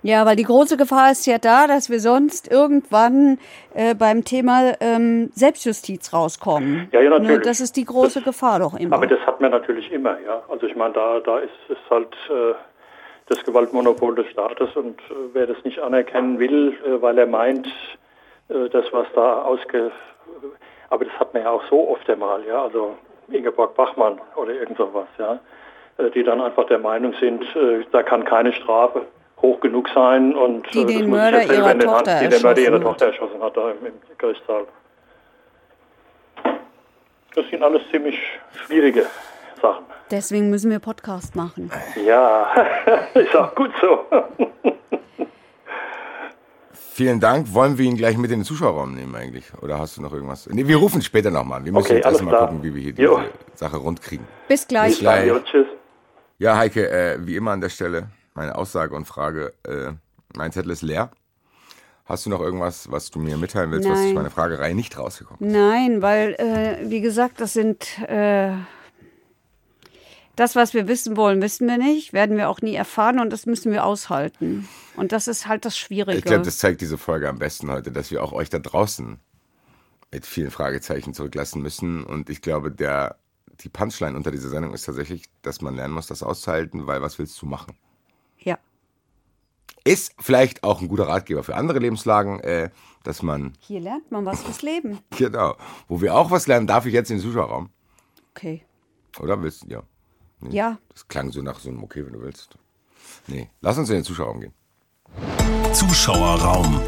Ja, 0.02 0.26
weil 0.26 0.38
die 0.38 0.44
große 0.44 0.78
Gefahr 0.78 1.12
ist 1.12 1.28
ja 1.28 1.38
da, 1.40 1.68
dass 1.68 1.90
wir 1.90 2.00
sonst 2.00 2.50
irgendwann 2.50 3.38
äh, 3.74 3.94
beim 3.96 4.24
Thema 4.24 4.74
ähm, 4.80 5.30
Selbstjustiz 5.34 6.14
rauskommen. 6.14 6.88
Ja, 6.94 7.02
ja, 7.02 7.10
natürlich. 7.10 7.38
Ne, 7.40 7.44
das 7.44 7.60
ist 7.60 7.76
die 7.76 7.84
große 7.84 8.20
das, 8.20 8.24
Gefahr 8.24 8.60
doch 8.60 8.80
immer. 8.80 8.96
Aber 8.96 9.08
das 9.08 9.20
hat 9.26 9.42
man 9.42 9.52
natürlich 9.52 9.92
immer, 9.92 10.18
ja. 10.22 10.42
Also 10.48 10.68
ich 10.68 10.76
meine, 10.76 10.94
da, 10.94 11.20
da 11.20 11.40
ist 11.40 11.52
es 11.68 11.78
halt 11.90 12.16
äh, 12.30 12.54
das 13.28 13.44
Gewaltmonopol 13.44 14.16
des 14.16 14.28
Staates 14.28 14.74
und 14.76 15.00
äh, 15.02 15.14
wer 15.34 15.48
das 15.48 15.58
nicht 15.66 15.80
anerkennen 15.80 16.40
will, 16.40 16.78
äh, 16.86 17.02
weil 17.02 17.18
er 17.18 17.28
meint, 17.28 17.68
äh, 18.48 18.70
das, 18.70 18.86
was 18.92 19.08
da 19.14 19.42
ausge... 19.42 19.92
Aber 20.92 21.06
das 21.06 21.14
hat 21.20 21.34
man 21.34 21.44
ja 21.44 21.52
auch 21.52 21.64
so 21.70 21.90
oft 21.90 22.10
einmal, 22.10 22.44
ja. 22.48 22.64
Also 22.64 22.96
Ingeborg 23.28 23.76
Bachmann 23.76 24.20
oder 24.38 24.54
irgend 24.54 24.78
sowas, 24.78 25.08
ja. 25.18 25.40
Äh, 25.98 26.10
die 26.12 26.24
dann 26.24 26.40
einfach 26.40 26.68
der 26.68 26.80
Meinung 26.80 27.14
sind, 27.20 27.44
da 27.92 28.02
kann 28.02 28.24
keine 28.24 28.54
Strafe 28.54 29.06
hoch 29.42 29.60
genug 29.60 29.90
sein 29.94 30.36
und 30.36 30.66
die 30.74 30.86
den 30.86 31.10
Mörder 31.10 31.44
ihrer 31.44 31.78
Tochter 31.78 32.20
Hand, 32.20 32.24
die 32.24 32.30
den 32.30 32.42
Mörder 32.42 32.62
ihrer 32.62 32.82
Tochter 32.82 33.08
erschossen 33.08 33.42
hat 33.42 33.56
da 33.56 33.72
im, 33.72 33.86
im 33.86 33.94
Gerichtssaal. 34.18 34.66
Das 37.36 37.46
sind 37.50 37.64
alles 37.64 37.82
ziemlich 37.92 38.18
schwierige 38.66 39.06
Sachen. 39.62 39.86
Deswegen 40.12 40.50
müssen 40.50 40.72
wir 40.72 40.80
Podcast 40.80 41.36
machen. 41.36 41.72
Ja, 42.06 42.48
ist 43.14 43.36
auch 43.36 43.54
gut 43.54 43.72
so. 43.80 44.06
Vielen 46.74 47.20
Dank. 47.20 47.54
Wollen 47.54 47.78
wir 47.78 47.86
ihn 47.86 47.96
gleich 47.96 48.18
mit 48.18 48.32
in 48.32 48.40
den 48.40 48.46
Zuschauerraum 48.46 48.94
nehmen 48.94 49.16
eigentlich? 49.16 49.46
Oder 49.62 49.80
hast 49.80 49.96
du 49.96 50.02
noch 50.02 50.12
irgendwas? 50.12 50.50
Nee, 50.50 50.68
wir 50.68 50.76
rufen 50.78 51.02
später 51.02 51.32
nochmal. 51.32 51.64
Wir 51.64 51.72
müssen 51.72 51.86
okay, 51.86 51.96
jetzt 51.98 52.06
erstmal 52.06 52.40
gucken, 52.40 52.64
wie 52.64 52.76
wir 52.76 52.82
hier 52.82 52.94
jo. 52.94 53.20
diese 53.20 53.58
Sache 53.58 53.78
rund 53.78 54.02
kriegen. 54.02 54.28
Bis 54.50 54.68
gleich. 54.68 54.90
Bis 54.90 55.00
gleich. 55.00 55.32
Ja, 56.40 56.58
Heike, 56.58 56.90
äh, 56.90 57.18
wie 57.22 57.36
immer 57.36 57.52
an 57.52 57.62
der 57.62 57.70
Stelle 57.70 58.10
meine 58.40 58.56
Aussage 58.56 58.96
und 58.96 59.06
Frage. 59.06 59.54
Äh, 59.64 59.92
mein 60.34 60.54
Zettel 60.54 60.72
ist 60.72 60.82
leer. 60.82 61.12
Hast 62.06 62.26
du 62.26 62.30
noch 62.30 62.40
irgendwas, 62.40 62.90
was 62.90 63.12
du 63.12 63.20
mir 63.20 63.36
mitteilen 63.36 63.70
willst, 63.72 63.88
Nein. 63.88 63.98
was 63.98 64.06
aus 64.06 64.14
meiner 64.14 64.30
Fragerei 64.32 64.74
nicht 64.74 64.98
rausgekommen 64.98 65.46
ist? 65.46 65.54
Nein, 65.54 66.02
weil, 66.02 66.36
äh, 66.36 66.90
wie 66.90 67.02
gesagt, 67.02 67.42
das 67.42 67.54
sind. 67.54 68.00
Äh, 68.08 68.54
das, 70.38 70.56
was 70.56 70.74
wir 70.74 70.88
wissen 70.88 71.18
wollen, 71.18 71.42
wissen 71.42 71.68
wir 71.68 71.78
nicht, 71.78 72.14
werden 72.14 72.38
wir 72.38 72.48
auch 72.48 72.62
nie 72.62 72.74
erfahren 72.74 73.20
und 73.20 73.34
das 73.34 73.46
müssen 73.46 73.74
wir 73.74 73.84
aushalten. 73.84 74.70
Und 74.96 75.12
das 75.12 75.28
ist 75.28 75.48
halt 75.48 75.66
das 75.66 75.78
Schwierige. 75.78 76.18
Ich 76.18 76.24
glaube, 76.24 76.46
das 76.46 76.60
zeigt 76.60 76.80
diese 76.80 76.98
Folge 76.98 77.28
am 77.28 77.40
besten 77.40 77.70
heute, 77.70 77.92
dass 77.92 78.10
wir 78.10 78.24
auch 78.24 78.32
euch 78.32 78.50
da 78.50 78.58
draußen 78.58 79.20
mit 80.14 80.26
vielen 80.26 80.50
Fragezeichen 80.50 81.14
zurücklassen 81.14 81.62
müssen. 81.62 82.06
Und 82.06 82.30
ich 82.30 82.42
glaube, 82.42 82.72
der, 82.72 83.18
die 83.60 83.68
Punchline 83.68 84.16
unter 84.16 84.32
dieser 84.32 84.48
Sendung 84.48 84.74
ist 84.74 84.86
tatsächlich, 84.86 85.26
dass 85.42 85.60
man 85.60 85.76
lernen 85.76 85.94
muss, 85.94 86.08
das 86.08 86.24
auszuhalten, 86.24 86.88
weil 86.88 87.02
was 87.02 87.20
willst 87.20 87.42
du 87.42 87.46
machen? 87.46 87.76
Ist 89.84 90.14
vielleicht 90.20 90.64
auch 90.64 90.82
ein 90.82 90.88
guter 90.88 91.08
Ratgeber 91.08 91.44
für 91.44 91.56
andere 91.56 91.80
Lebenslagen, 91.80 92.40
äh, 92.42 92.70
dass 93.04 93.24
man, 93.24 93.54
Hier 93.60 93.80
lernt 93.80 94.12
man 94.12 94.26
was 94.26 94.44
fürs 94.44 94.62
Leben. 94.62 95.00
genau, 95.18 95.56
wo 95.88 96.02
wir 96.02 96.16
auch 96.16 96.32
was 96.32 96.48
lernen, 96.48 96.68
darf 96.68 96.86
ich 96.86 96.94
jetzt 96.94 97.10
in 97.12 97.18
den 97.18 97.24
Zuschauerraum? 97.24 97.70
Okay. 98.32 98.64
Oder 99.20 99.42
willst 99.42 99.64
du? 99.64 99.68
Ja. 99.70 99.84
Nee. 100.42 100.56
Ja. 100.56 100.78
Das 100.90 101.08
klang 101.08 101.32
so 101.32 101.42
nach 101.42 101.60
so 101.60 101.70
einem 101.70 101.84
Okay, 101.84 102.06
wenn 102.06 102.14
du 102.14 102.22
willst. 102.22 102.58
Nee, 103.28 103.50
lass 103.62 103.78
uns 103.78 103.90
in 103.90 103.96
den 103.96 104.04
Zuschauerraum 104.04 104.42
gehen. 104.42 104.54
Zuschauerraum. 105.74 106.82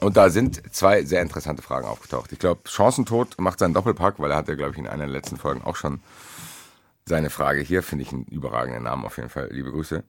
Und 0.00 0.16
da 0.16 0.30
sind 0.30 0.62
zwei 0.74 1.04
sehr 1.04 1.20
interessante 1.20 1.62
Fragen 1.62 1.86
aufgetaucht. 1.86 2.32
Ich 2.32 2.38
glaube, 2.38 2.62
Chancentod 2.64 3.38
macht 3.38 3.58
seinen 3.58 3.74
Doppelpack, 3.74 4.18
weil 4.18 4.30
er 4.30 4.38
hat 4.38 4.48
ja, 4.48 4.54
glaube 4.54 4.72
ich, 4.72 4.78
in 4.78 4.86
einer 4.86 5.04
der 5.04 5.12
letzten 5.12 5.36
Folgen 5.36 5.62
auch 5.62 5.76
schon 5.76 6.00
seine 7.10 7.28
Frage 7.28 7.60
hier. 7.60 7.82
Finde 7.82 8.04
ich 8.04 8.12
einen 8.12 8.24
überragenden 8.24 8.84
Namen 8.84 9.04
auf 9.04 9.18
jeden 9.18 9.28
Fall. 9.28 9.48
Liebe 9.52 9.70
Grüße. 9.70 10.02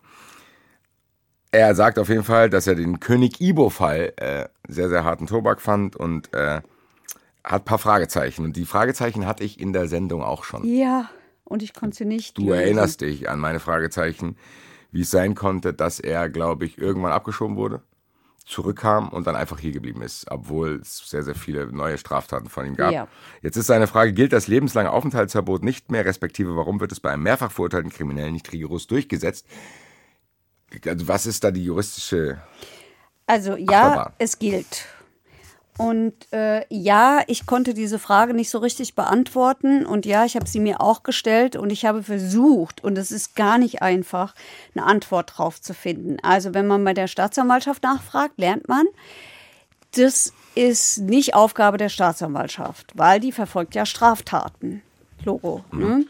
Er 1.52 1.76
sagt 1.76 2.00
auf 2.00 2.08
jeden 2.08 2.24
Fall, 2.24 2.50
dass 2.50 2.66
er 2.66 2.76
den 2.76 3.02
König 3.02 3.42
Ibo-Fall 3.42 4.14
äh, 4.16 4.46
sehr, 4.70 4.88
sehr 4.88 5.04
harten 5.04 5.28
Tobak 5.28 5.60
fand 5.60 5.98
und 5.98 6.34
äh, 6.34 6.62
hat 7.44 7.64
ein 7.64 7.66
paar 7.66 7.78
Fragezeichen. 7.78 8.46
Und 8.46 8.56
die 8.56 8.66
Fragezeichen 8.66 9.26
hatte 9.26 9.44
ich 9.44 9.60
in 9.60 9.74
der 9.74 9.88
Sendung 9.88 10.24
auch 10.24 10.46
schon. 10.46 10.64
Ja, 10.64 11.10
und 11.44 11.62
ich 11.62 11.74
konnte 11.74 11.98
sie 11.98 12.06
nicht. 12.06 12.38
Du 12.38 12.44
lösen. 12.44 12.60
erinnerst 12.60 13.02
dich 13.02 13.30
an 13.30 13.40
meine 13.40 13.60
Fragezeichen, 13.60 14.38
wie 14.92 15.02
es 15.02 15.12
sein 15.12 15.36
konnte, 15.36 15.74
dass 15.74 16.00
er, 16.00 16.30
glaube 16.30 16.66
ich, 16.66 16.78
irgendwann 16.78 17.12
abgeschoben 17.12 17.58
wurde, 17.58 17.82
zurückkam 18.46 19.10
und 19.10 19.28
dann 19.28 19.36
einfach 19.36 19.60
hier 19.60 19.72
geblieben 19.72 20.02
ist, 20.02 20.30
obwohl 20.30 20.80
es 20.82 20.98
sehr, 20.98 21.24
sehr 21.24 21.36
viele 21.36 21.68
neue 21.68 21.98
Straftaten 21.98 22.50
von 22.50 22.66
ihm 22.66 22.76
gab. 22.76 22.92
Ja. 22.92 23.08
Jetzt 23.42 23.58
ist 23.58 23.68
seine 23.68 23.88
Frage, 23.88 24.14
gilt 24.14 24.34
das 24.34 24.48
lebenslange 24.48 24.92
Aufenthaltsverbot 24.92 25.64
nicht 25.64 25.92
mehr, 25.92 26.06
respektive 26.06 26.56
warum 26.56 26.80
wird 26.80 26.92
es 26.92 27.00
bei 27.00 27.12
einem 27.12 27.24
mehrfach 27.24 27.52
verurteilten 27.52 27.92
Kriminellen 27.92 28.34
nicht 28.34 28.52
rigoros 28.52 28.88
durchgesetzt? 28.88 29.46
Also 30.86 31.08
was 31.08 31.26
ist 31.26 31.44
da 31.44 31.52
die 31.52 31.66
juristische... 31.66 32.42
Also 33.28 33.56
ja, 33.56 33.88
Achterbahn. 33.88 34.14
es 34.18 34.40
gilt. 34.40 34.86
Und 35.78 36.14
äh, 36.32 36.66
ja, 36.70 37.22
ich 37.28 37.46
konnte 37.46 37.74
diese 37.74 37.98
Frage 37.98 38.34
nicht 38.34 38.50
so 38.50 38.60
richtig 38.60 38.96
beantworten. 38.96 39.86
Und 39.86 40.06
ja, 40.06 40.26
ich 40.26 40.36
habe 40.36 40.48
sie 40.48 40.60
mir 40.60 40.82
auch 40.82 41.04
gestellt 41.04 41.56
und 41.56 41.70
ich 41.72 41.86
habe 41.86 42.04
versucht, 42.04 42.84
und 42.84 42.98
es 42.98 43.12
ist 43.12 43.36
gar 43.36 43.58
nicht 43.58 43.82
einfach, 43.82 44.36
eine 44.76 44.86
Antwort 44.86 45.34
drauf 45.36 45.62
zu 45.62 45.74
finden. 45.74 46.18
Also 46.22 46.54
wenn 46.54 46.68
man 46.68 46.84
bei 46.84 46.94
der 46.94 47.08
Staatsanwaltschaft 47.08 47.84
nachfragt, 47.84 48.34
lernt 48.38 48.68
man, 48.68 48.86
das 49.96 50.34
ist 50.56 51.00
nicht 51.00 51.34
Aufgabe 51.34 51.78
der 51.78 51.90
Staatsanwaltschaft, 51.90 52.92
weil 52.96 53.20
die 53.20 53.32
verfolgt 53.32 53.76
ja 53.76 53.86
Straftaten. 53.86 54.82
Logo. 55.24 55.64
Ne? 55.72 56.06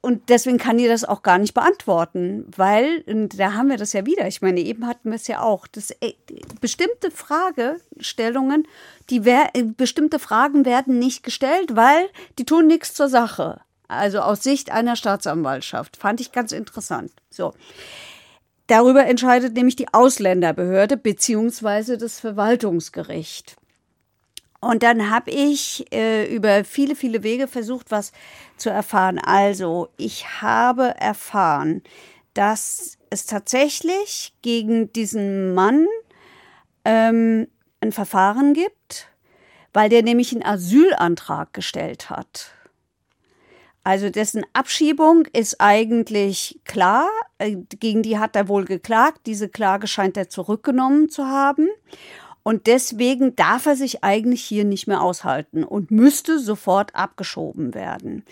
Und 0.00 0.28
deswegen 0.28 0.58
kann 0.58 0.78
die 0.78 0.86
das 0.86 1.04
auch 1.04 1.22
gar 1.22 1.38
nicht 1.38 1.54
beantworten, 1.54 2.46
weil, 2.56 3.02
da 3.28 3.54
haben 3.54 3.68
wir 3.68 3.76
das 3.76 3.92
ja 3.92 4.06
wieder, 4.06 4.26
ich 4.26 4.42
meine, 4.42 4.60
eben 4.60 4.86
hatten 4.86 5.10
wir 5.10 5.16
es 5.16 5.26
ja 5.26 5.40
auch, 5.40 5.66
dass 5.66 5.90
äh, 6.00 6.14
bestimmte 6.60 7.10
Fragestellungen, 7.10 8.66
die 9.10 9.24
wer, 9.24 9.50
äh, 9.54 9.62
bestimmte 9.62 10.18
Fragen 10.18 10.64
werden 10.64 10.98
nicht 10.98 11.22
gestellt, 11.22 11.76
weil 11.76 12.08
die 12.38 12.44
tun 12.44 12.66
nichts 12.66 12.94
zur 12.94 13.08
Sache. 13.08 13.60
Also 13.88 14.20
aus 14.20 14.42
Sicht 14.42 14.70
einer 14.70 14.96
Staatsanwaltschaft. 14.96 15.96
Fand 15.96 16.20
ich 16.20 16.32
ganz 16.32 16.52
interessant. 16.52 17.12
So. 17.30 17.52
Darüber 18.66 19.04
entscheidet 19.04 19.54
nämlich 19.54 19.76
die 19.76 19.92
Ausländerbehörde 19.92 20.96
beziehungsweise 20.96 21.98
das 21.98 22.20
Verwaltungsgericht. 22.20 23.56
Und 24.62 24.84
dann 24.84 25.10
habe 25.10 25.32
ich 25.32 25.92
äh, 25.92 26.32
über 26.32 26.64
viele, 26.64 26.94
viele 26.94 27.24
Wege 27.24 27.48
versucht, 27.48 27.90
was 27.90 28.12
zu 28.56 28.70
erfahren. 28.70 29.18
Also, 29.18 29.88
ich 29.96 30.40
habe 30.40 30.94
erfahren, 31.00 31.82
dass 32.32 32.96
es 33.10 33.26
tatsächlich 33.26 34.32
gegen 34.40 34.92
diesen 34.92 35.52
Mann 35.52 35.88
ähm, 36.84 37.48
ein 37.80 37.90
Verfahren 37.90 38.54
gibt, 38.54 39.08
weil 39.72 39.88
der 39.88 40.04
nämlich 40.04 40.32
einen 40.32 40.44
Asylantrag 40.44 41.52
gestellt 41.52 42.08
hat. 42.08 42.52
Also 43.84 44.10
dessen 44.10 44.44
Abschiebung 44.52 45.26
ist 45.32 45.60
eigentlich 45.60 46.60
klar. 46.64 47.08
Äh, 47.38 47.56
Gegen 47.80 48.02
die 48.02 48.18
hat 48.18 48.36
er 48.36 48.46
wohl 48.46 48.64
geklagt. 48.64 49.22
Diese 49.26 49.48
Klage 49.48 49.88
scheint 49.88 50.16
er 50.16 50.28
zurückgenommen 50.28 51.08
zu 51.08 51.26
haben. 51.26 51.68
Und 52.42 52.66
deswegen 52.66 53.36
darf 53.36 53.66
er 53.66 53.76
sich 53.76 54.02
eigentlich 54.02 54.42
hier 54.42 54.64
nicht 54.64 54.86
mehr 54.86 55.02
aushalten 55.02 55.64
und 55.64 55.90
müsste 55.90 56.38
sofort 56.38 56.94
abgeschoben 56.94 57.74
werden. 57.74 58.24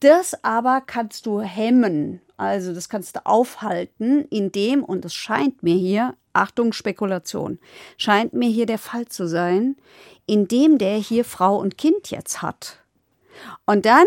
Das 0.00 0.42
aber 0.42 0.80
kannst 0.80 1.26
du 1.26 1.40
hemmen, 1.40 2.20
also 2.36 2.74
das 2.74 2.88
kannst 2.88 3.16
du 3.16 3.26
aufhalten, 3.26 4.26
indem, 4.30 4.82
und 4.82 5.04
es 5.04 5.14
scheint 5.14 5.62
mir 5.62 5.76
hier, 5.76 6.14
Achtung, 6.32 6.72
Spekulation, 6.72 7.58
scheint 7.98 8.32
mir 8.32 8.48
hier 8.48 8.66
der 8.66 8.78
Fall 8.78 9.06
zu 9.06 9.28
sein, 9.28 9.76
indem 10.26 10.78
der 10.78 10.96
hier 10.96 11.24
Frau 11.24 11.56
und 11.58 11.78
Kind 11.78 12.10
jetzt 12.10 12.42
hat. 12.42 12.78
Und 13.66 13.86
dann 13.86 14.06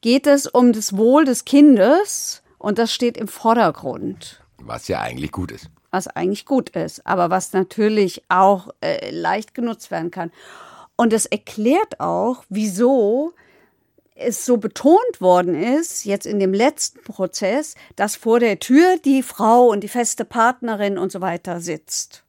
geht 0.00 0.26
es 0.26 0.46
um 0.46 0.72
das 0.72 0.96
Wohl 0.96 1.24
des 1.24 1.44
Kindes 1.44 2.42
Und 2.58 2.78
das 2.78 2.92
steht 2.92 3.16
im 3.16 3.28
Vordergrund. 3.28 4.42
Was 4.58 4.88
ja 4.88 5.00
eigentlich 5.00 5.32
gut 5.32 5.52
ist. 5.52 5.70
Was 5.90 6.06
eigentlich 6.06 6.44
gut 6.44 6.70
ist, 6.70 7.06
aber 7.06 7.30
was 7.30 7.52
natürlich 7.52 8.22
auch 8.28 8.68
äh, 8.80 9.10
leicht 9.10 9.54
genutzt 9.54 9.90
werden 9.90 10.10
kann. 10.10 10.30
Und 10.96 11.12
das 11.12 11.26
erklärt 11.26 12.00
auch, 12.00 12.44
wieso 12.48 13.32
es 14.14 14.44
so 14.44 14.56
betont 14.56 15.20
worden 15.20 15.54
ist, 15.54 16.04
jetzt 16.04 16.26
in 16.26 16.40
dem 16.40 16.52
letzten 16.52 17.00
Prozess, 17.02 17.74
dass 17.96 18.16
vor 18.16 18.40
der 18.40 18.58
Tür 18.58 18.98
die 19.04 19.22
Frau 19.22 19.68
und 19.68 19.80
die 19.80 19.88
feste 19.88 20.24
Partnerin 20.24 20.98
und 20.98 21.12
so 21.12 21.20
weiter 21.20 21.60
sitzt. 21.60 22.24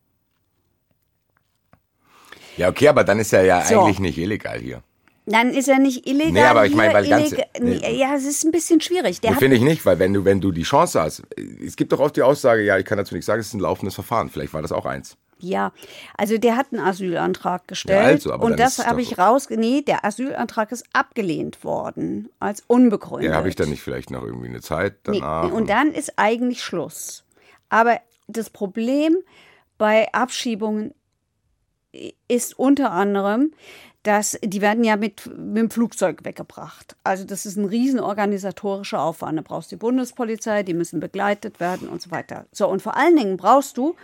Ja, 2.57 2.69
okay, 2.69 2.89
aber 2.89 3.03
dann 3.03 3.19
ist 3.19 3.33
er 3.33 3.43
ja 3.43 3.65
So. 3.65 3.81
eigentlich 3.81 3.99
nicht 3.99 4.17
illegal 4.17 4.59
hier. 4.59 4.83
Dann 5.31 5.51
ist 5.53 5.67
er 5.67 5.77
nicht 5.79 6.07
illegal. 6.07 6.31
Nee, 6.33 6.43
aber 6.43 6.65
ich 6.65 6.73
meine, 6.75 6.93
weil 6.93 7.07
ganz- 7.07 7.35
nee. 7.59 7.97
Ja, 7.99 8.15
es 8.15 8.25
ist 8.25 8.43
ein 8.45 8.51
bisschen 8.51 8.81
schwierig. 8.81 9.21
Der 9.21 9.31
Nee, 9.31 9.37
Finde 9.37 9.55
ich 9.57 9.61
nicht, 9.61 9.85
weil 9.85 9.99
wenn 9.99 10.13
du, 10.13 10.25
wenn 10.25 10.41
du 10.41 10.51
die 10.51 10.63
Chance 10.63 10.99
hast, 10.99 11.21
es 11.63 11.75
gibt 11.75 11.91
doch 11.91 11.99
oft 11.99 12.15
die 12.15 12.23
Aussage, 12.23 12.63
ja, 12.63 12.77
ich 12.77 12.85
kann 12.85 12.97
dazu 12.97 13.13
nichts 13.13 13.27
sagen, 13.27 13.39
es 13.39 13.47
ist 13.47 13.53
ein 13.53 13.59
laufendes 13.59 13.93
Verfahren. 13.95 14.29
Vielleicht 14.29 14.53
war 14.53 14.61
das 14.63 14.71
auch 14.71 14.85
eins. 14.85 15.17
ja, 15.39 15.71
also 16.17 16.37
der 16.37 16.57
hat 16.57 16.67
einen 16.73 16.81
Asylantrag 16.81 17.67
gestellt. 17.67 17.99
Ja, 18.01 18.07
also, 18.07 18.33
aber 18.33 18.43
und 18.45 18.59
das 18.59 18.85
habe 18.85 19.01
ich 19.01 19.17
raus. 19.19 19.47
Nee, 19.49 19.81
der 19.83 20.03
Asylantrag 20.03 20.71
ist 20.71 20.83
abgelehnt 20.93 21.63
worden. 21.63 22.29
Als 22.39 22.63
unbegründet. 22.67 23.29
Ja, 23.31 23.37
habe 23.37 23.49
ich 23.49 23.55
dann 23.55 23.69
nicht 23.69 23.81
vielleicht 23.83 24.09
noch 24.11 24.23
irgendwie 24.23 24.47
eine 24.49 24.61
Zeit 24.61 24.95
Nee, 25.07 25.19
danach? 25.19 25.51
und 25.51 25.69
dann 25.69 25.91
ist 25.93 26.13
eigentlich 26.17 26.63
Schluss. 26.63 27.23
Aber 27.69 27.99
das 28.27 28.49
Problem 28.49 29.15
bei 29.77 30.11
Abschiebungen 30.11 30.93
ist 32.27 32.57
unter 32.57 32.91
anderem, 32.91 33.51
dass 34.03 34.37
die 34.41 34.61
werden 34.61 34.83
ja 34.83 34.95
mit, 34.95 35.25
mit 35.25 35.57
dem 35.57 35.69
Flugzeug 35.69 36.23
weggebracht. 36.23 36.95
Also 37.03 37.25
das 37.25 37.45
ist 37.45 37.57
ein 37.57 37.65
riesen 37.65 37.99
organisatorischer 37.99 39.01
Aufwand. 39.01 39.37
Da 39.37 39.41
brauchst 39.41 39.71
du 39.71 39.75
die 39.75 39.79
Bundespolizei, 39.79 40.63
die 40.63 40.73
müssen 40.73 40.99
begleitet 40.99 41.59
werden 41.59 41.89
und 41.89 42.01
so 42.01 42.11
weiter. 42.11 42.45
So, 42.51 42.67
und 42.69 42.81
vor 42.81 42.95
allen 42.95 43.17
Dingen 43.17 43.37
brauchst 43.37 43.77
du 43.77 43.95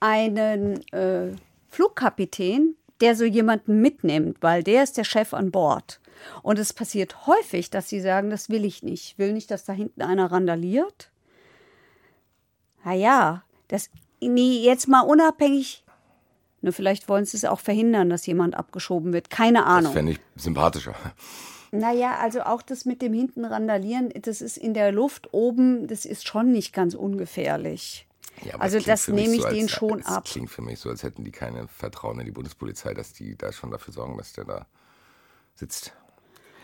einen 0.00 0.80
äh, 0.92 1.32
Flugkapitän, 1.68 2.76
der 3.00 3.14
so 3.14 3.24
jemanden 3.24 3.82
mitnimmt, 3.82 4.38
weil 4.40 4.62
der 4.62 4.82
ist 4.82 4.96
der 4.96 5.04
Chef 5.04 5.34
an 5.34 5.50
Bord. 5.50 6.00
Und 6.42 6.58
es 6.58 6.72
passiert 6.72 7.26
häufig, 7.26 7.68
dass 7.68 7.90
sie 7.90 8.00
sagen, 8.00 8.30
das 8.30 8.48
will 8.48 8.64
ich 8.64 8.82
nicht. 8.82 9.04
Ich 9.04 9.18
will 9.18 9.32
nicht, 9.34 9.50
dass 9.50 9.64
da 9.64 9.74
hinten 9.74 10.00
einer 10.00 10.32
randaliert. 10.32 11.10
Na 12.84 12.94
ja, 12.94 13.42
das, 13.68 13.90
nee, 14.20 14.62
jetzt 14.62 14.88
mal 14.88 15.00
unabhängig. 15.00 15.84
Ne, 16.66 16.72
vielleicht 16.72 17.08
wollen 17.08 17.24
sie 17.24 17.36
es 17.36 17.44
auch 17.44 17.60
verhindern, 17.60 18.10
dass 18.10 18.26
jemand 18.26 18.56
abgeschoben 18.56 19.12
wird. 19.12 19.30
Keine 19.30 19.58
das 19.58 19.66
Ahnung. 19.68 19.92
fände 19.92 20.12
ich 20.12 20.20
sympathischer. 20.34 20.96
Naja, 21.70 22.16
also 22.20 22.40
auch 22.42 22.60
das 22.60 22.84
mit 22.84 23.02
dem 23.02 23.12
hinten 23.12 23.44
randalieren, 23.44 24.12
das 24.22 24.40
ist 24.40 24.56
in 24.56 24.74
der 24.74 24.90
Luft 24.90 25.32
oben, 25.32 25.86
das 25.86 26.04
ist 26.04 26.26
schon 26.26 26.50
nicht 26.50 26.72
ganz 26.72 26.94
ungefährlich. 26.94 28.08
Ja, 28.42 28.56
also 28.56 28.78
es 28.78 28.84
das 28.84 29.06
nehme 29.06 29.36
ich 29.36 29.42
so, 29.42 29.48
denen 29.48 29.68
schon 29.68 30.00
es 30.00 30.06
ab. 30.06 30.24
klingt 30.24 30.50
für 30.50 30.60
mich 30.62 30.80
so, 30.80 30.90
als 30.90 31.04
hätten 31.04 31.22
die 31.22 31.30
keine 31.30 31.68
Vertrauen 31.68 32.18
in 32.18 32.26
die 32.26 32.32
Bundespolizei, 32.32 32.94
dass 32.94 33.12
die 33.12 33.36
da 33.38 33.52
schon 33.52 33.70
dafür 33.70 33.94
sorgen, 33.94 34.18
dass 34.18 34.32
der 34.32 34.44
da 34.44 34.66
sitzt. 35.54 35.92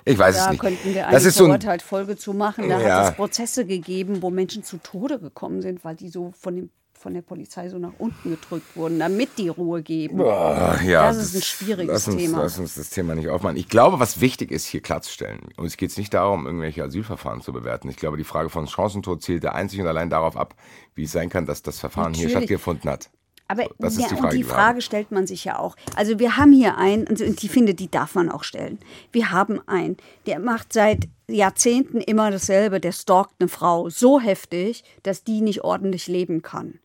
Ich 0.05 0.19
weiß 0.19 0.35
es 0.37 0.45
Da 0.45 0.51
nicht. 0.51 0.61
könnten 0.61 0.95
wir 0.95 1.03
das 1.03 1.21
eine 1.23 1.29
ist 1.29 1.37
so 1.37 1.45
ein, 1.45 2.19
zu 2.19 2.33
machen. 2.35 2.69
Da 2.69 2.81
Ja. 2.81 2.97
hat 3.05 3.11
es 3.13 3.17
Prozesse 3.17 3.65
gegeben, 3.67 4.21
wo 4.21 4.31
Menschen 4.31 4.65
zu 4.65 4.79
Tode 4.79 5.21
gekommen 5.21 5.63
sind, 5.63 5.85
weil 5.85 5.95
die 5.95 6.09
so 6.09 6.33
von, 6.33 6.57
dem, 6.57 6.71
von 7.03 7.15
der 7.15 7.23
Polizei 7.23 7.69
so 7.69 7.79
nach 7.79 7.93
unten 7.99 8.31
gedrückt 8.31 8.77
wurden, 8.77 8.99
damit 8.99 9.37
die 9.37 9.49
Ruhe 9.49 9.83
geben. 9.83 10.21
Ah, 10.23 10.81
ja, 10.83 11.09
Das 11.09 11.19
ist 11.19 11.35
ein 11.35 11.43
schwieriges 11.43 11.93
lass 11.93 12.09
uns, 12.09 12.17
Thema. 12.17 12.43
Lass 12.43 12.59
uns 12.59 12.75
das 12.77 12.91
Thema 12.91 13.15
nicht 13.15 13.29
aufmachen. 13.29 13.57
Ich 13.57 13.69
glaube, 13.69 13.99
was 14.01 14.21
wichtig 14.21 14.51
ist, 14.51 14.65
hier 14.67 14.81
klarzustellen, 14.81 15.41
und 15.57 15.67
es 15.67 15.77
geht 15.77 15.97
nicht 15.99 16.15
darum, 16.15 16.47
irgendwelche 16.47 16.85
Asylverfahren 16.85 17.41
zu 17.43 17.53
bewerten. 17.53 17.91
Ich 17.91 17.97
glaube, 17.97 18.17
die 18.17 18.25
Frage 18.25 18.49
von 18.49 18.67
Chancentod 18.67 19.23
zielt 19.23 19.45
einzig 19.45 19.81
und 19.81 19.87
allein 19.89 20.09
darauf 20.09 20.37
ab, 20.37 20.55
wie 20.95 21.05
es 21.05 21.13
sein 21.13 21.29
kann, 21.29 21.45
dass 21.45 21.63
das 21.63 21.81
Verfahren 21.81 22.15
hier 22.15 22.29
Natürlich. 22.29 22.47
stattgefunden 22.47 22.91
hat. 22.91 23.11
Aber 23.49 23.69
das 23.79 23.95
ist 23.97 24.03
ja, 24.03 24.09
die 24.09 24.15
und 24.15 24.21
Frage, 24.21 24.37
die 24.37 24.43
die. 24.43 24.49
Frage 24.49 24.81
stellt 24.81 25.11
man 25.11 25.27
sich 25.27 25.45
ja 25.45 25.59
auch. 25.59 25.77
Also 25.95 26.19
wir 26.19 26.37
haben 26.39 26.53
hier 26.53 26.79
einen, 26.79 27.07
und 27.07 27.21
ich 27.21 27.51
finde, 27.51 27.75
die 27.75 27.91
darf 27.91 28.15
man 28.15 28.31
auch 28.31 28.45
stellen. 28.45 28.79
Wir 29.11 29.31
haben 29.31 29.61
einen, 29.67 29.99
der 30.27 30.39
macht 30.39 30.73
seit 30.73 31.09
Jahrzehnten 31.29 32.01
immer 32.01 32.31
dasselbe, 32.31 32.81
der 32.81 32.93
stalkt 32.93 33.35
eine 33.41 33.49
Frau 33.49 33.91
so 33.91 34.21
heftig, 34.21 34.85
dass 35.03 35.25
die 35.25 35.41
nicht 35.43 35.65
ordentlich 35.65 36.07
leben 36.07 36.41
kann. 36.41 36.79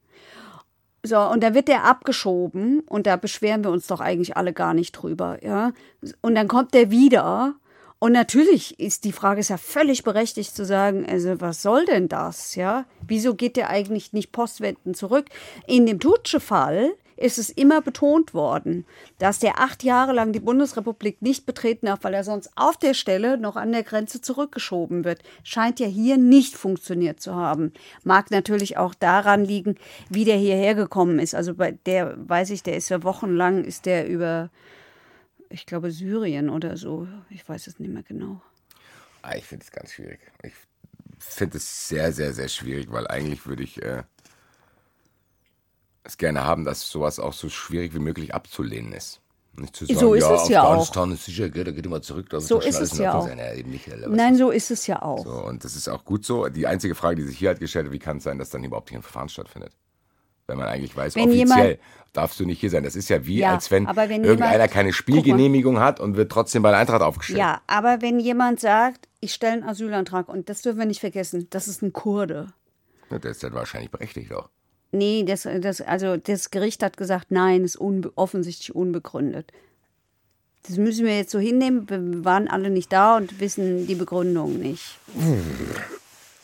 So, 1.04 1.20
und 1.20 1.42
da 1.42 1.54
wird 1.54 1.68
der 1.68 1.86
abgeschoben 1.86 2.82
und 2.82 3.08
da 3.08 3.16
beschweren 3.16 3.64
wir 3.64 3.72
uns 3.72 3.88
doch 3.88 4.00
eigentlich 4.02 4.36
alle 4.36 4.54
gar 4.54 4.74
nicht 4.74 4.92
drüber, 4.94 5.38
ja. 5.44 5.72
Und 6.22 6.36
dann 6.36 6.48
kommt 6.48 6.74
der 6.74 6.92
wieder 6.92 7.56
und 8.00 8.12
natürlich 8.12 8.80
ist 8.80 9.06
die 9.06 9.12
Frage 9.12 9.40
ist 9.40 9.50
ja 9.50 9.58
völlig 9.58 10.04
berechtigt 10.04 10.56
zu 10.56 10.66
sagen, 10.66 11.06
also 11.08 11.42
was 11.42 11.62
soll 11.62 11.86
denn 11.86 12.08
das, 12.08 12.56
ja? 12.56 12.86
Wieso 13.08 13.34
geht 13.34 13.58
der 13.58 13.70
eigentlich 13.70 14.14
nicht 14.14 14.32
postwendend 14.32 14.96
zurück? 14.96 15.26
In 15.66 15.86
dem 15.86 16.00
Tutsche-Fall 16.00 16.92
ist 17.18 17.38
es 17.38 17.50
immer 17.50 17.82
betont 17.82 18.34
worden, 18.34 18.86
dass 19.18 19.40
der 19.40 19.60
acht 19.60 19.84
Jahre 19.84 20.14
lang 20.14 20.32
die 20.32 20.40
Bundesrepublik 20.40 21.22
nicht 21.22 21.46
betreten 21.46 21.88
darf, 21.88 22.04
weil 22.04 22.14
er 22.14 22.24
sonst 22.24 22.52
auf 22.56 22.78
der 22.78 22.94
Stelle 22.94 23.38
noch 23.38 23.56
an 23.56 23.72
der 23.72 23.84
Grenze 23.84 24.22
zurückgeschoben 24.22 25.04
wird. 25.04 25.22
Scheint 25.44 25.80
ja 25.80 25.88
hier 25.88 26.18
nicht 26.18 26.56
funktioniert 26.56 27.20
zu 27.20 27.36
haben. 27.36 27.74
Mag 28.04 28.32
natürlich 28.32 28.78
auch 28.78 28.94
daran 28.94 29.44
liegen, 29.44 29.76
wie 30.10 30.26
der 30.26 30.38
hierher 30.38 30.76
gekommen 30.76 31.20
ist. 31.20 31.36
Also 31.36 31.56
bei 31.56 31.72
der, 31.72 32.16
weiß 32.30 32.52
ich, 32.52 32.64
der 32.64 32.78
ist 32.78 32.90
ja 32.90 33.04
wochenlang, 33.04 33.64
ist 33.64 33.86
der 33.86 34.08
über, 34.08 34.50
ich 35.50 35.66
glaube, 35.66 35.92
Syrien 35.92 36.50
oder 36.50 36.78
so. 36.78 37.08
Ich 37.30 37.48
weiß 37.48 37.68
es 37.68 37.80
nicht 37.80 37.92
mehr 37.92 38.04
genau. 38.04 38.42
Ah, 39.24 39.36
ich 39.36 39.46
finde 39.46 39.66
es 39.66 39.72
ganz 39.72 39.94
schwierig. 39.94 40.20
Ich 40.44 40.54
finde 41.20 41.58
es 41.58 41.88
sehr, 41.88 42.14
sehr, 42.14 42.34
sehr 42.34 42.48
schwierig, 42.48 42.92
weil 42.92 43.08
eigentlich 43.08 43.46
würde 43.48 43.64
ich 43.64 43.82
äh, 43.82 44.04
es 46.08 46.18
gerne 46.18 46.44
haben, 46.44 46.66
dass 46.66 46.90
sowas 46.90 47.20
auch 47.20 47.34
so 47.34 47.50
schwierig 47.50 47.94
wie 47.94 48.00
möglich 48.00 48.34
abzulehnen 48.34 48.94
ist. 48.94 49.20
Nicht 49.60 49.76
zu 49.76 49.86
sagen, 49.86 50.00
So 50.00 50.14
ist 50.14 50.24
ja, 50.24 50.36
es 50.36 50.50
ja 50.50 50.64
auch. 50.64 51.12
Ist 51.12 51.26
sicher, 51.26 51.50
da 51.50 51.72
geht 51.72 51.84
immer 51.86 52.02
zurück. 52.02 52.30
Da 52.30 52.38
wird 52.38 52.44
So 52.48 52.60
ist 52.60 52.76
alles 52.76 52.92
es 52.94 53.00
ja 53.00 53.14
auch. 53.16 53.28
sein. 53.28 53.40
Ja, 53.40 53.54
nicht, 53.56 53.90
Nein, 54.08 54.36
so 54.36 54.52
ist 54.52 54.70
es 54.70 54.86
ja 54.86 55.02
auch. 55.02 55.24
So, 55.26 55.32
und 55.32 55.64
das 55.64 55.76
ist 55.76 55.88
auch 55.88 56.06
gut 56.06 56.26
so. 56.26 56.48
Die 56.50 56.68
einzige 56.68 56.94
Frage, 56.94 57.16
die 57.16 57.24
sich 57.24 57.40
hier 57.40 57.50
halt 57.50 57.60
gestellt 57.60 57.88
hat, 57.88 57.92
wie 57.92 57.98
kann 58.00 58.18
es 58.18 58.24
sein, 58.24 58.38
dass 58.38 58.52
dann 58.52 58.64
überhaupt 58.64 58.90
hier 58.90 59.00
ein 59.00 59.02
Verfahren 59.04 59.30
stattfindet? 59.30 59.74
Wenn 60.46 60.58
man 60.60 60.68
eigentlich 60.68 60.96
weiß, 60.96 61.16
Wenn 61.16 61.24
offiziell 61.30 61.48
jemand- 61.48 61.80
darfst 62.14 62.40
du 62.40 62.46
nicht 62.46 62.60
hier 62.62 62.70
sein. 62.70 62.84
Das 62.84 62.96
ist 62.96 63.10
ja 63.10 63.26
wie, 63.26 63.40
Ja, 63.40 63.54
als 63.54 63.70
wenn, 63.72 63.86
aber 63.88 64.10
wenn 64.10 64.24
irgendeiner 64.24 64.54
jemand- 64.54 64.72
keine 64.72 64.94
Spielgenehmigung 64.94 65.80
hat 65.80 66.00
und 66.00 66.16
wird 66.16 66.32
trotzdem 66.32 66.62
bei 66.62 66.70
der 66.70 66.80
Eintracht 66.80 67.02
aufgestellt. 67.02 67.40
Ja, 67.40 67.62
aber 67.68 68.02
wenn 68.02 68.20
jemand 68.20 68.60
sagt, 68.60 69.08
ich 69.20 69.34
stelle 69.34 69.54
einen 69.54 69.64
Asylantrag, 69.64 70.30
und 70.30 70.50
das 70.50 70.62
dürfen 70.62 70.78
wir 70.80 70.86
nicht 70.86 71.00
vergessen, 71.02 71.48
das 71.50 71.68
ist 71.68 71.82
ein 71.82 71.94
Kurde. 71.94 72.48
Ja, 73.10 73.20
Der 73.20 73.32
ist 73.32 73.44
dann 73.44 73.54
wahrscheinlich 73.54 73.90
berechtigt 73.92 74.32
auch. 74.34 74.50
Nee, 74.92 75.24
das, 75.24 75.48
das, 75.62 75.82
also 75.82 76.18
das 76.18 76.50
Gericht 76.50 76.82
hat 76.82 76.98
gesagt, 76.98 77.28
nein, 77.30 77.64
ist 77.64 77.76
unbe 77.76 78.12
offensichtlich 78.16 78.74
unbegründet. 78.74 79.52
Das 80.64 80.78
müssen 80.78 81.06
wir 81.06 81.18
jetzt 81.18 81.32
so 81.32 81.40
hinnehmen. 81.40 81.90
Wir 81.90 82.26
waren 82.26 82.48
alle 82.48 82.70
nicht 82.70 82.92
da 82.92 83.18
und 83.18 83.40
wissen 83.40 83.88
die 83.88 83.96
Begründung 83.96 84.60
nicht. 84.60 84.98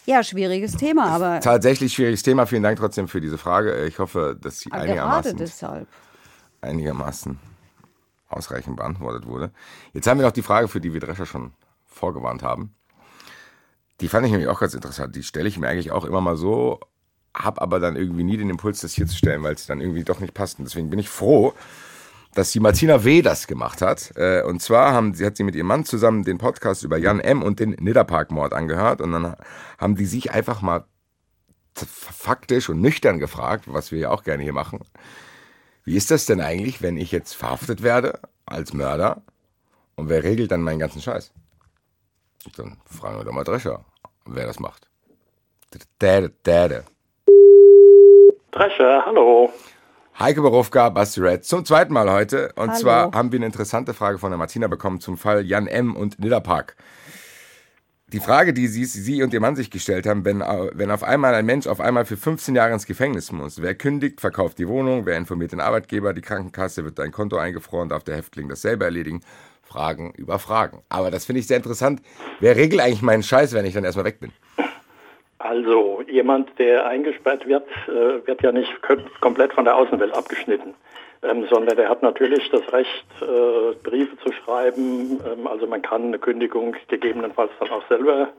Ja, 0.06 0.24
schwieriges 0.24 0.76
Thema, 0.76 1.06
aber 1.06 1.40
Tatsächlich 1.40 1.94
schwieriges 1.94 2.24
Thema. 2.24 2.46
Vielen 2.46 2.64
Dank 2.64 2.78
trotzdem 2.78 3.08
für 3.08 3.22
diese 3.22 3.38
Frage. 3.38 3.86
Ich 3.86 4.00
hoffe, 4.00 4.38
dass 4.40 4.60
sie 4.60 4.70
gerade 4.70 4.84
einigermaßen, 4.84 5.38
deshalb. 5.38 5.88
einigermaßen 6.62 7.40
ausreichend 8.28 8.78
beantwortet 8.78 9.26
wurde. 9.28 9.52
Jetzt 9.94 10.08
haben 10.08 10.20
wir 10.20 10.26
noch 10.26 10.34
die 10.34 10.42
Frage, 10.42 10.68
für 10.68 10.82
die 10.82 10.94
wir 10.94 11.00
Drescher 11.00 11.26
schon 11.26 11.54
vorgewarnt 11.86 12.44
haben. 12.44 12.74
Die 14.02 14.08
fand 14.08 14.26
ich 14.26 14.32
nämlich 14.32 14.50
auch 14.50 14.60
ganz 14.60 14.74
interessant. 14.74 15.16
Die 15.16 15.24
stelle 15.24 15.48
ich 15.48 15.58
mir 15.58 15.68
eigentlich 15.70 15.92
auch 15.92 16.04
immer 16.04 16.20
mal 16.20 16.36
so, 16.36 16.80
habe 17.36 17.62
aber 17.62 17.80
dann 17.80 17.96
irgendwie 17.96 18.24
nie 18.24 18.38
den 18.38 18.50
Impuls, 18.50 18.82
das 18.82 18.94
hier 18.94 19.08
zu 19.08 19.18
stellen, 19.18 19.44
weil 19.44 19.56
es 19.56 19.66
dann 19.66 19.82
irgendwie 19.82 20.04
doch 20.04 20.20
nicht 20.20 20.34
passt. 20.34 20.60
Und 20.60 20.66
deswegen 20.66 20.90
bin 20.90 21.00
ich 21.00 21.10
froh, 21.10 21.54
dass 22.34 22.52
die 22.52 22.60
Martina 22.60 23.04
W. 23.04 23.22
das 23.22 23.48
gemacht 23.48 23.82
hat. 23.82 24.12
Äh, 24.16 24.44
Und 24.44 24.62
zwar 24.62 24.94
haben, 24.94 25.14
sie 25.14 25.26
hat 25.26 25.38
sie 25.38 25.44
mit 25.44 25.56
ihrem 25.56 25.68
Mann 25.68 25.86
zusammen 25.86 26.24
den 26.24 26.38
Podcast 26.38 26.84
über 26.84 26.98
Jan 26.98 27.20
M. 27.20 27.44
und 27.44 27.60
den 27.60 27.72
Nidderpark-Mord 27.72 28.54
angehört. 28.54 29.02
Und 29.02 29.12
dann 29.12 29.36
haben 29.78 29.96
die 29.96 30.06
sich 30.06 30.32
einfach 30.32 30.62
mal 30.62 30.86
faktisch 31.76 32.70
und 32.70 32.82
nüchtern 32.82 33.20
gefragt, 33.20 33.66
was 33.68 33.92
wir 33.92 34.00
ja 34.00 34.10
auch 34.12 34.24
gerne 34.24 34.44
hier 34.44 34.54
machen. 34.54 34.80
Wie 35.86 35.96
ist 35.96 36.12
das 36.12 36.26
denn 36.26 36.40
eigentlich, 36.40 36.82
wenn 36.82 36.98
ich 36.98 37.12
jetzt 37.12 37.34
verhaftet 37.34 37.82
werde 37.84 38.20
als 38.46 38.74
Mörder 38.74 39.24
und 39.96 40.08
wer 40.10 40.24
regelt 40.24 40.52
dann 40.52 40.62
meinen 40.62 40.80
ganzen 40.80 41.02
Scheiß? 41.02 41.32
Dann 42.56 42.78
fragen 42.86 43.18
wir 43.18 43.24
doch 43.24 43.34
mal 43.34 43.44
Drescher, 43.44 43.86
wer 44.26 44.46
das 44.46 44.60
macht. 44.60 44.88
Däde, 46.02 46.30
däde. 46.46 46.86
Drescher, 48.54 49.04
hallo. 49.04 49.52
Heike 50.20 50.44
Berufka, 50.44 50.90
Basti 50.90 51.22
Red, 51.22 51.44
zum 51.44 51.66
zweiten 51.66 51.92
Mal 51.92 52.12
heute. 52.12 52.54
Und 52.56 52.70
Hallo. 52.70 52.80
zwar 52.80 53.12
haben 53.12 53.32
wir 53.32 53.40
eine 53.40 53.48
interessante 53.48 53.96
Frage 53.96 54.20
von 54.20 54.30
der 54.30 54.38
Martina 54.38 54.68
bekommen 54.68 55.00
zum 55.00 55.18
Fall 55.18 55.44
Jan 55.44 55.66
M. 55.66 55.96
und 55.96 56.20
Nidderpark. 56.20 56.76
Die 58.10 58.20
Frage, 58.20 58.54
die 58.54 58.68
sie, 58.68 58.86
sie 58.86 59.24
und 59.24 59.34
ihr 59.34 59.40
Mann 59.40 59.56
sich 59.56 59.72
gestellt 59.72 60.06
haben, 60.06 60.24
wenn, 60.24 60.42
wenn 60.42 60.92
auf 60.92 61.02
einmal 61.02 61.34
ein 61.34 61.48
Mensch 61.48 61.66
auf 61.66 61.82
einmal 61.82 62.06
für 62.06 62.16
15 62.16 62.54
Jahre 62.54 62.74
ins 62.74 62.86
Gefängnis 62.86 63.32
muss, 63.32 63.60
wer 63.60 63.74
kündigt, 63.74 64.22
verkauft 64.22 64.60
die 64.60 64.68
Wohnung, 64.68 65.08
wer 65.08 65.18
informiert 65.18 65.52
den 65.52 65.60
Arbeitgeber, 65.60 66.14
die 66.14 66.22
Krankenkasse, 66.22 66.84
wird 66.84 67.00
dein 67.00 67.12
Konto 67.12 67.38
eingefroren, 67.38 67.90
darf 67.90 68.04
der 68.04 68.18
Häftling 68.18 68.50
das 68.50 68.62
selber 68.62 68.86
erledigen? 68.86 69.22
Fragen 69.64 70.12
über 70.12 70.38
Fragen. 70.38 70.84
Aber 70.90 71.10
das 71.10 71.26
finde 71.26 71.40
ich 71.40 71.48
sehr 71.48 71.58
interessant. 71.58 72.04
Wer 72.40 72.56
regelt 72.56 72.82
eigentlich 72.82 73.02
meinen 73.02 73.24
Scheiß, 73.24 73.54
wenn 73.54 73.66
ich 73.66 73.74
dann 73.74 73.84
erstmal 73.84 74.06
weg 74.06 74.20
bin? 74.20 74.32
Also 75.44 76.02
jemand, 76.08 76.58
der 76.58 76.86
eingesperrt 76.86 77.46
wird, 77.46 77.68
äh, 77.90 78.26
wird 78.26 78.42
ja 78.42 78.54
nicht 78.54 78.72
komplett 79.20 79.52
von 79.52 79.66
der 79.66 79.76
Außenwelt 79.76 80.16
abgeschnitten, 80.16 80.74
ähm, 81.22 81.46
sondern 81.50 81.76
der 81.76 81.90
hat 81.90 82.02
natürlich 82.02 82.50
das 82.50 82.62
Recht, 82.72 83.06
äh, 83.22 83.76
Briefe 83.84 84.18
zu 84.20 84.32
schreiben. 84.32 85.20
Ähm, 85.30 85.46
also 85.46 85.68
man 85.68 85.82
kann 85.82 86.04
eine 86.04 86.18
Kündigung 86.18 86.78
gegebenenfalls 86.88 87.52
dann 87.60 87.72
auch 87.72 87.86
selber 87.90 88.30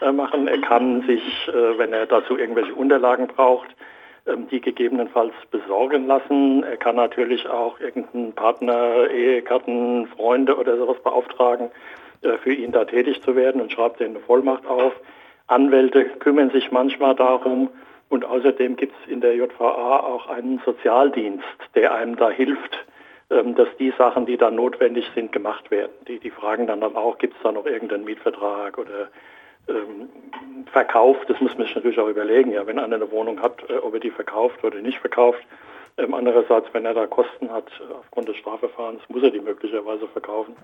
äh, 0.00 0.12
machen. 0.12 0.46
Er 0.46 0.60
kann 0.60 1.02
sich, 1.02 1.48
äh, 1.48 1.78
wenn 1.78 1.92
er 1.92 2.06
dazu 2.06 2.38
irgendwelche 2.38 2.74
Unterlagen 2.74 3.26
braucht, 3.26 3.74
ähm, 4.28 4.46
die 4.46 4.60
gegebenenfalls 4.60 5.34
besorgen 5.50 6.06
lassen. 6.06 6.62
Er 6.62 6.76
kann 6.76 6.94
natürlich 6.94 7.48
auch 7.48 7.80
irgendeinen 7.80 8.34
Partner, 8.34 9.10
Ehegatten, 9.10 10.06
Freunde 10.16 10.56
oder 10.56 10.76
sowas 10.76 10.98
beauftragen, 11.02 11.72
äh, 12.22 12.38
für 12.38 12.52
ihn 12.52 12.70
da 12.70 12.84
tätig 12.84 13.20
zu 13.22 13.34
werden 13.34 13.60
und 13.60 13.72
schreibt 13.72 13.98
denen 13.98 14.14
eine 14.14 14.24
Vollmacht 14.24 14.64
auf. 14.64 14.92
Anwälte 15.46 16.04
kümmern 16.04 16.50
sich 16.50 16.70
manchmal 16.70 17.14
darum. 17.14 17.70
Und 18.08 18.24
außerdem 18.24 18.76
gibt 18.76 18.94
es 19.00 19.10
in 19.10 19.20
der 19.20 19.34
JVA 19.34 20.00
auch 20.00 20.28
einen 20.28 20.60
Sozialdienst, 20.66 21.44
der 21.74 21.94
einem 21.94 22.16
da 22.16 22.28
hilft, 22.28 22.84
ähm, 23.30 23.54
dass 23.54 23.68
die 23.78 23.92
Sachen, 23.96 24.26
die 24.26 24.36
da 24.36 24.50
notwendig 24.50 25.10
sind, 25.14 25.32
gemacht 25.32 25.70
werden. 25.70 25.92
Die, 26.08 26.18
die 26.18 26.30
fragen 26.30 26.66
dann, 26.66 26.82
dann 26.82 26.96
auch, 26.96 27.16
gibt 27.16 27.34
es 27.34 27.42
da 27.42 27.52
noch 27.52 27.64
irgendeinen 27.64 28.04
Mietvertrag 28.04 28.76
oder 28.76 29.08
ähm, 29.68 30.08
verkauft, 30.72 31.30
das 31.30 31.40
muss 31.40 31.56
man 31.56 31.66
sich 31.66 31.76
natürlich 31.76 31.98
auch 31.98 32.08
überlegen, 32.08 32.52
ja, 32.52 32.66
wenn 32.66 32.78
einer 32.78 32.96
eine 32.96 33.10
Wohnung 33.10 33.40
hat, 33.40 33.62
äh, 33.70 33.74
ob 33.74 33.94
er 33.94 34.00
die 34.00 34.10
verkauft 34.10 34.62
oder 34.64 34.80
nicht 34.80 34.98
verkauft. 34.98 35.42
Ähm, 35.98 36.14
andererseits, 36.14 36.66
wenn 36.72 36.84
er 36.84 36.94
da 36.94 37.06
Kosten 37.06 37.50
hat 37.50 37.70
äh, 37.80 37.92
aufgrund 37.92 38.28
des 38.28 38.36
Strafverfahrens, 38.36 39.02
muss 39.08 39.22
er 39.22 39.30
die 39.30 39.40
möglicherweise 39.40 40.08
verkaufen. 40.08 40.56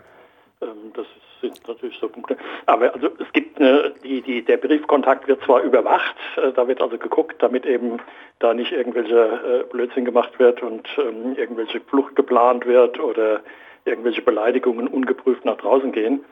Ähm, 0.60 0.92
das 0.94 1.06
sind 1.40 1.66
natürlich 1.68 1.98
so 2.00 2.08
Punkte. 2.08 2.36
Aber 2.66 2.92
also 2.92 3.08
es 3.18 3.32
gibt 3.32 3.60
eine, 3.60 3.94
die, 4.02 4.22
die, 4.22 4.44
der 4.44 4.56
Briefkontakt 4.56 5.28
wird 5.28 5.42
zwar 5.44 5.62
überwacht, 5.62 6.16
äh, 6.36 6.52
da 6.52 6.66
wird 6.66 6.80
also 6.82 6.98
geguckt, 6.98 7.36
damit 7.42 7.66
eben 7.66 7.98
da 8.38 8.54
nicht 8.54 8.72
irgendwelche 8.72 9.64
äh, 9.64 9.64
Blödsinn 9.70 10.04
gemacht 10.04 10.38
wird 10.38 10.62
und 10.62 10.88
ähm, 10.98 11.36
irgendwelche 11.36 11.80
Flucht 11.80 12.16
geplant 12.16 12.66
wird 12.66 12.98
oder 12.98 13.40
irgendwelche 13.84 14.22
Beleidigungen 14.22 14.88
ungeprüft 14.88 15.44
nach 15.44 15.56
draußen 15.56 15.92
gehen. 15.92 16.24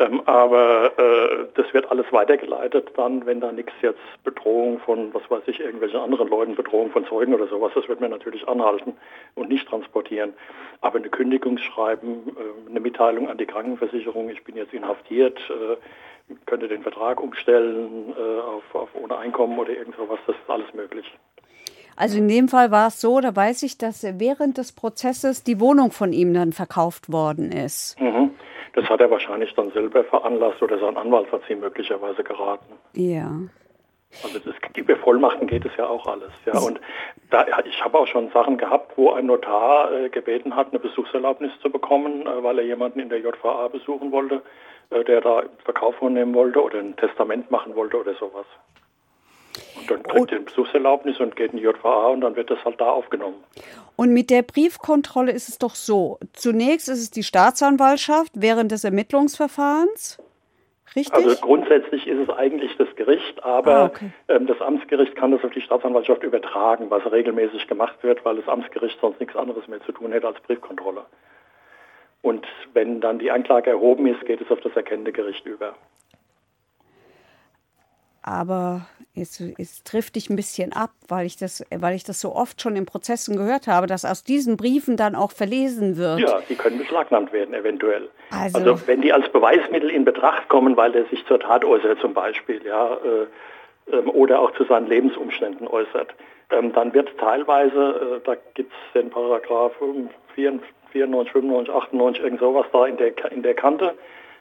Ähm, 0.00 0.22
aber 0.24 0.98
äh, 0.98 1.46
das 1.54 1.72
wird 1.74 1.90
alles 1.90 2.06
weitergeleitet 2.10 2.90
dann, 2.96 3.26
wenn 3.26 3.40
da 3.40 3.52
nichts 3.52 3.74
jetzt 3.82 4.00
Bedrohung 4.24 4.80
von, 4.80 5.12
was 5.12 5.22
weiß 5.30 5.42
ich, 5.46 5.60
irgendwelchen 5.60 6.00
anderen 6.00 6.28
Leuten, 6.28 6.54
Bedrohung 6.54 6.90
von 6.90 7.04
Zeugen 7.04 7.34
oder 7.34 7.46
sowas, 7.48 7.72
das 7.74 7.86
wird 7.86 8.00
man 8.00 8.10
natürlich 8.10 8.48
anhalten 8.48 8.94
und 9.34 9.50
nicht 9.50 9.68
transportieren. 9.68 10.32
Aber 10.80 10.98
eine 10.98 11.10
Kündigungsschreiben, 11.10 12.28
äh, 12.28 12.70
eine 12.70 12.80
Mitteilung 12.80 13.28
an 13.28 13.36
die 13.36 13.44
Krankenversicherung, 13.44 14.30
ich 14.30 14.42
bin 14.42 14.56
jetzt 14.56 14.72
inhaftiert, 14.72 15.38
äh, 15.50 16.34
könnte 16.46 16.68
den 16.68 16.82
Vertrag 16.82 17.20
umstellen 17.20 18.14
äh, 18.16 18.40
auf, 18.40 18.74
auf 18.74 18.88
ohne 18.94 19.18
Einkommen 19.18 19.58
oder 19.58 19.70
irgend 19.70 19.96
sowas, 19.96 20.18
das 20.26 20.34
ist 20.34 20.48
alles 20.48 20.72
möglich. 20.72 21.12
Also 21.94 22.16
in 22.16 22.28
dem 22.28 22.48
Fall 22.48 22.70
war 22.70 22.88
es 22.88 23.02
so, 23.02 23.20
da 23.20 23.36
weiß 23.36 23.62
ich, 23.64 23.76
dass 23.76 24.02
während 24.18 24.56
des 24.56 24.72
Prozesses 24.72 25.44
die 25.44 25.60
Wohnung 25.60 25.90
von 25.92 26.14
ihm 26.14 26.32
dann 26.32 26.52
verkauft 26.52 27.12
worden 27.12 27.52
ist. 27.52 28.00
Mhm. 28.00 28.30
Das 28.74 28.88
hat 28.88 29.00
er 29.00 29.10
wahrscheinlich 29.10 29.54
dann 29.54 29.70
selber 29.72 30.04
veranlasst 30.04 30.62
oder 30.62 30.78
sein 30.78 30.96
Anwalt 30.96 31.30
hat 31.32 31.42
sie 31.48 31.54
möglicherweise 31.54 32.22
geraten. 32.22 32.74
Ja. 32.94 33.30
Also 34.24 34.38
das, 34.40 34.54
über 34.76 34.96
Vollmachten 34.96 35.46
geht 35.46 35.64
es 35.64 35.72
ja 35.76 35.86
auch 35.86 36.06
alles. 36.06 36.32
Ja. 36.44 36.58
Und 36.58 36.80
da, 37.30 37.46
ich 37.64 37.84
habe 37.84 37.98
auch 37.98 38.06
schon 38.06 38.30
Sachen 38.30 38.58
gehabt, 38.58 38.96
wo 38.96 39.12
ein 39.12 39.26
Notar 39.26 39.92
äh, 39.92 40.08
gebeten 40.08 40.56
hat, 40.56 40.70
eine 40.70 40.80
Besuchserlaubnis 40.80 41.52
zu 41.62 41.70
bekommen, 41.70 42.26
äh, 42.26 42.42
weil 42.42 42.58
er 42.58 42.64
jemanden 42.64 42.98
in 42.98 43.08
der 43.08 43.20
JVA 43.20 43.68
besuchen 43.68 44.10
wollte, 44.10 44.42
äh, 44.90 45.04
der 45.04 45.20
da 45.20 45.44
Verkauf 45.64 45.94
vornehmen 45.96 46.34
wollte 46.34 46.62
oder 46.62 46.80
ein 46.80 46.96
Testament 46.96 47.50
machen 47.50 47.76
wollte 47.76 47.98
oder 47.98 48.14
sowas. 48.14 48.46
Und 49.76 49.90
dann 49.90 50.02
kriegt 50.02 50.30
er 50.30 50.36
eine 50.36 50.46
Besuchserlaubnis 50.46 51.20
und 51.20 51.36
geht 51.36 51.52
in 51.52 51.58
die 51.58 51.64
JVA 51.64 52.08
und 52.08 52.20
dann 52.22 52.36
wird 52.36 52.50
das 52.50 52.64
halt 52.64 52.80
da 52.80 52.90
aufgenommen. 52.90 53.42
Und 53.96 54.12
mit 54.12 54.30
der 54.30 54.42
Briefkontrolle 54.42 55.32
ist 55.32 55.48
es 55.48 55.58
doch 55.58 55.74
so. 55.74 56.18
Zunächst 56.32 56.88
ist 56.88 57.00
es 57.00 57.10
die 57.10 57.22
Staatsanwaltschaft 57.22 58.32
während 58.34 58.72
des 58.72 58.84
Ermittlungsverfahrens. 58.84 60.18
Richtig? 60.96 61.14
Also 61.14 61.36
grundsätzlich 61.40 62.06
ist 62.08 62.18
es 62.18 62.30
eigentlich 62.30 62.76
das 62.76 62.88
Gericht, 62.96 63.44
aber 63.44 63.76
ah, 63.76 63.84
okay. 63.86 64.10
ähm, 64.28 64.46
das 64.48 64.60
Amtsgericht 64.60 65.14
kann 65.14 65.30
das 65.30 65.44
auf 65.44 65.52
die 65.52 65.60
Staatsanwaltschaft 65.60 66.24
übertragen, 66.24 66.90
was 66.90 67.10
regelmäßig 67.10 67.68
gemacht 67.68 68.02
wird, 68.02 68.24
weil 68.24 68.36
das 68.36 68.48
Amtsgericht 68.48 68.98
sonst 69.00 69.20
nichts 69.20 69.36
anderes 69.36 69.68
mehr 69.68 69.80
zu 69.82 69.92
tun 69.92 70.10
hätte 70.10 70.26
als 70.26 70.40
Briefkontrolle. 70.40 71.04
Und 72.22 72.46
wenn 72.74 73.00
dann 73.00 73.18
die 73.18 73.30
Anklage 73.30 73.70
erhoben 73.70 74.06
ist, 74.06 74.24
geht 74.26 74.40
es 74.40 74.50
auf 74.50 74.60
das 74.60 74.74
erkennende 74.74 75.12
Gericht 75.12 75.46
über. 75.46 75.74
Aber 78.22 78.82
es, 79.16 79.40
es 79.58 79.82
trifft 79.82 80.16
dich 80.16 80.30
ein 80.30 80.36
bisschen 80.36 80.72
ab, 80.72 80.90
weil 81.08 81.26
ich, 81.26 81.36
das, 81.36 81.64
weil 81.74 81.94
ich 81.94 82.04
das 82.04 82.20
so 82.20 82.34
oft 82.34 82.60
schon 82.60 82.76
in 82.76 82.86
Prozessen 82.86 83.36
gehört 83.36 83.66
habe, 83.66 83.86
dass 83.86 84.04
aus 84.04 84.24
diesen 84.24 84.56
Briefen 84.56 84.96
dann 84.96 85.14
auch 85.14 85.32
verlesen 85.32 85.96
wird. 85.96 86.20
Ja, 86.20 86.40
die 86.48 86.54
können 86.54 86.78
beschlagnahmt 86.78 87.32
werden, 87.32 87.54
eventuell. 87.54 88.08
Also, 88.30 88.58
also 88.58 88.86
wenn 88.86 89.00
die 89.00 89.12
als 89.12 89.30
Beweismittel 89.30 89.90
in 89.90 90.04
Betracht 90.04 90.48
kommen, 90.48 90.76
weil 90.76 90.94
er 90.94 91.06
sich 91.06 91.24
zur 91.26 91.40
Tat 91.40 91.64
äußert 91.64 92.00
zum 92.00 92.14
Beispiel, 92.14 92.60
ja, 92.64 92.94
äh, 92.94 93.26
äh, 93.92 93.96
oder 94.00 94.40
auch 94.40 94.52
zu 94.54 94.64
seinen 94.64 94.86
Lebensumständen 94.86 95.66
äußert, 95.66 96.14
ähm, 96.50 96.72
dann 96.72 96.92
wird 96.94 97.16
teilweise, 97.18 98.20
äh, 98.20 98.20
da 98.24 98.36
gibt 98.54 98.72
es 98.72 98.92
den 99.00 99.10
Paragraph 99.10 99.72
94, 100.34 101.32
95, 101.32 101.74
98, 101.74 102.22
irgend 102.22 102.40
sowas 102.40 102.66
da 102.72 102.86
in 102.86 102.96
der, 102.96 103.32
in 103.32 103.42
der 103.42 103.54
Kante, 103.54 103.94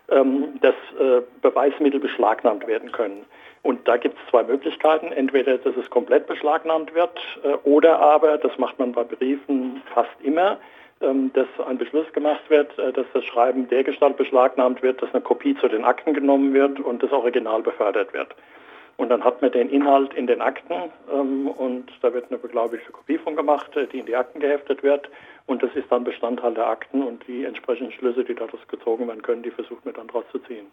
ähm, 0.09 0.59
dass 0.61 0.75
äh, 0.99 1.21
Beweismittel 1.41 1.99
beschlagnahmt 1.99 2.67
werden 2.67 2.91
können. 2.91 3.25
Und 3.61 3.87
da 3.87 3.97
gibt 3.97 4.17
es 4.17 4.29
zwei 4.29 4.43
Möglichkeiten. 4.43 5.11
Entweder, 5.11 5.57
dass 5.57 5.75
es 5.75 5.89
komplett 5.89 6.27
beschlagnahmt 6.27 6.93
wird 6.93 7.19
äh, 7.43 7.55
oder 7.63 7.99
aber, 7.99 8.37
das 8.37 8.57
macht 8.57 8.79
man 8.79 8.93
bei 8.93 9.03
Briefen 9.03 9.81
fast 9.93 10.15
immer, 10.21 10.57
ähm, 11.01 11.31
dass 11.33 11.47
ein 11.65 11.77
Beschluss 11.77 12.11
gemacht 12.13 12.49
wird, 12.49 12.77
äh, 12.77 12.91
dass 12.93 13.05
das 13.13 13.23
Schreiben 13.25 13.67
dergestalt 13.67 14.17
beschlagnahmt 14.17 14.81
wird, 14.81 15.01
dass 15.01 15.13
eine 15.13 15.21
Kopie 15.21 15.55
zu 15.55 15.67
den 15.67 15.83
Akten 15.83 16.13
genommen 16.13 16.53
wird 16.53 16.79
und 16.79 17.03
das 17.03 17.11
Original 17.11 17.61
befördert 17.61 18.13
wird. 18.13 18.35
Und 18.97 19.07
dann 19.07 19.23
hat 19.23 19.41
man 19.41 19.51
den 19.53 19.69
Inhalt 19.69 20.13
in 20.13 20.27
den 20.27 20.41
Akten 20.41 20.91
ähm, 21.09 21.47
und 21.47 21.89
da 22.01 22.13
wird 22.13 22.29
eine 22.29 22.37
beglaubigte 22.37 22.91
Kopie 22.91 23.17
von 23.17 23.37
gemacht, 23.37 23.75
äh, 23.77 23.87
die 23.87 23.99
in 23.99 24.05
die 24.05 24.15
Akten 24.15 24.41
geheftet 24.41 24.83
wird. 24.83 25.09
Und 25.45 25.63
das 25.63 25.73
ist 25.73 25.89
dann 25.89 26.03
Bestandteil 26.03 26.53
der 26.53 26.67
Akten 26.67 27.01
und 27.01 27.25
die 27.25 27.45
entsprechenden 27.45 27.93
Schlüsse, 27.93 28.25
die 28.25 28.35
daraus 28.35 28.59
gezogen 28.67 29.07
werden 29.07 29.21
können, 29.21 29.41
die 29.41 29.51
versucht 29.51 29.85
man 29.85 29.93
dann 29.93 30.07
daraus 30.07 30.25
zu 30.33 30.39
ziehen. 30.39 30.67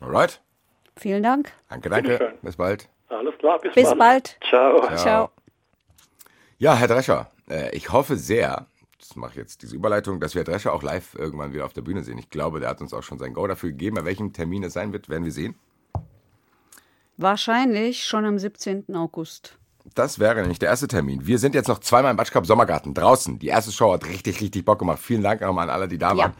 Alright. 0.00 0.40
Vielen 0.96 1.22
Dank. 1.22 1.52
Danke, 1.68 1.88
danke. 1.88 2.34
Bis 2.42 2.56
bald. 2.56 2.88
Alles 3.08 3.36
klar, 3.38 3.58
bis, 3.58 3.74
bis 3.74 3.84
bald. 3.84 3.98
bald. 3.98 4.38
Ciao. 4.48 4.96
Ciao. 4.96 5.30
Ja, 6.58 6.74
Herr 6.76 6.88
Drescher, 6.88 7.30
äh, 7.50 7.74
ich 7.76 7.92
hoffe 7.92 8.16
sehr, 8.16 8.66
das 8.98 9.16
mache 9.16 9.32
ich 9.32 9.36
jetzt 9.36 9.62
diese 9.62 9.74
Überleitung, 9.74 10.20
dass 10.20 10.34
wir 10.34 10.40
Herr 10.40 10.52
Drescher 10.52 10.72
auch 10.72 10.82
live 10.82 11.14
irgendwann 11.14 11.52
wieder 11.52 11.64
auf 11.64 11.72
der 11.72 11.82
Bühne 11.82 12.02
sehen. 12.02 12.18
Ich 12.18 12.30
glaube, 12.30 12.60
der 12.60 12.68
hat 12.68 12.80
uns 12.80 12.94
auch 12.94 13.02
schon 13.02 13.18
sein 13.18 13.34
Go 13.34 13.46
dafür 13.46 13.70
gegeben. 13.70 13.96
Bei 13.96 14.04
welchem 14.04 14.32
Termin 14.32 14.62
es 14.62 14.74
sein 14.74 14.92
wird, 14.92 15.08
werden 15.08 15.24
wir 15.24 15.32
sehen. 15.32 15.56
Wahrscheinlich 17.16 18.04
schon 18.04 18.24
am 18.24 18.38
17. 18.38 18.94
August. 18.94 19.58
Das 19.94 20.18
wäre 20.18 20.40
nämlich 20.40 20.58
der 20.58 20.68
erste 20.68 20.88
Termin. 20.88 21.26
Wir 21.26 21.38
sind 21.38 21.54
jetzt 21.54 21.68
noch 21.68 21.80
zweimal 21.80 22.12
im 22.12 22.16
Batschkap 22.16 22.46
Sommergarten 22.46 22.94
draußen. 22.94 23.38
Die 23.38 23.48
erste 23.48 23.72
Show 23.72 23.92
hat 23.92 24.06
richtig, 24.06 24.40
richtig 24.40 24.64
Bock 24.64 24.78
gemacht. 24.78 25.00
Vielen 25.00 25.22
Dank 25.22 25.40
nochmal 25.40 25.68
an 25.68 25.74
alle, 25.74 25.88
die 25.88 25.98
da 25.98 26.16
waren. 26.16 26.32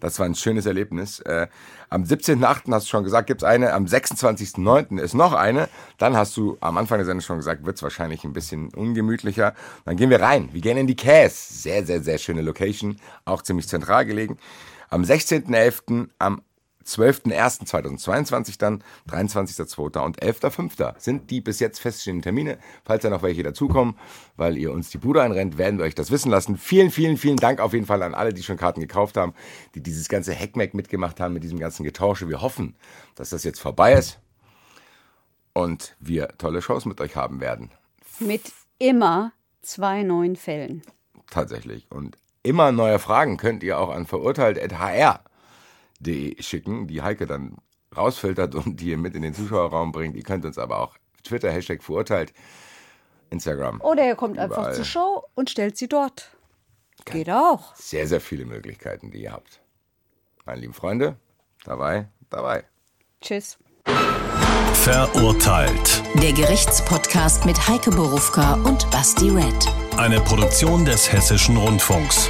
Das 0.00 0.18
war 0.18 0.26
ein 0.26 0.34
schönes 0.34 0.66
Erlebnis. 0.66 1.20
Äh, 1.20 1.48
am 1.88 2.04
17.8. 2.04 2.72
hast 2.72 2.86
du 2.86 2.90
schon 2.90 3.04
gesagt, 3.04 3.26
gibt's 3.26 3.44
eine. 3.44 3.72
Am 3.72 3.84
26.9. 3.84 4.98
ist 4.98 5.14
noch 5.14 5.32
eine. 5.32 5.68
Dann 5.98 6.16
hast 6.16 6.36
du 6.36 6.56
am 6.60 6.78
Anfang 6.78 6.98
der 6.98 7.06
Sendung 7.06 7.22
schon 7.22 7.36
gesagt, 7.36 7.64
wird's 7.64 7.82
wahrscheinlich 7.82 8.24
ein 8.24 8.32
bisschen 8.32 8.72
ungemütlicher. 8.74 9.54
Dann 9.84 9.96
gehen 9.96 10.10
wir 10.10 10.20
rein. 10.20 10.48
Wir 10.52 10.60
gehen 10.60 10.76
in 10.76 10.86
die 10.86 10.96
Cass. 10.96 11.62
Sehr, 11.62 11.84
sehr, 11.84 12.02
sehr 12.02 12.18
schöne 12.18 12.42
Location. 12.42 12.96
Auch 13.24 13.42
ziemlich 13.42 13.68
zentral 13.68 14.06
gelegen. 14.06 14.38
Am 14.88 15.02
16.11. 15.02 16.08
am 16.18 16.42
12.01.2022 16.86 18.58
dann, 18.58 18.82
23.02. 19.08 19.98
und 19.98 20.20
11.05. 20.22 20.94
sind 20.98 21.30
die 21.30 21.40
bis 21.40 21.60
jetzt 21.60 21.78
feststehenden 21.78 22.22
Termine. 22.22 22.58
Falls 22.84 23.02
da 23.02 23.10
noch 23.10 23.22
welche 23.22 23.42
dazukommen, 23.42 23.96
weil 24.36 24.56
ihr 24.56 24.72
uns 24.72 24.90
die 24.90 24.98
Bude 24.98 25.22
einrennt, 25.22 25.58
werden 25.58 25.78
wir 25.78 25.84
euch 25.84 25.94
das 25.94 26.10
wissen 26.10 26.30
lassen. 26.30 26.56
Vielen, 26.56 26.90
vielen, 26.90 27.16
vielen 27.16 27.36
Dank 27.36 27.60
auf 27.60 27.72
jeden 27.74 27.86
Fall 27.86 28.02
an 28.02 28.14
alle, 28.14 28.32
die 28.32 28.42
schon 28.42 28.56
Karten 28.56 28.80
gekauft 28.80 29.16
haben, 29.16 29.34
die 29.74 29.82
dieses 29.82 30.08
ganze 30.08 30.34
Hackmack 30.34 30.74
mitgemacht 30.74 31.20
haben 31.20 31.34
mit 31.34 31.44
diesem 31.44 31.58
ganzen 31.58 31.84
Getausche. 31.84 32.28
Wir 32.28 32.40
hoffen, 32.40 32.76
dass 33.14 33.30
das 33.30 33.44
jetzt 33.44 33.60
vorbei 33.60 33.92
ist 33.92 34.18
und 35.52 35.96
wir 36.00 36.28
tolle 36.38 36.62
Shows 36.62 36.86
mit 36.86 37.00
euch 37.00 37.16
haben 37.16 37.40
werden. 37.40 37.70
Mit 38.18 38.52
immer 38.78 39.32
zwei 39.62 40.02
neuen 40.02 40.36
Fällen. 40.36 40.82
Tatsächlich. 41.30 41.86
Und 41.90 42.16
immer 42.42 42.72
neue 42.72 42.98
Fragen 42.98 43.36
könnt 43.36 43.62
ihr 43.62 43.78
auch 43.78 43.90
an 43.90 44.06
verurteilt.hr 44.06 45.20
schicken, 46.40 46.86
die 46.86 47.02
Heike 47.02 47.26
dann 47.26 47.56
rausfiltert 47.96 48.54
und 48.54 48.80
die 48.80 48.90
ihr 48.90 48.98
mit 48.98 49.14
in 49.14 49.22
den 49.22 49.34
Zuschauerraum 49.34 49.92
bringt. 49.92 50.16
Ihr 50.16 50.22
könnt 50.22 50.44
uns 50.44 50.58
aber 50.58 50.80
auch 50.80 50.96
Twitter, 51.22 51.50
Hashtag 51.50 51.82
verurteilt, 51.82 52.32
Instagram. 53.30 53.80
Oder 53.80 54.06
ihr 54.06 54.16
kommt 54.16 54.34
überall. 54.34 54.50
einfach 54.50 54.72
zur 54.72 54.84
Show 54.84 55.24
und 55.34 55.50
stellt 55.50 55.76
sie 55.76 55.88
dort. 55.88 56.30
Geht 57.04 57.30
auch. 57.30 57.74
Sehr, 57.76 58.06
sehr 58.06 58.20
viele 58.20 58.44
Möglichkeiten, 58.44 59.10
die 59.10 59.22
ihr 59.22 59.32
habt. 59.32 59.60
Meine 60.44 60.60
lieben 60.60 60.74
Freunde, 60.74 61.16
dabei, 61.64 62.08
dabei. 62.28 62.64
Tschüss. 63.20 63.58
Verurteilt. 64.74 66.02
Der 66.22 66.32
Gerichtspodcast 66.32 67.44
mit 67.44 67.68
Heike 67.68 67.90
Borufka 67.90 68.54
und 68.64 68.90
Basti 68.90 69.28
Red. 69.28 69.68
Eine 69.96 70.20
Produktion 70.20 70.84
des 70.84 71.12
Hessischen 71.12 71.56
Rundfunks. 71.56 72.28